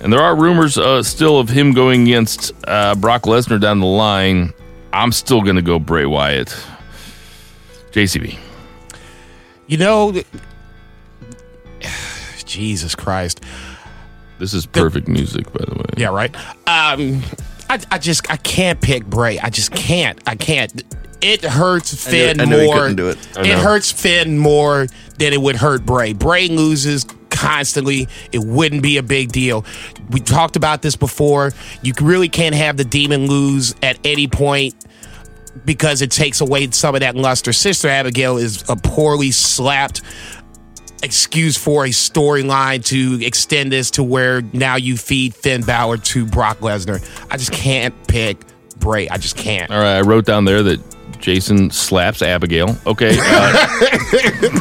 and 0.00 0.12
there 0.12 0.20
are 0.20 0.36
rumors 0.36 0.78
uh, 0.78 1.02
still 1.02 1.38
of 1.38 1.48
him 1.48 1.72
going 1.72 2.02
against 2.02 2.52
uh, 2.66 2.94
Brock 2.94 3.22
Lesnar 3.22 3.60
down 3.60 3.80
the 3.80 3.86
line. 3.86 4.52
I'm 4.92 5.12
still 5.12 5.42
going 5.42 5.56
to 5.56 5.62
go 5.62 5.78
Bray 5.78 6.06
Wyatt. 6.06 6.48
JCB. 7.90 8.38
You 9.66 9.78
know, 9.78 10.12
Jesus 12.44 12.94
Christ. 12.94 13.42
This 14.38 14.52
is 14.52 14.66
perfect 14.66 15.08
music, 15.08 15.50
by 15.52 15.64
the 15.66 15.74
way. 15.74 15.84
Yeah, 15.96 16.08
right. 16.08 16.34
Um, 16.66 17.22
I, 17.70 17.80
I 17.90 17.98
just 17.98 18.30
I 18.30 18.36
can't 18.36 18.80
pick 18.80 19.06
Bray. 19.06 19.38
I 19.38 19.50
just 19.50 19.72
can't. 19.72 20.20
I 20.26 20.36
can't. 20.36 20.84
It 21.20 21.42
hurts 21.44 22.06
I 22.06 22.10
knew- 22.10 22.16
Finn 22.18 22.40
I 22.40 22.44
knew 22.44 22.64
more. 22.64 22.74
couldn't 22.76 22.96
do 22.96 23.08
it. 23.08 23.18
I 23.36 23.40
It 23.42 23.46
know. 23.48 23.60
hurts 23.60 23.90
Finn 23.92 24.38
more 24.38 24.86
than 25.18 25.32
it 25.32 25.40
would 25.40 25.56
hurt 25.56 25.84
Bray. 25.86 26.12
Bray 26.12 26.48
loses 26.48 27.06
constantly. 27.30 28.06
It 28.32 28.40
wouldn't 28.40 28.82
be 28.82 28.96
a 28.98 29.02
big 29.02 29.32
deal. 29.32 29.64
We 30.10 30.20
talked 30.20 30.56
about 30.56 30.82
this 30.82 30.96
before. 30.96 31.52
You 31.82 31.92
really 32.00 32.28
can't 32.28 32.54
have 32.54 32.76
the 32.76 32.84
demon 32.84 33.26
lose 33.28 33.74
at 33.82 33.98
any 34.04 34.26
point 34.28 34.74
because 35.64 36.02
it 36.02 36.10
takes 36.10 36.40
away 36.40 36.70
some 36.70 36.94
of 36.94 37.00
that 37.00 37.16
luster. 37.16 37.52
Sister 37.52 37.88
Abigail 37.88 38.36
is 38.36 38.62
a 38.68 38.76
poorly 38.76 39.30
slapped 39.30 40.02
excuse 41.02 41.56
for 41.56 41.84
a 41.84 41.90
storyline 41.90 42.84
to 42.86 43.24
extend 43.24 43.70
this 43.72 43.90
to 43.92 44.02
where 44.02 44.42
now 44.52 44.76
you 44.76 44.96
feed 44.96 45.34
Finn 45.34 45.62
Balor 45.62 45.98
to 45.98 46.26
Brock 46.26 46.58
Lesnar. 46.60 47.02
I 47.30 47.36
just 47.36 47.52
can't 47.52 47.94
pick 48.06 48.38
Bray. 48.78 49.08
I 49.08 49.16
just 49.18 49.36
can't. 49.36 49.70
All 49.70 49.78
right, 49.78 49.96
I 49.96 50.00
wrote 50.02 50.24
down 50.26 50.44
there 50.44 50.62
that 50.62 50.80
Jason 51.20 51.70
slaps 51.70 52.22
Abigail. 52.22 52.76
Okay. 52.86 53.16
Uh, 53.20 53.66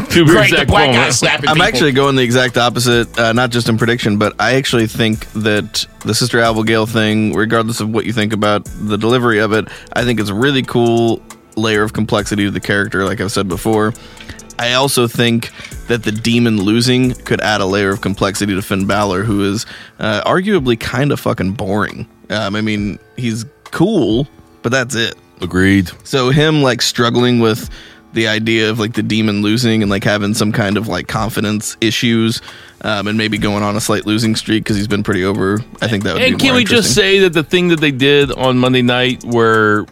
two 0.09 0.25
beers, 0.25 0.31
Great, 0.35 0.49
the 0.51 0.57
Zach 0.57 0.67
black 0.67 0.87
guy 0.89 0.93
Bowman. 0.97 1.11
slapping 1.11 1.49
I'm 1.49 1.55
people. 1.55 1.67
actually 1.67 1.91
going 1.91 2.15
the 2.15 2.23
exact 2.23 2.57
opposite, 2.57 3.17
uh, 3.19 3.33
not 3.33 3.51
just 3.51 3.69
in 3.69 3.77
prediction, 3.77 4.17
but 4.17 4.33
I 4.39 4.55
actually 4.55 4.87
think 4.87 5.31
that 5.33 5.85
the 6.05 6.13
Sister 6.15 6.39
Abigail 6.39 6.85
thing, 6.85 7.33
regardless 7.33 7.79
of 7.79 7.89
what 7.89 8.05
you 8.05 8.13
think 8.13 8.33
about 8.33 8.65
the 8.65 8.97
delivery 8.97 9.39
of 9.39 9.53
it, 9.53 9.67
I 9.93 10.03
think 10.03 10.19
it's 10.19 10.29
a 10.29 10.35
really 10.35 10.63
cool 10.63 11.21
layer 11.55 11.83
of 11.83 11.93
complexity 11.93 12.43
to 12.45 12.51
the 12.51 12.59
character, 12.59 13.05
like 13.05 13.21
I've 13.21 13.31
said 13.31 13.47
before. 13.47 13.93
I 14.57 14.73
also 14.73 15.07
think 15.07 15.51
that 15.87 16.03
the 16.03 16.11
demon 16.13 16.61
losing 16.61 17.13
could 17.13 17.41
add 17.41 17.59
a 17.61 17.65
layer 17.65 17.91
of 17.91 18.01
complexity 18.01 18.55
to 18.55 18.61
Finn 18.61 18.87
Balor, 18.87 19.23
who 19.23 19.43
is 19.43 19.65
uh, 19.99 20.21
arguably 20.25 20.79
kind 20.79 21.11
of 21.11 21.19
fucking 21.19 21.53
boring. 21.53 22.07
Um, 22.29 22.55
I 22.55 22.61
mean, 22.61 22.97
he's 23.17 23.45
cool, 23.65 24.27
but 24.61 24.71
that's 24.71 24.95
it. 24.95 25.15
Agreed. 25.41 25.91
So 26.03 26.29
him 26.29 26.61
like 26.61 26.81
struggling 26.81 27.39
with 27.39 27.69
the 28.13 28.27
idea 28.27 28.69
of 28.69 28.79
like 28.79 28.93
the 28.93 29.03
demon 29.03 29.41
losing 29.41 29.81
and 29.81 29.91
like 29.91 30.03
having 30.03 30.33
some 30.33 30.51
kind 30.51 30.77
of 30.77 30.87
like 30.87 31.07
confidence 31.07 31.75
issues, 31.81 32.41
um, 32.81 33.07
and 33.07 33.17
maybe 33.17 33.37
going 33.37 33.61
on 33.61 33.75
a 33.75 33.81
slight 33.81 34.05
losing 34.05 34.35
streak 34.35 34.63
because 34.63 34.77
he's 34.77 34.87
been 34.87 35.03
pretty 35.03 35.23
over. 35.25 35.59
I 35.81 35.87
think 35.87 36.03
that 36.03 36.13
would 36.13 36.21
And 36.21 36.37
be 36.37 36.39
can 36.39 36.49
more 36.53 36.57
we 36.57 36.63
just 36.63 36.95
say 36.95 37.19
that 37.19 37.33
the 37.33 37.43
thing 37.43 37.67
that 37.69 37.81
they 37.81 37.91
did 37.91 38.31
on 38.31 38.57
Monday 38.57 38.81
night, 38.81 39.23
where 39.25 39.85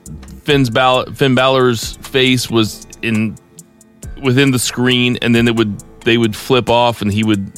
Finn's 0.44 0.70
Bal- 0.70 1.12
Finn 1.14 1.36
Balor's 1.36 1.98
face 1.98 2.50
was 2.50 2.88
in 3.02 3.36
within 4.22 4.52
the 4.52 4.60
screen, 4.60 5.18
and 5.22 5.36
then 5.36 5.48
it 5.50 5.56
would 5.56 5.78
they 6.02 6.18
would 6.18 6.36
flip 6.36 6.70
off, 6.70 7.02
and 7.02 7.12
he 7.12 7.24
would 7.24 7.52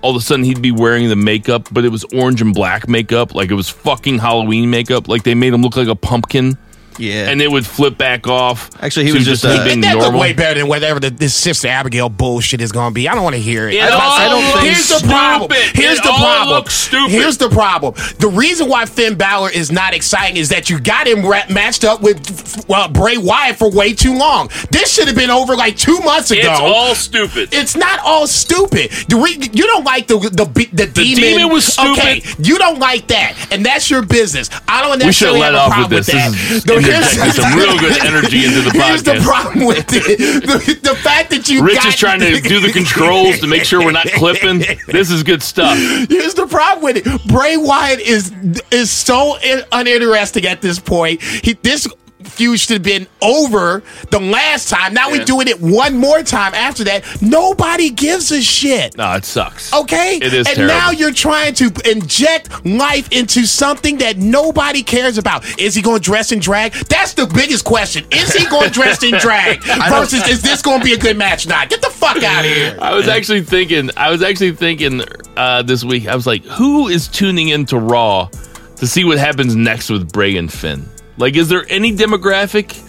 all 0.00 0.10
of 0.12 0.16
a 0.16 0.20
sudden 0.20 0.44
he'd 0.44 0.62
be 0.62 0.72
wearing 0.72 1.08
the 1.08 1.16
makeup, 1.16 1.68
but 1.72 1.84
it 1.84 1.90
was 1.90 2.04
orange 2.14 2.40
and 2.40 2.54
black 2.54 2.88
makeup, 2.88 3.34
like 3.34 3.50
it 3.50 3.54
was 3.54 3.68
fucking 3.68 4.18
Halloween 4.18 4.70
makeup, 4.70 5.08
like 5.08 5.24
they 5.24 5.34
made 5.34 5.52
him 5.52 5.60
look 5.60 5.76
like 5.76 5.88
a 5.88 5.96
pumpkin, 5.96 6.56
yeah, 6.98 7.30
and 7.30 7.40
it 7.40 7.50
would 7.50 7.66
flip 7.66 7.96
back 7.96 8.26
off. 8.26 8.70
Actually, 8.82 9.06
he 9.06 9.12
was 9.12 9.24
just, 9.24 9.44
uh, 9.44 9.56
keeping 9.56 9.72
And 9.74 9.84
that 9.84 9.96
normal. 9.96 10.20
way 10.20 10.32
better 10.32 10.58
than 10.60 10.68
whatever 10.68 11.00
the, 11.00 11.10
this 11.10 11.34
Sister 11.34 11.68
Abigail 11.68 12.08
bullshit 12.08 12.60
is 12.60 12.72
going 12.72 12.90
to 12.90 12.94
be. 12.94 13.08
I 13.08 13.14
don't 13.14 13.24
want 13.24 13.36
to 13.36 13.40
hear 13.42 13.68
it. 13.68 13.74
It 13.74 13.82
I 13.82 13.88
don't- 13.88 14.00
all 14.00 14.10
I 14.12 14.28
don't 14.28 14.42
think- 14.42 14.54
looks 14.54 14.66
Here's 14.88 15.00
the 15.02 15.08
problem. 15.08 15.50
Here's 15.74 15.98
It 15.98 16.02
the 16.04 16.10
all 16.10 16.18
problem. 16.18 16.56
looks 16.56 16.74
stupid. 16.74 17.10
Here's 17.10 17.36
the 17.38 17.48
problem. 17.48 17.94
The 18.18 18.28
reason 18.28 18.68
why 18.68 18.84
Finn 18.86 19.14
Balor 19.14 19.50
is 19.50 19.70
not 19.72 19.94
exciting 19.94 20.36
is 20.36 20.48
that 20.50 20.68
you 20.70 20.78
got 20.80 21.06
him 21.06 21.24
ra- 21.24 21.42
matched 21.48 21.84
up 21.84 22.00
with 22.02 22.64
well, 22.68 22.88
Bray 22.88 23.16
Wyatt 23.16 23.56
for 23.56 23.70
way 23.70 23.94
too 23.94 24.16
long. 24.16 24.48
This 24.70 24.92
should 24.92 25.06
have 25.06 25.16
been 25.16 25.30
over 25.30 25.56
like 25.56 25.76
two 25.76 25.98
months 26.00 26.30
ago. 26.30 26.40
It's 26.40 26.60
all 26.60 26.94
stupid. 26.94 27.48
It's 27.52 27.76
not 27.76 28.00
all 28.04 28.26
stupid. 28.26 28.90
The 29.08 29.16
re- 29.16 29.38
you 29.52 29.66
don't 29.66 29.84
like 29.84 30.06
the 30.06 30.18
the 30.18 30.44
the, 30.44 30.68
the, 30.72 30.86
demon. 30.86 31.20
demon 31.22 31.48
was 31.52 31.64
stupid. 31.64 31.98
Okay, 31.98 32.22
you 32.38 32.58
don't 32.58 32.78
like 32.78 33.06
that, 33.08 33.34
and 33.52 33.64
that's 33.64 33.90
your 33.90 34.02
business. 34.02 34.50
I 34.66 34.80
don't 34.82 34.92
we 35.04 35.12
should 35.12 35.28
necessarily 35.28 35.40
let 35.40 35.52
have 35.54 35.62
a 35.62 35.64
off 35.64 35.72
problem 35.72 35.90
with 35.98 36.06
this. 36.06 36.14
that. 36.14 36.30
This 36.32 36.50
is 36.50 36.64
The- 36.64 36.87
some 37.32 37.56
real 37.56 37.78
good 37.78 37.98
energy 38.06 38.44
into 38.44 38.62
the 38.62 38.70
Here's 38.72 39.02
the 39.02 39.20
problem 39.22 39.66
with 39.66 39.86
it. 39.90 40.18
The, 40.18 40.78
the 40.82 40.94
fact 40.96 41.30
that 41.30 41.48
you 41.48 41.62
Rich 41.64 41.76
got, 41.76 41.86
is 41.86 41.96
trying 41.96 42.20
to 42.20 42.40
do 42.40 42.60
the 42.60 42.72
controls 42.72 43.40
to 43.40 43.46
make 43.46 43.64
sure 43.64 43.84
we're 43.84 43.92
not 43.92 44.06
clipping. 44.12 44.58
This 44.86 45.10
is 45.10 45.22
good 45.22 45.42
stuff. 45.42 45.76
Here's 46.08 46.34
the 46.34 46.46
problem 46.46 46.84
with 46.84 47.06
it. 47.06 47.26
Bray 47.26 47.56
Wyatt 47.56 48.00
is 48.00 48.32
is 48.70 48.90
so 48.90 49.38
in, 49.38 49.62
uninteresting 49.72 50.46
at 50.46 50.60
this 50.62 50.78
point. 50.78 51.22
He 51.22 51.54
this 51.54 51.86
feud 52.24 52.58
should 52.58 52.74
have 52.74 52.82
been 52.82 53.06
over 53.22 53.82
the 54.10 54.18
last 54.20 54.68
time. 54.68 54.92
Now 54.94 55.08
Yeah. 55.08 55.18
we're 55.18 55.24
doing 55.24 55.48
it 55.48 55.60
one 55.60 55.96
more 55.96 56.22
time 56.22 56.54
after 56.54 56.84
that. 56.84 57.04
Nobody 57.22 57.90
gives 57.90 58.30
a 58.32 58.42
shit. 58.42 58.96
No, 58.96 59.12
it 59.14 59.24
sucks. 59.24 59.72
Okay? 59.72 60.16
It 60.16 60.34
is 60.34 60.46
And 60.46 60.56
terrible. 60.56 60.74
now 60.74 60.90
you're 60.90 61.12
trying 61.12 61.54
to 61.54 61.70
inject 61.88 62.66
life 62.66 63.08
into 63.12 63.46
something 63.46 63.98
that 63.98 64.16
nobody 64.18 64.82
cares 64.82 65.18
about. 65.18 65.44
Is 65.60 65.74
he 65.74 65.82
going 65.82 65.98
to 66.00 66.02
dress 66.02 66.32
in 66.32 66.40
drag? 66.40 66.72
That's 66.88 67.14
the 67.14 67.26
biggest 67.26 67.64
question. 67.64 68.04
Is 68.10 68.32
he 68.34 68.44
going 68.46 68.64
to 68.66 68.70
dress 68.72 69.02
in 69.02 69.14
drag? 69.20 69.62
Versus, 69.62 70.26
is 70.28 70.42
this 70.42 70.60
going 70.62 70.80
to 70.80 70.84
be 70.84 70.94
a 70.94 70.98
good 70.98 71.16
match? 71.16 71.46
Not. 71.46 71.68
Get 71.70 71.82
the 71.82 71.90
fuck 71.90 72.22
out 72.22 72.44
of 72.44 72.50
here. 72.50 72.76
I 72.80 72.94
was 72.94 73.06
actually 73.08 73.42
thinking. 73.42 73.90
I 73.96 74.10
was 74.10 74.22
actually 74.22 74.52
thinking 74.52 75.02
uh, 75.36 75.62
this 75.62 75.84
week. 75.84 76.08
I 76.08 76.14
was 76.16 76.26
like, 76.26 76.44
who 76.44 76.88
is 76.88 77.06
tuning 77.08 77.48
into 77.48 77.78
Raw 77.78 78.28
to 78.76 78.86
see 78.86 79.04
what 79.04 79.18
happens 79.18 79.54
next 79.54 79.88
with 79.90 80.12
Bray 80.12 80.36
and 80.36 80.52
Finn? 80.52 80.88
Like, 81.18 81.36
is 81.36 81.48
there 81.48 81.64
any 81.68 81.94
demographic? 81.94 82.84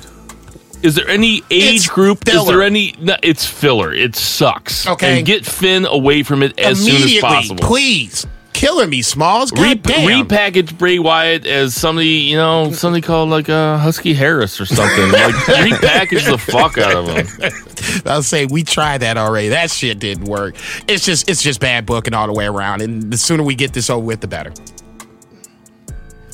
Is 0.84 0.96
there 0.96 1.10
any 1.10 1.38
age 1.52 1.76
It's 1.76 1.88
group? 1.90 2.26
Is 2.28 2.34
filler. 2.34 2.54
there 2.54 2.64
any? 2.64 2.94
No, 3.00 3.16
it's 3.22 3.46
filler. 3.46 3.94
It 3.94 4.16
sucks. 4.16 4.88
Okay. 4.88 5.18
and 5.18 5.26
get 5.28 5.46
Finn 5.46 5.86
away 5.86 6.24
from 6.24 6.42
it 6.42 6.58
as 6.58 6.80
soon 6.80 6.96
as 6.96 7.02
Immediately, 7.02 7.22
possible. 7.30 7.58
please. 7.58 8.26
Killing 8.54 8.90
me, 8.90 9.02
Smalls. 9.02 9.52
God 9.52 9.82
damn. 9.84 10.26
repackage 10.28 10.78
Bray 10.78 11.00
Wyatt 11.00 11.46
as 11.46 11.74
somebody, 11.76 12.08
you 12.08 12.36
know, 12.36 12.72
something 12.72 13.02
called 13.02 13.30
like 13.30 13.48
uh, 13.48 13.78
Husky 13.78 14.14
Harris 14.14 14.60
or 14.60 14.66
something. 14.66 15.12
like 15.14 15.34
repackage 15.36 16.30
the 16.30 16.38
fuck 16.38 16.78
out 16.78 16.94
of 16.94 17.08
him. 17.08 18.04
I'll 18.06 18.22
say 18.24 18.46
we 18.48 18.64
tried 18.64 18.98
that 19.00 19.16
already. 19.18 19.50
That 19.50 19.72
shit 19.72 20.00
didn't 20.00 20.26
work. 20.26 20.56
It's 20.90 21.06
just 21.06 21.30
it's 21.30 21.42
just 21.42 21.62
bad 21.62 21.86
booking 21.86 22.14
all 22.14 22.28
the 22.28 22.34
way 22.34 22.48
around. 22.48 22.82
And 22.82 23.12
the 23.14 23.18
sooner 23.18 23.44
we 23.44 23.56
get 23.56 23.72
this 23.72 23.90
over 23.90 24.06
with, 24.06 24.20
the 24.20 24.28
better. 24.28 24.52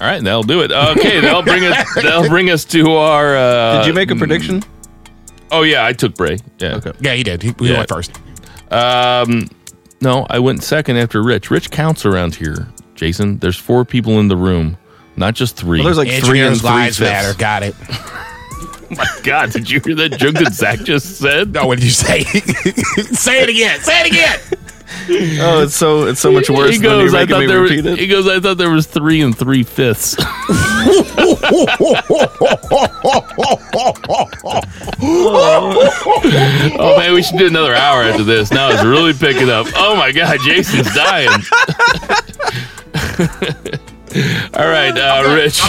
All 0.01 0.07
right, 0.07 0.21
that'll 0.23 0.43
do 0.43 0.61
it. 0.61 0.71
Okay, 0.71 1.19
that'll 1.21 1.41
bring 1.41 1.63
us. 1.63 1.93
That'll 1.95 2.27
bring 2.27 2.49
us 2.49 2.65
to 2.65 2.91
our. 2.93 3.35
Uh, 3.37 3.77
Did 3.79 3.87
you 3.87 3.93
make 3.93 4.11
a 4.11 4.15
prediction? 4.15 4.61
Oh 5.51 5.61
yeah, 5.63 5.85
I 5.85 5.93
took 5.93 6.15
Bray. 6.15 6.37
Yeah. 6.59 6.75
Okay. 6.75 6.91
Yeah, 6.99 7.13
he 7.13 7.23
did. 7.23 7.41
He, 7.41 7.53
he 7.59 7.69
Yeah. 7.71 7.77
went 7.77 7.89
first. 7.89 8.11
Um, 8.71 9.47
no, 10.01 10.25
I 10.29 10.39
went 10.39 10.63
second 10.63 10.97
after 10.97 11.23
Rich. 11.23 11.49
Rich 11.49 11.71
counts 11.71 12.05
around 12.05 12.35
here, 12.35 12.67
Jason. 12.95 13.37
There's 13.37 13.55
four 13.57 13.85
people 13.85 14.19
in 14.19 14.27
the 14.27 14.35
room, 14.35 14.77
not 15.15 15.33
just 15.33 15.55
three. 15.55 15.79
Well, 15.79 15.85
there's 15.85 15.97
like 15.97 16.07
three 16.23 16.41
and 16.41 16.49
Engineers 16.55 16.61
three 16.61 16.69
lives 16.69 16.97
fifths. 16.99 17.11
matter. 17.11 17.37
Got 17.37 17.63
it. 17.63 17.75
my 18.97 19.05
God, 19.23 19.51
did 19.51 19.69
you 19.69 19.79
hear 19.79 19.95
that 19.95 20.17
joke 20.19 20.35
that 20.35 20.53
Zach 20.53 20.79
just 20.79 21.17
said? 21.19 21.53
No, 21.53 21.67
what 21.67 21.75
did 21.79 21.85
you 21.85 21.91
say? 21.91 22.23
say 22.23 23.43
it 23.43 23.49
again. 23.49 23.79
Say 23.81 24.01
it 24.01 24.07
again. 24.07 24.39
Oh, 25.39 25.61
it's 25.63 25.75
so 25.75 26.07
it's 26.07 26.19
so 26.19 26.31
much 26.31 26.49
worse 26.49 26.71
He 26.71 26.79
goes, 26.79 27.11
you're 27.11 27.21
I 27.21 27.25
thought 27.25 27.47
there. 27.47 27.61
repeat 27.61 27.85
it. 27.85 27.99
He 27.99 28.07
goes, 28.07 28.27
I 28.27 28.39
thought 28.39 28.57
there 28.57 28.69
was 28.69 28.85
three 28.87 29.21
and 29.21 29.37
three 29.37 29.63
fifths. 29.63 30.15
oh 35.67 36.95
man, 36.97 37.13
we 37.13 37.21
should 37.23 37.37
do 37.37 37.47
another 37.47 37.75
hour 37.75 38.03
after 38.03 38.23
this. 38.23 38.51
Now 38.51 38.69
it's 38.69 38.83
really 38.83 39.13
picking 39.13 39.49
up. 39.49 39.67
Oh 39.75 39.95
my 39.95 40.11
god, 40.11 40.39
Jason's 40.41 40.93
dying. 40.93 41.29
All 44.53 44.67
right, 44.67 44.95
uh, 44.97 45.33
Rich. 45.35 45.61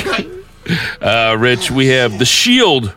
Uh, 1.00 1.36
Rich, 1.38 1.70
we 1.70 1.86
have 1.88 2.18
the 2.18 2.24
Shield 2.24 2.94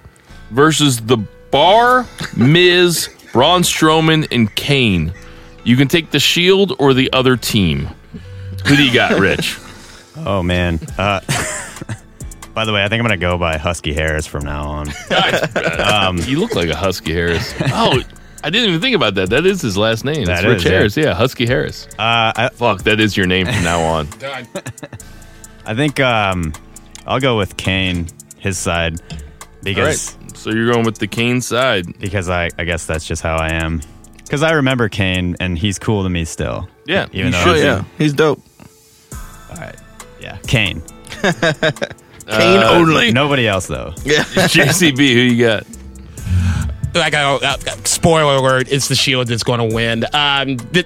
versus 0.51 1.01
the 1.01 1.17
Bar, 1.51 2.07
Miz, 2.35 3.09
Braun 3.33 3.61
Strowman, 3.63 4.27
and 4.31 4.53
Kane. 4.55 5.13
You 5.63 5.75
can 5.77 5.87
take 5.87 6.11
the 6.11 6.19
Shield 6.19 6.73
or 6.79 6.93
the 6.93 7.11
other 7.13 7.37
team. 7.37 7.89
Who 8.67 8.75
do 8.75 8.83
you 8.83 8.93
got, 8.93 9.19
Rich? 9.19 9.57
Oh 10.17 10.43
man. 10.43 10.79
Uh, 10.97 11.21
by 12.53 12.65
the 12.65 12.73
way, 12.73 12.83
I 12.83 12.89
think 12.89 12.99
I'm 12.99 13.05
gonna 13.05 13.17
go 13.17 13.37
by 13.37 13.57
Husky 13.57 13.93
Harris 13.93 14.25
from 14.25 14.45
now 14.45 14.67
on. 14.67 14.87
Um, 15.79 16.17
you 16.19 16.39
look 16.39 16.55
like 16.55 16.69
a 16.69 16.75
Husky 16.75 17.13
Harris. 17.13 17.53
Oh, 17.61 18.01
I 18.43 18.49
didn't 18.49 18.69
even 18.69 18.81
think 18.81 18.95
about 18.95 19.15
that. 19.15 19.29
That 19.29 19.45
is 19.45 19.61
his 19.61 19.77
last 19.77 20.05
name. 20.05 20.25
That 20.25 20.43
it's 20.43 20.47
Rich 20.47 20.65
is. 20.65 20.71
Harris. 20.71 20.97
Yeah, 20.97 21.13
Husky 21.13 21.45
Harris. 21.45 21.87
Uh, 21.97 22.31
I, 22.35 22.49
Fuck, 22.53 22.83
that 22.83 22.99
is 22.99 23.15
your 23.17 23.25
name 23.27 23.45
from 23.45 23.63
now 23.63 23.81
on. 23.81 24.07
I 25.65 25.75
think 25.75 25.99
um, 25.99 26.53
I'll 27.05 27.19
go 27.19 27.37
with 27.37 27.57
Kane, 27.57 28.07
his 28.37 28.57
side, 28.57 29.01
because 29.63 30.15
right. 30.15 30.37
So 30.37 30.51
you're 30.51 30.71
going 30.71 30.85
with 30.85 30.97
the 30.99 31.07
Kane 31.07 31.41
side. 31.41 31.99
because 31.99 32.29
I, 32.29 32.49
I 32.57 32.63
guess 32.63 32.85
that's 32.85 33.05
just 33.05 33.21
how 33.21 33.35
I 33.35 33.49
am. 33.53 33.81
Because 34.29 34.43
I 34.43 34.51
remember 34.51 34.89
Kane, 34.89 35.35
and 35.39 35.57
he's 35.57 35.79
cool 35.79 36.03
to 36.03 36.09
me 36.09 36.23
still. 36.23 36.69
Yeah, 36.85 37.07
Even 37.11 37.27
you 37.27 37.31
though- 37.31 37.39
Oh 37.39 37.55
should 37.55 37.63
yeah, 37.63 37.83
he's 37.97 38.13
dope. 38.13 38.39
All 39.11 39.55
right. 39.57 39.75
Yeah, 40.21 40.37
Kane. 40.45 40.83
Kane 41.21 41.33
Uh, 42.27 42.69
only. 42.73 43.11
Nobody 43.11 43.47
else 43.47 43.65
though. 43.65 43.93
Yeah. 44.03 44.23
JCB, 44.23 44.97
who 44.97 45.19
you 45.19 45.43
got? 45.45 45.65
like 46.93 47.13
uh, 47.15 47.39
uh, 47.41 47.57
spoiler 47.85 48.35
alert, 48.35 48.67
it's 48.71 48.87
the 48.87 48.95
Shield 48.95 49.27
that's 49.27 49.41
going 49.43 49.67
to 49.67 49.75
win. 49.75 50.03
Um, 50.13 50.57
the, 50.57 50.85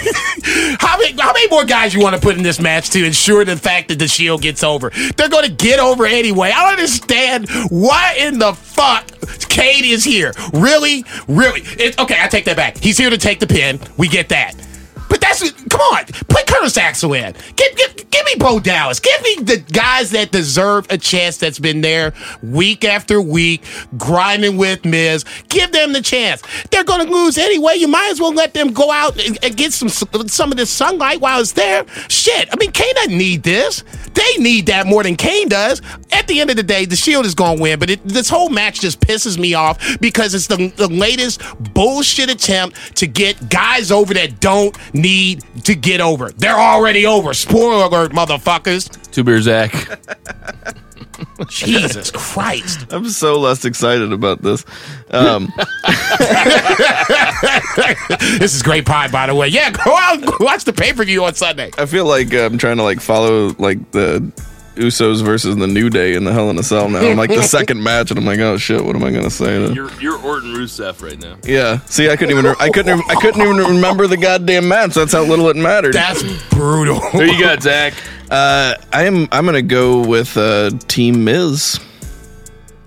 how 0.78 0.98
many 0.98 1.20
how 1.20 1.32
many 1.32 1.48
more 1.48 1.64
guys 1.64 1.94
you 1.94 2.00
want 2.00 2.14
to 2.14 2.20
put 2.20 2.36
in 2.36 2.42
this 2.42 2.60
match 2.60 2.90
to 2.90 3.04
ensure 3.04 3.44
the 3.44 3.56
fact 3.56 3.88
that 3.88 3.98
the 3.98 4.08
Shield 4.08 4.42
gets 4.42 4.62
over? 4.62 4.90
They're 5.16 5.28
going 5.28 5.44
to 5.44 5.52
get 5.52 5.80
over 5.80 6.06
anyway. 6.06 6.50
I 6.50 6.62
don't 6.62 6.72
understand 6.72 7.48
why 7.70 8.16
in 8.18 8.38
the 8.38 8.52
fuck 8.52 9.06
Kane 9.48 9.84
is 9.84 10.04
here. 10.04 10.32
Really, 10.52 11.04
really? 11.28 11.60
It, 11.62 11.98
okay, 11.98 12.16
I 12.20 12.28
take 12.28 12.44
that 12.46 12.56
back. 12.56 12.78
He's 12.78 12.98
here 12.98 13.10
to 13.10 13.18
take 13.18 13.40
the 13.40 13.46
pin. 13.46 13.80
We 13.96 14.08
get 14.08 14.28
that. 14.30 14.54
That's 15.30 15.52
come 15.52 15.80
on, 15.80 16.04
put 16.28 16.46
Curtis 16.48 16.76
Axel 16.76 17.12
in. 17.14 17.34
Give, 17.54 17.76
give, 17.76 18.10
give 18.10 18.24
me 18.24 18.34
Bo 18.36 18.58
Dallas. 18.58 18.98
Give 18.98 19.22
me 19.22 19.36
the 19.44 19.58
guys 19.72 20.10
that 20.10 20.32
deserve 20.32 20.86
a 20.90 20.98
chance. 20.98 21.36
That's 21.36 21.60
been 21.60 21.82
there 21.82 22.12
week 22.42 22.84
after 22.84 23.20
week, 23.20 23.62
grinding 23.96 24.56
with 24.56 24.84
Miz. 24.84 25.24
Give 25.48 25.70
them 25.70 25.92
the 25.92 26.02
chance. 26.02 26.42
They're 26.70 26.82
going 26.82 27.06
to 27.06 27.12
lose 27.12 27.38
anyway. 27.38 27.76
You 27.76 27.86
might 27.86 28.10
as 28.10 28.20
well 28.20 28.34
let 28.34 28.54
them 28.54 28.72
go 28.72 28.90
out 28.90 29.24
and, 29.24 29.38
and 29.44 29.56
get 29.56 29.72
some 29.72 29.88
some 29.88 30.50
of 30.50 30.56
this 30.56 30.70
sunlight 30.70 31.20
while 31.20 31.40
it's 31.40 31.52
there. 31.52 31.86
Shit, 32.08 32.48
I 32.52 32.56
mean, 32.56 32.72
Kane 32.72 32.94
doesn't 32.96 33.16
need 33.16 33.44
this. 33.44 33.84
They 34.14 34.42
need 34.42 34.66
that 34.66 34.88
more 34.88 35.04
than 35.04 35.14
Kane 35.14 35.48
does. 35.48 35.80
At 36.12 36.26
the 36.26 36.40
end 36.40 36.50
of 36.50 36.56
the 36.56 36.64
day, 36.64 36.86
the 36.86 36.96
Shield 36.96 37.24
is 37.24 37.36
going 37.36 37.58
to 37.58 37.62
win. 37.62 37.78
But 37.78 37.90
it, 37.90 38.04
this 38.04 38.28
whole 38.28 38.48
match 38.48 38.80
just 38.80 39.00
pisses 39.00 39.38
me 39.38 39.54
off 39.54 40.00
because 40.00 40.34
it's 40.34 40.48
the, 40.48 40.72
the 40.76 40.88
latest 40.88 41.40
bullshit 41.72 42.28
attempt 42.28 42.96
to 42.96 43.06
get 43.06 43.48
guys 43.48 43.92
over 43.92 44.12
that 44.14 44.40
don't 44.40 44.76
need 44.92 45.19
to 45.64 45.74
get 45.74 46.00
over. 46.00 46.30
They're 46.30 46.58
already 46.58 47.06
over. 47.06 47.34
Spoiler 47.34 47.84
alert, 47.84 48.12
motherfuckers. 48.12 49.10
Two 49.10 49.24
beer 49.24 49.40
Zach. 49.40 49.72
Jesus 51.48 52.10
Christ. 52.10 52.92
I'm 52.92 53.08
so 53.08 53.38
less 53.38 53.64
excited 53.64 54.12
about 54.12 54.42
this. 54.42 54.64
Um, 55.10 55.46
this 58.38 58.54
is 58.54 58.62
great 58.62 58.86
pie, 58.86 59.08
by 59.08 59.26
the 59.26 59.34
way. 59.34 59.48
Yeah, 59.48 59.70
go 59.70 59.96
out 59.96 60.22
and 60.22 60.30
watch 60.40 60.64
the 60.64 60.72
pay 60.72 60.92
per 60.92 61.04
view 61.04 61.24
on 61.24 61.34
Sunday. 61.34 61.70
I 61.78 61.86
feel 61.86 62.06
like 62.06 62.32
I'm 62.32 62.58
trying 62.58 62.76
to 62.78 62.82
like 62.82 63.00
follow 63.00 63.54
like 63.58 63.90
the 63.90 64.30
Usos 64.80 65.22
versus 65.22 65.56
the 65.56 65.66
New 65.66 65.90
Day 65.90 66.14
in 66.14 66.24
the 66.24 66.32
Hell 66.32 66.48
in 66.50 66.58
a 66.58 66.62
Cell 66.62 66.88
now. 66.88 67.00
I'm 67.00 67.16
like 67.16 67.30
the 67.30 67.42
second 67.42 67.82
match, 67.82 68.10
and 68.10 68.18
I'm 68.18 68.24
like, 68.24 68.40
oh 68.40 68.56
shit, 68.56 68.84
what 68.84 68.96
am 68.96 69.04
I 69.04 69.10
gonna 69.10 69.30
say? 69.30 69.66
To? 69.66 69.74
You're 69.74 69.92
you're 70.00 70.18
Orton 70.18 70.54
Rusev 70.54 71.02
right 71.02 71.18
now. 71.18 71.36
Yeah. 71.44 71.80
See, 71.80 72.08
I 72.08 72.16
couldn't 72.16 72.36
even. 72.36 72.54
I 72.58 72.70
couldn't. 72.70 73.00
I 73.10 73.14
couldn't 73.16 73.42
even 73.42 73.56
remember 73.56 74.06
the 74.06 74.16
goddamn 74.16 74.68
match. 74.68 74.94
That's 74.94 75.12
how 75.12 75.22
little 75.22 75.48
it 75.50 75.56
mattered. 75.56 75.92
That's 75.94 76.22
brutal. 76.48 76.98
Who 76.98 77.24
you 77.24 77.38
got, 77.38 77.62
Zach? 77.62 77.94
Uh, 78.30 78.74
I'm. 78.92 79.28
I'm 79.32 79.44
gonna 79.44 79.62
go 79.62 80.06
with 80.06 80.36
uh, 80.36 80.70
Team 80.88 81.24
Miz. 81.24 81.78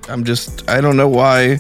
I'm 0.10 0.24
just. 0.24 0.70
I 0.70 0.82
don't 0.82 0.98
know 0.98 1.08
why. 1.08 1.60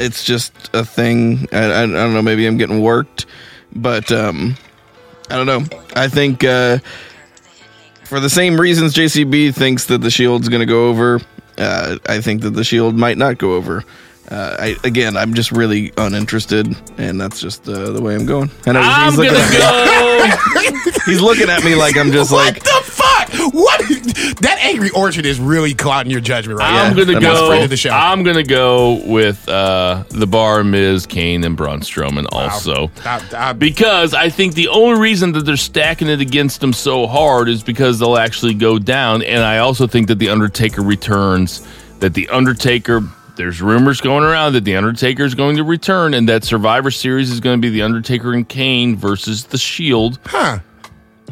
It's 0.00 0.24
just 0.24 0.52
a 0.74 0.84
thing. 0.84 1.46
I, 1.52 1.58
I, 1.58 1.82
I 1.82 1.86
don't 1.86 2.14
know. 2.14 2.22
Maybe 2.22 2.46
I'm 2.46 2.56
getting 2.56 2.80
worked, 2.80 3.26
but 3.74 4.10
um, 4.10 4.56
I 5.30 5.36
don't 5.36 5.46
know. 5.46 5.78
I 5.94 6.08
think 6.08 6.42
uh, 6.44 6.78
for 8.14 8.20
the 8.20 8.30
same 8.30 8.60
reasons 8.60 8.94
JCB 8.94 9.52
thinks 9.56 9.86
that 9.86 9.98
the 9.98 10.08
Shield's 10.10 10.48
gonna 10.48 10.66
go 10.66 10.88
over. 10.88 11.20
Uh, 11.58 11.98
I 12.08 12.20
think 12.20 12.42
that 12.42 12.50
the 12.50 12.62
Shield 12.62 12.94
might 12.94 13.18
not 13.18 13.38
go 13.38 13.54
over. 13.54 13.82
Uh, 14.30 14.56
I, 14.58 14.76
again, 14.84 15.16
I'm 15.16 15.34
just 15.34 15.50
really 15.50 15.92
uninterested, 15.96 16.76
and 16.96 17.20
that's 17.20 17.40
just 17.40 17.68
uh, 17.68 17.90
the 17.90 18.00
way 18.00 18.14
I'm 18.14 18.24
going. 18.24 18.52
And 18.66 18.78
I- 18.78 19.06
I'm 19.06 19.10
he's, 19.10 19.18
looking 19.18 19.32
gonna 19.32 19.44
at 19.44 19.50
me, 19.50 20.90
go. 20.90 20.90
he's 21.06 21.20
looking 21.20 21.50
at 21.50 21.64
me 21.64 21.74
like 21.74 21.96
I'm 21.96 22.12
just 22.12 22.30
what 22.32 22.54
like 22.54 22.62
the 22.62 22.68
fuck? 22.84 22.84
What? 22.88 22.93
That 24.04 24.58
angry 24.60 24.90
orchard 24.90 25.26
is 25.26 25.38
really 25.40 25.74
clouding 25.74 26.10
your 26.12 26.20
judgment 26.20 26.58
right 26.58 26.70
I'm 26.70 26.96
now. 26.96 27.04
gonna 27.04 27.20
go. 27.20 27.62
of 27.62 27.70
the 27.70 27.76
show. 27.76 27.90
I'm 27.90 28.22
gonna 28.22 28.42
go 28.42 29.00
with 29.06 29.48
uh, 29.48 30.04
the 30.10 30.26
Bar, 30.26 30.64
Miz, 30.64 31.06
Kane, 31.06 31.44
and 31.44 31.56
Braun 31.56 31.80
Strowman. 31.80 32.26
Also, 32.32 32.90
I- 33.04 33.22
I- 33.36 33.52
because 33.52 34.14
I 34.14 34.28
think 34.28 34.54
the 34.54 34.68
only 34.68 35.00
reason 35.00 35.32
that 35.32 35.44
they're 35.46 35.56
stacking 35.56 36.08
it 36.08 36.20
against 36.20 36.60
them 36.60 36.72
so 36.72 37.06
hard 37.06 37.48
is 37.48 37.62
because 37.62 37.98
they'll 37.98 38.16
actually 38.18 38.54
go 38.54 38.78
down, 38.78 39.22
and 39.22 39.42
I 39.42 39.58
also 39.58 39.86
think 39.86 40.08
that 40.08 40.18
the 40.18 40.28
Undertaker 40.30 40.82
returns. 40.82 41.66
That 42.00 42.14
the 42.14 42.28
Undertaker. 42.28 43.02
There's 43.36 43.60
rumors 43.60 44.00
going 44.00 44.22
around 44.22 44.52
that 44.52 44.62
the 44.64 44.76
Undertaker 44.76 45.24
is 45.24 45.34
going 45.34 45.56
to 45.56 45.64
return, 45.64 46.14
and 46.14 46.28
that 46.28 46.44
Survivor 46.44 46.90
Series 46.92 47.30
is 47.32 47.40
going 47.40 47.58
to 47.60 47.60
be 47.60 47.68
the 47.70 47.82
Undertaker 47.82 48.32
and 48.32 48.48
Kane 48.48 48.94
versus 48.96 49.44
the 49.44 49.58
Shield. 49.58 50.20
huh? 50.26 50.58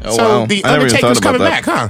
Oh, 0.04 0.16
so 0.16 0.40
wow. 0.40 0.46
the 0.46 0.64
I 0.64 0.70
never 0.72 0.84
Undertaker's 0.86 1.20
coming 1.20 1.40
that. 1.42 1.64
back, 1.64 1.64
huh? 1.64 1.88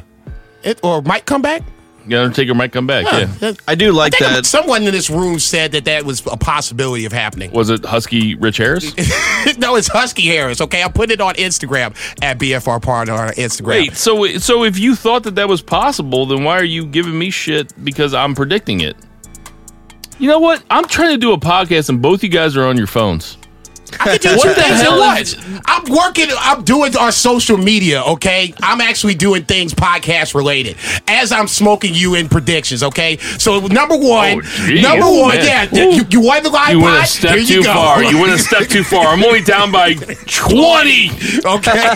It 0.64 0.80
or 0.82 1.02
might 1.02 1.26
come 1.26 1.42
back. 1.42 1.62
The 2.06 2.16
Undertaker 2.16 2.54
might 2.54 2.72
come 2.72 2.86
back. 2.86 3.06
Huh. 3.08 3.26
Yeah. 3.40 3.52
I 3.68 3.74
do 3.76 3.92
like 3.92 4.14
I 4.14 4.18
think 4.18 4.30
that. 4.32 4.46
someone 4.46 4.82
in 4.82 4.90
this 4.90 5.08
room 5.08 5.38
said 5.38 5.72
that 5.72 5.84
that 5.84 6.04
was 6.04 6.26
a 6.26 6.36
possibility 6.36 7.04
of 7.04 7.12
happening. 7.12 7.52
Was 7.52 7.70
it 7.70 7.84
Husky 7.84 8.34
Rich 8.34 8.56
Harris? 8.56 8.96
no, 9.58 9.76
it's 9.76 9.88
Husky 9.88 10.26
Harris. 10.26 10.60
Okay, 10.60 10.82
I'll 10.82 10.90
put 10.90 11.10
it 11.12 11.20
on 11.20 11.34
Instagram 11.34 11.94
at 12.20 12.38
BFR 12.38 12.82
Part 12.82 13.08
on 13.08 13.28
Instagram. 13.34 13.66
Wait, 13.66 13.96
so 13.96 14.26
so 14.38 14.64
if 14.64 14.78
you 14.78 14.96
thought 14.96 15.22
that 15.24 15.36
that 15.36 15.48
was 15.48 15.62
possible, 15.62 16.26
then 16.26 16.42
why 16.42 16.56
are 16.58 16.64
you 16.64 16.86
giving 16.86 17.16
me 17.16 17.30
shit 17.30 17.72
because 17.84 18.14
I'm 18.14 18.34
predicting 18.34 18.80
it? 18.80 18.96
You 20.18 20.28
know 20.28 20.40
what? 20.40 20.62
I'm 20.70 20.84
trying 20.86 21.12
to 21.12 21.18
do 21.18 21.32
a 21.32 21.38
podcast 21.38 21.88
and 21.88 22.02
both 22.02 22.22
you 22.22 22.28
guys 22.28 22.56
are 22.56 22.64
on 22.64 22.76
your 22.76 22.86
phones. 22.86 23.38
I 24.00 24.18
can 24.18 24.18
do 24.18 24.36
What 24.36 24.42
two 24.42 24.48
the 24.50 24.54
things 24.54 24.80
at 24.80 24.86
hell 24.86 24.98
once. 24.98 25.36
I'm 25.66 25.84
working. 25.90 26.26
I'm 26.38 26.62
doing 26.64 26.96
our 26.96 27.12
social 27.12 27.56
media. 27.56 28.02
Okay, 28.02 28.54
I'm 28.62 28.80
actually 28.80 29.14
doing 29.14 29.44
things 29.44 29.74
podcast 29.74 30.34
related 30.34 30.76
as 31.08 31.32
I'm 31.32 31.46
smoking 31.48 31.94
you 31.94 32.14
in 32.14 32.28
predictions. 32.28 32.82
Okay, 32.82 33.18
so 33.38 33.60
number 33.66 33.94
oh, 33.94 34.08
one, 34.08 34.42
Oh, 34.44 34.80
number 34.80 35.06
Ooh, 35.06 35.20
one, 35.22 35.36
man. 35.36 35.68
yeah, 35.72 35.84
Ooh. 35.84 35.94
you, 35.94 36.02
you 36.10 36.20
won 36.20 36.42
the 36.42 36.50
live 36.50 36.70
You 36.72 36.80
went 36.80 36.94
pod? 36.96 37.04
a 37.04 37.06
step 37.06 37.36
Here 37.38 37.62
too 37.62 37.62
far. 37.64 38.02
You 38.02 38.18
went 38.20 38.32
a 38.32 38.38
step 38.38 38.68
too 38.68 38.82
far. 38.84 39.06
I'm 39.08 39.22
only 39.24 39.42
down 39.42 39.70
by 39.72 39.94
20. 39.94 41.10
Okay. 41.44 41.72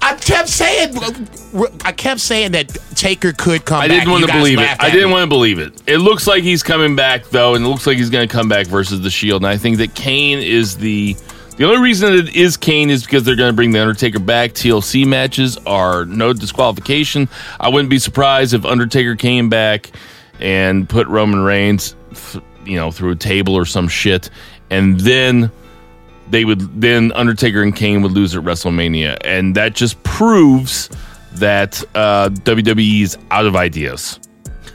I 0.00 0.16
kept 0.20 0.48
saying, 0.48 0.94
I 1.84 1.92
kept 1.92 2.20
saying 2.20 2.52
that 2.52 2.68
Taker 2.94 3.32
could 3.32 3.64
come 3.64 3.80
back. 3.80 3.90
I 3.90 3.94
didn't 3.94 4.10
want 4.10 4.26
to 4.26 4.32
believe 4.32 4.58
it. 4.58 4.76
I 4.80 4.90
didn't 4.90 5.08
me. 5.08 5.12
want 5.12 5.24
to 5.24 5.28
believe 5.28 5.58
it. 5.58 5.82
It 5.86 5.98
looks 5.98 6.26
like 6.26 6.42
he's 6.42 6.62
coming 6.62 6.96
back 6.96 7.26
though, 7.26 7.54
and 7.54 7.64
it 7.64 7.68
looks 7.68 7.86
like 7.86 7.96
he's 7.96 8.10
going 8.10 8.28
to 8.28 8.32
come 8.32 8.48
back 8.48 8.66
versus 8.66 9.00
the 9.00 9.10
Shield. 9.10 9.42
And 9.42 9.48
I 9.48 9.56
think 9.56 9.78
that 9.78 9.94
Kane 9.94 10.38
is 10.38 10.76
the 10.76 11.16
the 11.56 11.64
only 11.64 11.78
reason 11.78 12.12
that 12.12 12.28
it 12.28 12.36
is 12.36 12.56
Kane 12.56 12.90
is 12.90 13.04
because 13.04 13.24
they're 13.24 13.36
going 13.36 13.50
to 13.50 13.56
bring 13.56 13.70
the 13.70 13.80
Undertaker 13.80 14.18
back. 14.18 14.52
TLC 14.52 15.06
matches 15.06 15.56
are 15.66 16.04
no 16.04 16.34
disqualification. 16.34 17.28
I 17.58 17.70
wouldn't 17.70 17.88
be 17.88 17.98
surprised 17.98 18.52
if 18.52 18.64
Undertaker 18.66 19.16
came 19.16 19.48
back 19.48 19.90
and 20.38 20.86
put 20.86 21.06
Roman 21.08 21.40
Reigns, 21.40 21.96
you 22.66 22.76
know, 22.76 22.90
through 22.90 23.12
a 23.12 23.16
table 23.16 23.54
or 23.54 23.64
some 23.64 23.88
shit, 23.88 24.28
and 24.68 25.00
then 25.00 25.50
they 26.28 26.44
would 26.44 26.80
then 26.80 27.12
Undertaker 27.12 27.62
and 27.62 27.74
Kane 27.74 28.02
would 28.02 28.12
lose 28.12 28.34
at 28.36 28.42
WrestleMania, 28.42 29.16
and 29.22 29.54
that 29.54 29.74
just 29.74 30.02
proves 30.02 30.90
that 31.36 31.82
uh, 31.94 32.28
WWE 32.30 33.02
is 33.02 33.16
out 33.30 33.46
of 33.46 33.56
ideas 33.56 34.18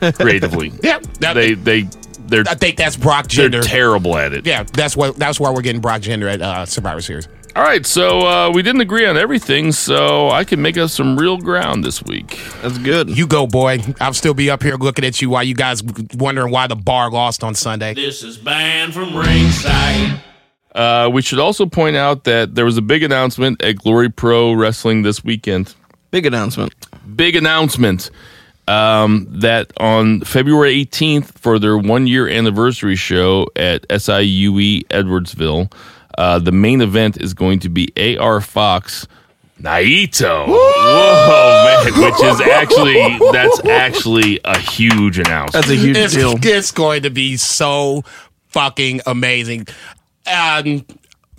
creatively. 0.14 0.72
Yeah, 0.82 0.98
that- 1.20 1.34
they 1.34 1.54
they 1.54 1.82
They're 2.26 2.44
I 2.48 2.54
think 2.54 2.76
that's 2.76 2.96
Brock 2.96 3.28
they're 3.28 3.50
terrible 3.62 4.16
at 4.16 4.32
it. 4.32 4.46
yeah, 4.46 4.62
that's 4.64 4.96
what 4.96 5.16
that's 5.16 5.38
why 5.40 5.50
we're 5.50 5.62
getting 5.62 5.80
Brock 5.80 6.02
Jinder 6.02 6.32
at 6.32 6.40
uh, 6.42 6.66
Survivor 6.66 7.00
Series. 7.00 7.28
All 7.54 7.62
right, 7.62 7.84
so 7.84 8.26
uh, 8.26 8.50
we 8.50 8.62
didn't 8.62 8.80
agree 8.80 9.04
on 9.04 9.18
everything, 9.18 9.72
so 9.72 10.30
I 10.30 10.42
can 10.42 10.62
make 10.62 10.78
us 10.78 10.94
some 10.94 11.18
real 11.18 11.36
ground 11.36 11.84
this 11.84 12.02
week. 12.02 12.40
That's 12.62 12.78
good. 12.78 13.10
You 13.14 13.26
go, 13.26 13.46
boy. 13.46 13.80
I'll 14.00 14.14
still 14.14 14.32
be 14.32 14.48
up 14.48 14.62
here 14.62 14.76
looking 14.76 15.04
at 15.04 15.20
you 15.20 15.28
while 15.28 15.42
you 15.44 15.54
guys 15.54 15.82
wondering 16.14 16.50
why 16.50 16.66
the 16.66 16.76
bar 16.76 17.10
lost 17.10 17.44
on 17.44 17.54
Sunday. 17.54 17.92
This 17.92 18.22
is 18.22 18.38
banned 18.38 18.94
from 18.94 19.14
ringside. 19.14 20.22
Uh, 20.74 21.10
we 21.12 21.20
should 21.20 21.38
also 21.38 21.66
point 21.66 21.94
out 21.94 22.24
that 22.24 22.54
there 22.54 22.64
was 22.64 22.78
a 22.78 22.82
big 22.82 23.02
announcement 23.02 23.62
at 23.62 23.76
Glory 23.76 24.08
Pro 24.08 24.54
Wrestling 24.54 25.02
this 25.02 25.22
weekend. 25.22 25.74
Big 26.12 26.26
announcement. 26.26 26.72
Big 27.16 27.34
announcement 27.34 28.10
um, 28.68 29.26
that 29.30 29.72
on 29.78 30.20
February 30.20 30.84
18th 30.86 31.32
for 31.38 31.58
their 31.58 31.76
one 31.76 32.06
year 32.06 32.28
anniversary 32.28 32.94
show 32.96 33.48
at 33.56 33.88
SIUE 33.88 34.60
E 34.60 34.84
Edwardsville, 34.90 35.72
uh, 36.18 36.38
the 36.38 36.52
main 36.52 36.80
event 36.82 37.20
is 37.20 37.34
going 37.34 37.58
to 37.60 37.68
be 37.68 37.88
AR 38.18 38.40
Fox. 38.40 39.08
Naito, 39.60 40.46
whoa, 40.48 41.92
man! 41.92 42.02
Which 42.02 42.22
is 42.24 42.40
actually 42.52 43.18
that's 43.32 43.64
actually 43.66 44.40
a 44.44 44.58
huge 44.58 45.18
announcement. 45.18 45.52
That's 45.52 45.70
a 45.70 45.76
huge 45.76 45.96
It's, 45.96 46.14
deal. 46.14 46.34
it's 46.36 46.72
going 46.72 47.04
to 47.04 47.10
be 47.10 47.36
so 47.36 48.02
fucking 48.48 49.00
amazing. 49.06 49.66
Um, 50.26 50.84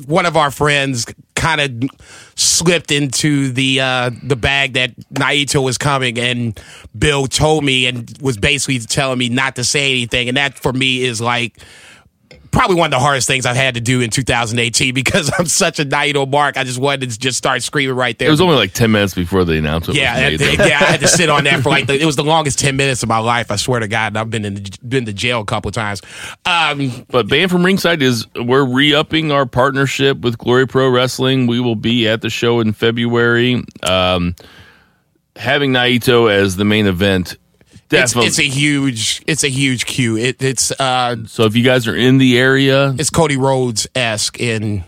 one 0.06 0.26
of 0.26 0.38
our 0.38 0.52
friends 0.52 1.06
kind 1.36 1.60
of 1.60 1.90
slipped 2.36 2.92
into 2.92 3.52
the 3.52 3.82
uh, 3.82 4.12
the 4.24 4.36
bag 4.36 4.74
that 4.74 4.96
Naito 5.14 5.64
was 5.64 5.78
coming, 5.78 6.18
and 6.18 6.60
Bill 6.98 7.28
told 7.28 7.64
me 7.64 7.86
and 7.86 8.18
was 8.22 8.38
basically 8.38 8.80
telling 8.80 9.20
me 9.20 9.30
not 9.30 9.56
to 9.58 9.64
say 9.64 9.92
anything, 9.92 10.28
and 10.28 10.38
that 10.38 10.58
for 10.58 10.72
me 10.72 11.04
is 11.04 11.20
like 11.20 11.60
probably 12.54 12.78
one 12.78 12.88
of 12.88 12.92
the 12.92 13.04
hardest 13.04 13.28
things 13.28 13.46
I've 13.46 13.58
had 13.58 13.74
to 13.74 13.82
do 13.82 14.00
in 14.00 14.10
2018 14.10 14.94
because 14.94 15.32
I'm 15.38 15.48
such 15.48 15.80
a 15.80 15.86
Naito 15.86 16.30
mark. 16.30 16.56
I 16.56 16.64
just 16.64 16.80
wanted 16.80 17.10
to 17.12 17.20
just 17.20 17.38
start 17.38 17.64
screaming 17.64 17.96
right 17.96 18.18
there. 18.18 18.30
It 18.30 18.32
was 18.32 18.40
only 18.42 18.56
like 18.56 18.74
ten 18.74 18.92
minutes 18.92 19.14
before 19.14 19.44
the 19.44 19.58
announcement. 19.58 20.00
Yeah, 20.00 20.30
made, 20.30 20.40
yeah, 20.40 20.80
I 20.80 20.86
had 20.86 21.02
to 21.02 21.08
sit 21.08 21.30
on 21.30 21.44
that 21.46 21.62
for 21.62 21.70
like 21.70 21.88
the, 21.88 22.00
it 22.00 22.06
was 22.06 22.16
the 22.16 22.24
longest 22.24 22.60
ten 22.60 22.78
minutes 22.78 23.04
of 23.04 23.10
my 23.10 23.18
life. 23.18 23.52
I 23.52 23.58
swear 23.58 23.80
to 23.80 23.88
God, 23.88 24.08
and 24.14 24.18
I've 24.20 24.30
been 24.30 24.46
in 24.46 24.56
the, 24.56 24.78
been 24.88 25.06
to 25.06 25.14
jail 25.14 25.42
a 25.42 25.46
couple 25.46 25.70
of 25.70 25.76
times. 25.76 26.02
Um, 26.46 27.06
But 27.10 27.28
Banned 27.28 27.52
from 27.52 27.66
Ringside 27.66 28.02
is 28.02 28.28
we're 28.36 28.66
re-upping 28.66 29.32
our 29.32 29.46
partnership 29.46 30.22
with 30.22 30.38
Glory 30.38 30.68
Pro 30.68 30.90
Wrestling. 30.90 31.48
We 31.48 31.60
will 31.60 31.76
be 31.76 32.08
at 32.08 32.22
the 32.22 32.30
show 32.30 32.60
in 32.60 32.74
February. 32.74 33.64
Um, 33.84 34.36
having 35.36 35.72
Naito 35.72 36.32
as 36.32 36.56
the 36.56 36.66
main 36.66 36.86
event, 36.86 37.38
definitely. 38.00 38.28
it's 38.28 38.40
a 38.40 38.44
huge 38.48 39.24
it's 39.28 39.44
a 39.44 39.50
huge 39.50 39.86
cue. 39.86 40.18
It, 40.18 40.42
it's 40.42 40.72
uh, 40.72 41.16
so 41.28 41.44
if 41.46 41.56
you 41.56 41.64
guys 41.64 41.88
are 41.88 41.96
in 41.96 42.18
the 42.18 42.38
area, 42.38 42.94
it's 42.98 43.10
Cody 43.10 43.38
Rhodes 43.38 43.88
esque 43.96 44.40
in 44.40 44.84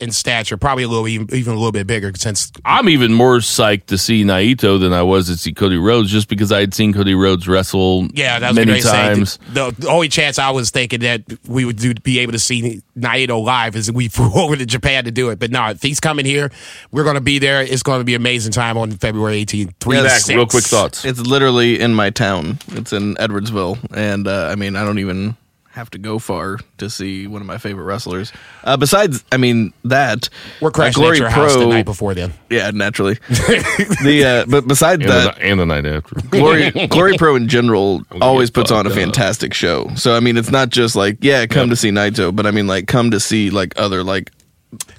in 0.00 0.10
stature, 0.12 0.56
probably 0.56 0.84
a 0.84 0.88
little 0.88 1.06
even, 1.06 1.32
even 1.34 1.52
a 1.52 1.56
little 1.56 1.72
bit 1.72 1.86
bigger 1.86 2.12
since 2.16 2.50
I'm 2.64 2.88
even 2.88 3.12
more 3.12 3.38
psyched 3.38 3.86
to 3.86 3.98
see 3.98 4.24
Naito 4.24 4.80
than 4.80 4.92
I 4.92 5.02
was 5.02 5.26
to 5.26 5.36
see 5.36 5.52
Cody 5.52 5.76
Rhodes, 5.76 6.10
just 6.10 6.28
because 6.28 6.50
I 6.52 6.60
had 6.60 6.74
seen 6.74 6.92
Cody 6.92 7.14
Rhodes 7.14 7.46
wrestle 7.46 8.08
yeah, 8.14 8.38
that 8.38 8.48
was 8.48 8.56
many 8.56 8.72
what 8.72 8.86
I 8.86 9.14
times. 9.14 9.32
Say. 9.32 9.38
The, 9.52 9.74
the 9.78 9.88
only 9.88 10.08
chance 10.08 10.38
I 10.38 10.50
was 10.50 10.70
thinking 10.70 11.00
that 11.00 11.22
we 11.46 11.64
would 11.64 11.76
do, 11.76 11.94
be 11.94 12.20
able 12.20 12.32
to 12.32 12.38
see 12.38 12.82
Naito 12.96 13.42
live 13.44 13.76
is 13.76 13.90
we 13.92 14.08
flew 14.08 14.32
over 14.32 14.56
to 14.56 14.66
Japan 14.66 15.04
to 15.04 15.10
do 15.10 15.30
it. 15.30 15.38
But 15.38 15.50
no, 15.50 15.68
if 15.70 15.82
he's 15.82 16.00
coming 16.00 16.24
here, 16.24 16.50
we're 16.90 17.04
going 17.04 17.16
to 17.16 17.20
be 17.20 17.38
there. 17.38 17.62
It's 17.62 17.82
going 17.82 18.00
to 18.00 18.04
be 18.04 18.14
an 18.14 18.22
amazing 18.22 18.52
time 18.52 18.76
on 18.76 18.90
February 18.92 19.44
18th. 19.44 19.74
Three 19.80 19.96
to 19.96 20.08
Zach, 20.08 20.34
real 20.34 20.46
quick 20.46 20.64
thoughts. 20.64 21.04
It's 21.04 21.20
literally 21.20 21.80
in 21.80 21.94
my 21.94 22.10
town. 22.10 22.58
It's 22.68 22.92
in 22.92 23.14
Edwardsville, 23.16 23.78
and 23.94 24.26
uh, 24.26 24.48
I 24.50 24.54
mean, 24.56 24.76
I 24.76 24.84
don't 24.84 24.98
even 24.98 25.36
have 25.80 25.90
to 25.90 25.98
go 25.98 26.18
far 26.18 26.58
to 26.78 26.88
see 26.88 27.26
one 27.26 27.40
of 27.40 27.46
my 27.46 27.58
favorite 27.58 27.84
wrestlers. 27.84 28.32
Uh, 28.62 28.76
besides, 28.76 29.24
I 29.32 29.36
mean 29.38 29.72
that 29.84 30.28
We're 30.60 30.70
crashing 30.70 31.02
uh, 31.02 31.06
Glory 31.06 31.16
at 31.16 31.20
your 31.20 31.30
Pro. 31.30 31.42
house 31.42 31.56
the 31.56 31.66
night 31.66 31.84
before 31.84 32.14
then. 32.14 32.32
Yeah, 32.48 32.70
naturally. 32.70 33.14
the 33.28 34.44
uh, 34.46 34.50
but 34.50 34.68
besides 34.68 35.02
and, 35.02 35.10
that, 35.10 35.36
the, 35.36 35.42
and 35.42 35.58
the 35.58 35.66
night 35.66 35.86
after. 35.86 36.14
Glory 36.30 36.70
Glory 36.88 37.16
Pro 37.16 37.34
in 37.34 37.48
general 37.48 38.02
always 38.20 38.50
puts 38.50 38.70
on 38.70 38.86
a 38.86 38.90
fucked 38.90 38.98
up. 39.00 39.04
fantastic 39.04 39.54
show. 39.54 39.90
So 39.96 40.14
I 40.14 40.20
mean, 40.20 40.36
it's 40.36 40.50
not 40.50 40.68
just 40.68 40.94
like 40.94 41.18
yeah, 41.22 41.46
come 41.46 41.70
to 41.70 41.76
see 41.76 41.90
Naito, 41.90 42.34
but 42.34 42.46
I 42.46 42.50
mean 42.52 42.66
like 42.66 42.86
come 42.86 43.10
to 43.10 43.20
see 43.20 43.50
like 43.50 43.72
other 43.76 44.04
like 44.04 44.30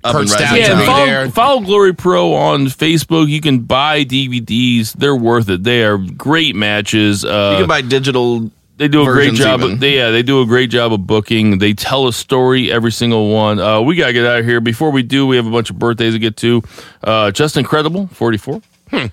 up 0.03 0.13
Curt 0.13 0.21
and 0.23 0.31
rising 0.31 0.47
Stallion. 0.47 0.65
Yeah, 0.67 1.21
and 1.21 1.33
follow, 1.33 1.55
follow 1.55 1.61
Glory 1.61 1.93
Pro 1.93 2.33
on 2.33 2.65
Facebook. 2.65 3.29
You 3.29 3.39
can 3.39 3.59
buy 3.59 4.03
DVDs; 4.03 4.93
they're 4.93 5.15
worth 5.15 5.47
it. 5.49 5.63
They 5.63 5.83
are 5.83 5.97
great 5.97 6.55
matches. 6.55 7.23
Uh, 7.23 7.51
You 7.53 7.61
can 7.63 7.67
buy 7.67 7.81
digital. 7.81 8.51
They 8.81 8.87
do 8.87 9.03
a 9.03 9.05
great 9.05 9.35
job. 9.35 9.61
Of, 9.61 9.79
they, 9.79 9.95
yeah, 9.95 10.09
they 10.09 10.23
do 10.23 10.41
a 10.41 10.45
great 10.47 10.71
job 10.71 10.91
of 10.91 11.05
booking. 11.05 11.59
They 11.59 11.73
tell 11.73 12.07
a 12.07 12.13
story 12.13 12.71
every 12.71 12.91
single 12.91 13.29
one. 13.29 13.59
Uh, 13.59 13.79
we 13.79 13.95
gotta 13.95 14.11
get 14.11 14.25
out 14.25 14.39
of 14.39 14.45
here. 14.45 14.59
Before 14.59 14.89
we 14.89 15.03
do, 15.03 15.27
we 15.27 15.35
have 15.35 15.45
a 15.45 15.51
bunch 15.51 15.69
of 15.69 15.77
birthdays 15.77 16.13
to 16.13 16.19
get 16.19 16.35
to. 16.37 16.63
Uh, 17.03 17.29
Just 17.29 17.57
Incredible, 17.57 18.07
forty 18.07 18.39
four. 18.39 18.59
Hmm. 18.89 19.05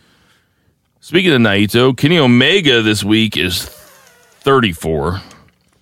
Speaking 1.01 1.33
of 1.33 1.43
Naito, 1.43 1.95
Kenny 1.95 2.17
Omega 2.17 2.81
this 2.81 3.05
week 3.05 3.37
is 3.37 3.67
thirty 3.67 4.73
four. 4.73 5.21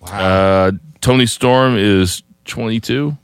Uh, 0.01 0.73
Toni 0.99 1.25
Storm 1.25 1.77
is 1.77 2.23
twenty 2.43 2.81
two. 2.81 3.17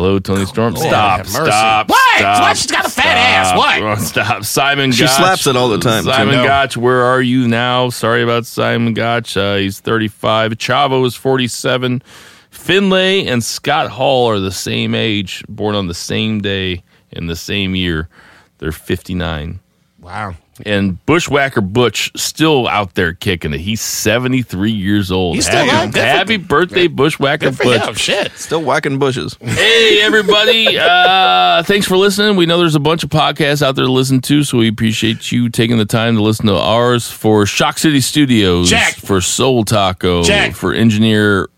Hello, 0.00 0.18
Toni 0.18 0.46
Storm. 0.46 0.74
Stop! 0.76 1.18
have 1.18 1.26
mercy. 1.26 1.50
Stop! 1.50 1.90
What? 1.90 2.18
Stop, 2.18 2.40
What? 2.40 2.56
She's 2.56 2.70
got 2.70 2.86
a 2.86 2.88
fat 2.88 3.18
ass. 3.18 3.54
What? 3.54 3.82
Oh, 3.82 4.02
Stop! 4.02 4.44
Simon. 4.44 4.92
She 4.92 5.06
slaps 5.06 5.46
it 5.46 5.56
all 5.56 5.68
the 5.68 5.76
time. 5.76 6.04
Simon 6.04 6.36
No. 6.36 6.44
Gotch, 6.46 6.74
where 6.74 7.02
are 7.02 7.20
you 7.20 7.46
now? 7.46 7.90
Sorry 7.90 8.22
about 8.22 8.46
Simon 8.46 8.94
Gotch. 8.94 9.36
Uh, 9.36 9.56
he's 9.56 9.78
35. 9.78 10.52
Chavo 10.52 11.04
is 11.04 11.14
47. 11.16 12.02
Finlay 12.50 13.26
and 13.26 13.44
Scott 13.44 13.90
Hall 13.90 14.30
are 14.30 14.40
the 14.40 14.50
same 14.50 14.94
age, 14.94 15.44
born 15.50 15.74
on 15.74 15.86
the 15.86 15.92
same 15.92 16.40
day 16.40 16.82
in 17.10 17.26
the 17.26 17.36
same 17.36 17.74
year. 17.74 18.08
They're 18.56 18.72
59. 18.72 19.60
Wow. 20.00 20.34
And 20.66 21.04
Bushwhacker 21.06 21.60
Butch 21.60 22.10
still 22.16 22.68
out 22.68 22.94
there 22.94 23.12
kicking 23.14 23.52
it. 23.54 23.60
He's 23.60 23.80
73 23.80 24.70
years 24.70 25.10
old. 25.10 25.34
He's 25.36 25.46
still 25.46 25.58
happy, 25.64 25.70
alive. 25.70 25.92
Good 25.92 26.00
for- 26.00 26.06
happy 26.06 26.36
birthday, 26.36 26.86
Bushwhacker 26.86 27.50
Butch. 27.52 27.82
him. 27.88 27.94
Shit. 27.94 28.32
Still 28.36 28.62
whacking 28.62 28.98
bushes. 28.98 29.36
Hey, 29.40 30.00
everybody. 30.02 30.78
Uh, 30.90 31.62
thanks 31.64 31.86
for 31.86 31.96
listening. 31.96 32.36
We 32.36 32.46
know 32.46 32.58
there's 32.58 32.74
a 32.74 32.80
bunch 32.80 33.04
of 33.04 33.10
podcasts 33.10 33.62
out 33.62 33.76
there 33.76 33.84
to 33.84 33.90
listen 33.90 34.20
to, 34.22 34.42
so 34.44 34.58
we 34.58 34.68
appreciate 34.68 35.30
you 35.32 35.48
taking 35.48 35.78
the 35.78 35.84
time 35.84 36.16
to 36.16 36.22
listen 36.22 36.46
to 36.46 36.54
ours 36.56 37.10
for 37.10 37.44
Shock 37.46 37.78
City 37.78 38.00
Studios, 38.00 38.68
Jack. 38.70 38.94
for 38.94 39.20
Seoul 39.20 39.64
Taco, 39.64 40.22
Jack. 40.22 40.54
for 40.54 40.72
Engineer 40.72 41.48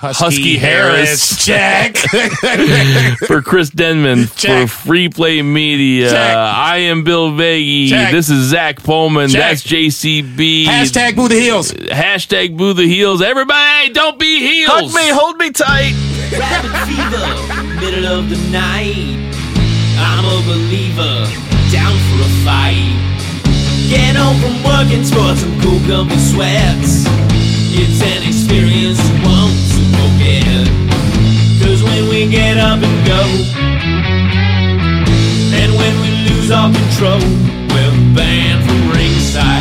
Husky 0.00 0.56
Harris. 0.56 1.44
check 1.44 1.96
for 3.26 3.42
Chris 3.42 3.68
Denman, 3.68 4.26
for 4.28 4.38
Jack. 4.38 4.68
Free 4.70 5.10
Play 5.10 5.42
Media. 5.42 6.08
Jack. 6.08 6.36
I 6.36 6.76
am 6.78 7.04
Bill 7.04 7.30
Vagey. 7.32 7.88
Jack. 7.88 8.12
This 8.12 8.30
is 8.30 8.48
Zach 8.48 8.82
Pullman. 8.82 9.28
Jack. 9.28 9.50
That's 9.50 9.62
JCB. 9.62 10.64
Hashtag 10.64 11.16
Boo 11.16 11.28
the 11.28 11.38
Heels. 11.38 11.72
Hashtag 11.72 12.56
Boo 12.56 12.72
the 12.72 12.86
Heels. 12.86 13.20
Everybody, 13.20 13.90
don't 13.90 14.18
be 14.18 14.40
heels. 14.40 14.70
Hug 14.72 14.94
me, 14.94 15.08
hold 15.10 15.36
me 15.36 15.50
tight. 15.50 15.92
Rabbit 16.32 16.72
fever, 16.88 17.80
middle 17.80 18.06
of 18.06 18.30
the 18.30 18.38
night. 18.50 19.18
I'm 20.00 20.24
a 20.24 20.40
believer, 20.48 21.28
down 21.70 21.92
for 22.08 22.24
a 22.24 22.30
fight. 22.46 22.96
Get 23.90 24.16
home 24.16 24.40
from 24.40 24.64
work 24.64 24.88
and 24.94 25.04
sport 25.06 25.36
some 25.36 25.60
cool 25.60 25.78
gummy 25.86 26.16
sweats. 26.16 27.04
It's 27.72 28.00
an 28.02 28.26
experience 28.26 28.98
you. 29.80 30.64
Cause 31.60 31.82
when 31.82 32.08
we 32.08 32.28
get 32.28 32.58
up 32.58 32.80
and 32.82 33.06
go, 33.06 33.22
and 35.60 35.70
when 35.80 35.94
we 36.02 36.10
lose 36.28 36.50
all 36.50 36.72
control, 36.72 37.20
we're 37.72 38.14
banned 38.14 38.64
from 38.66 38.90
ringside. 38.90 39.59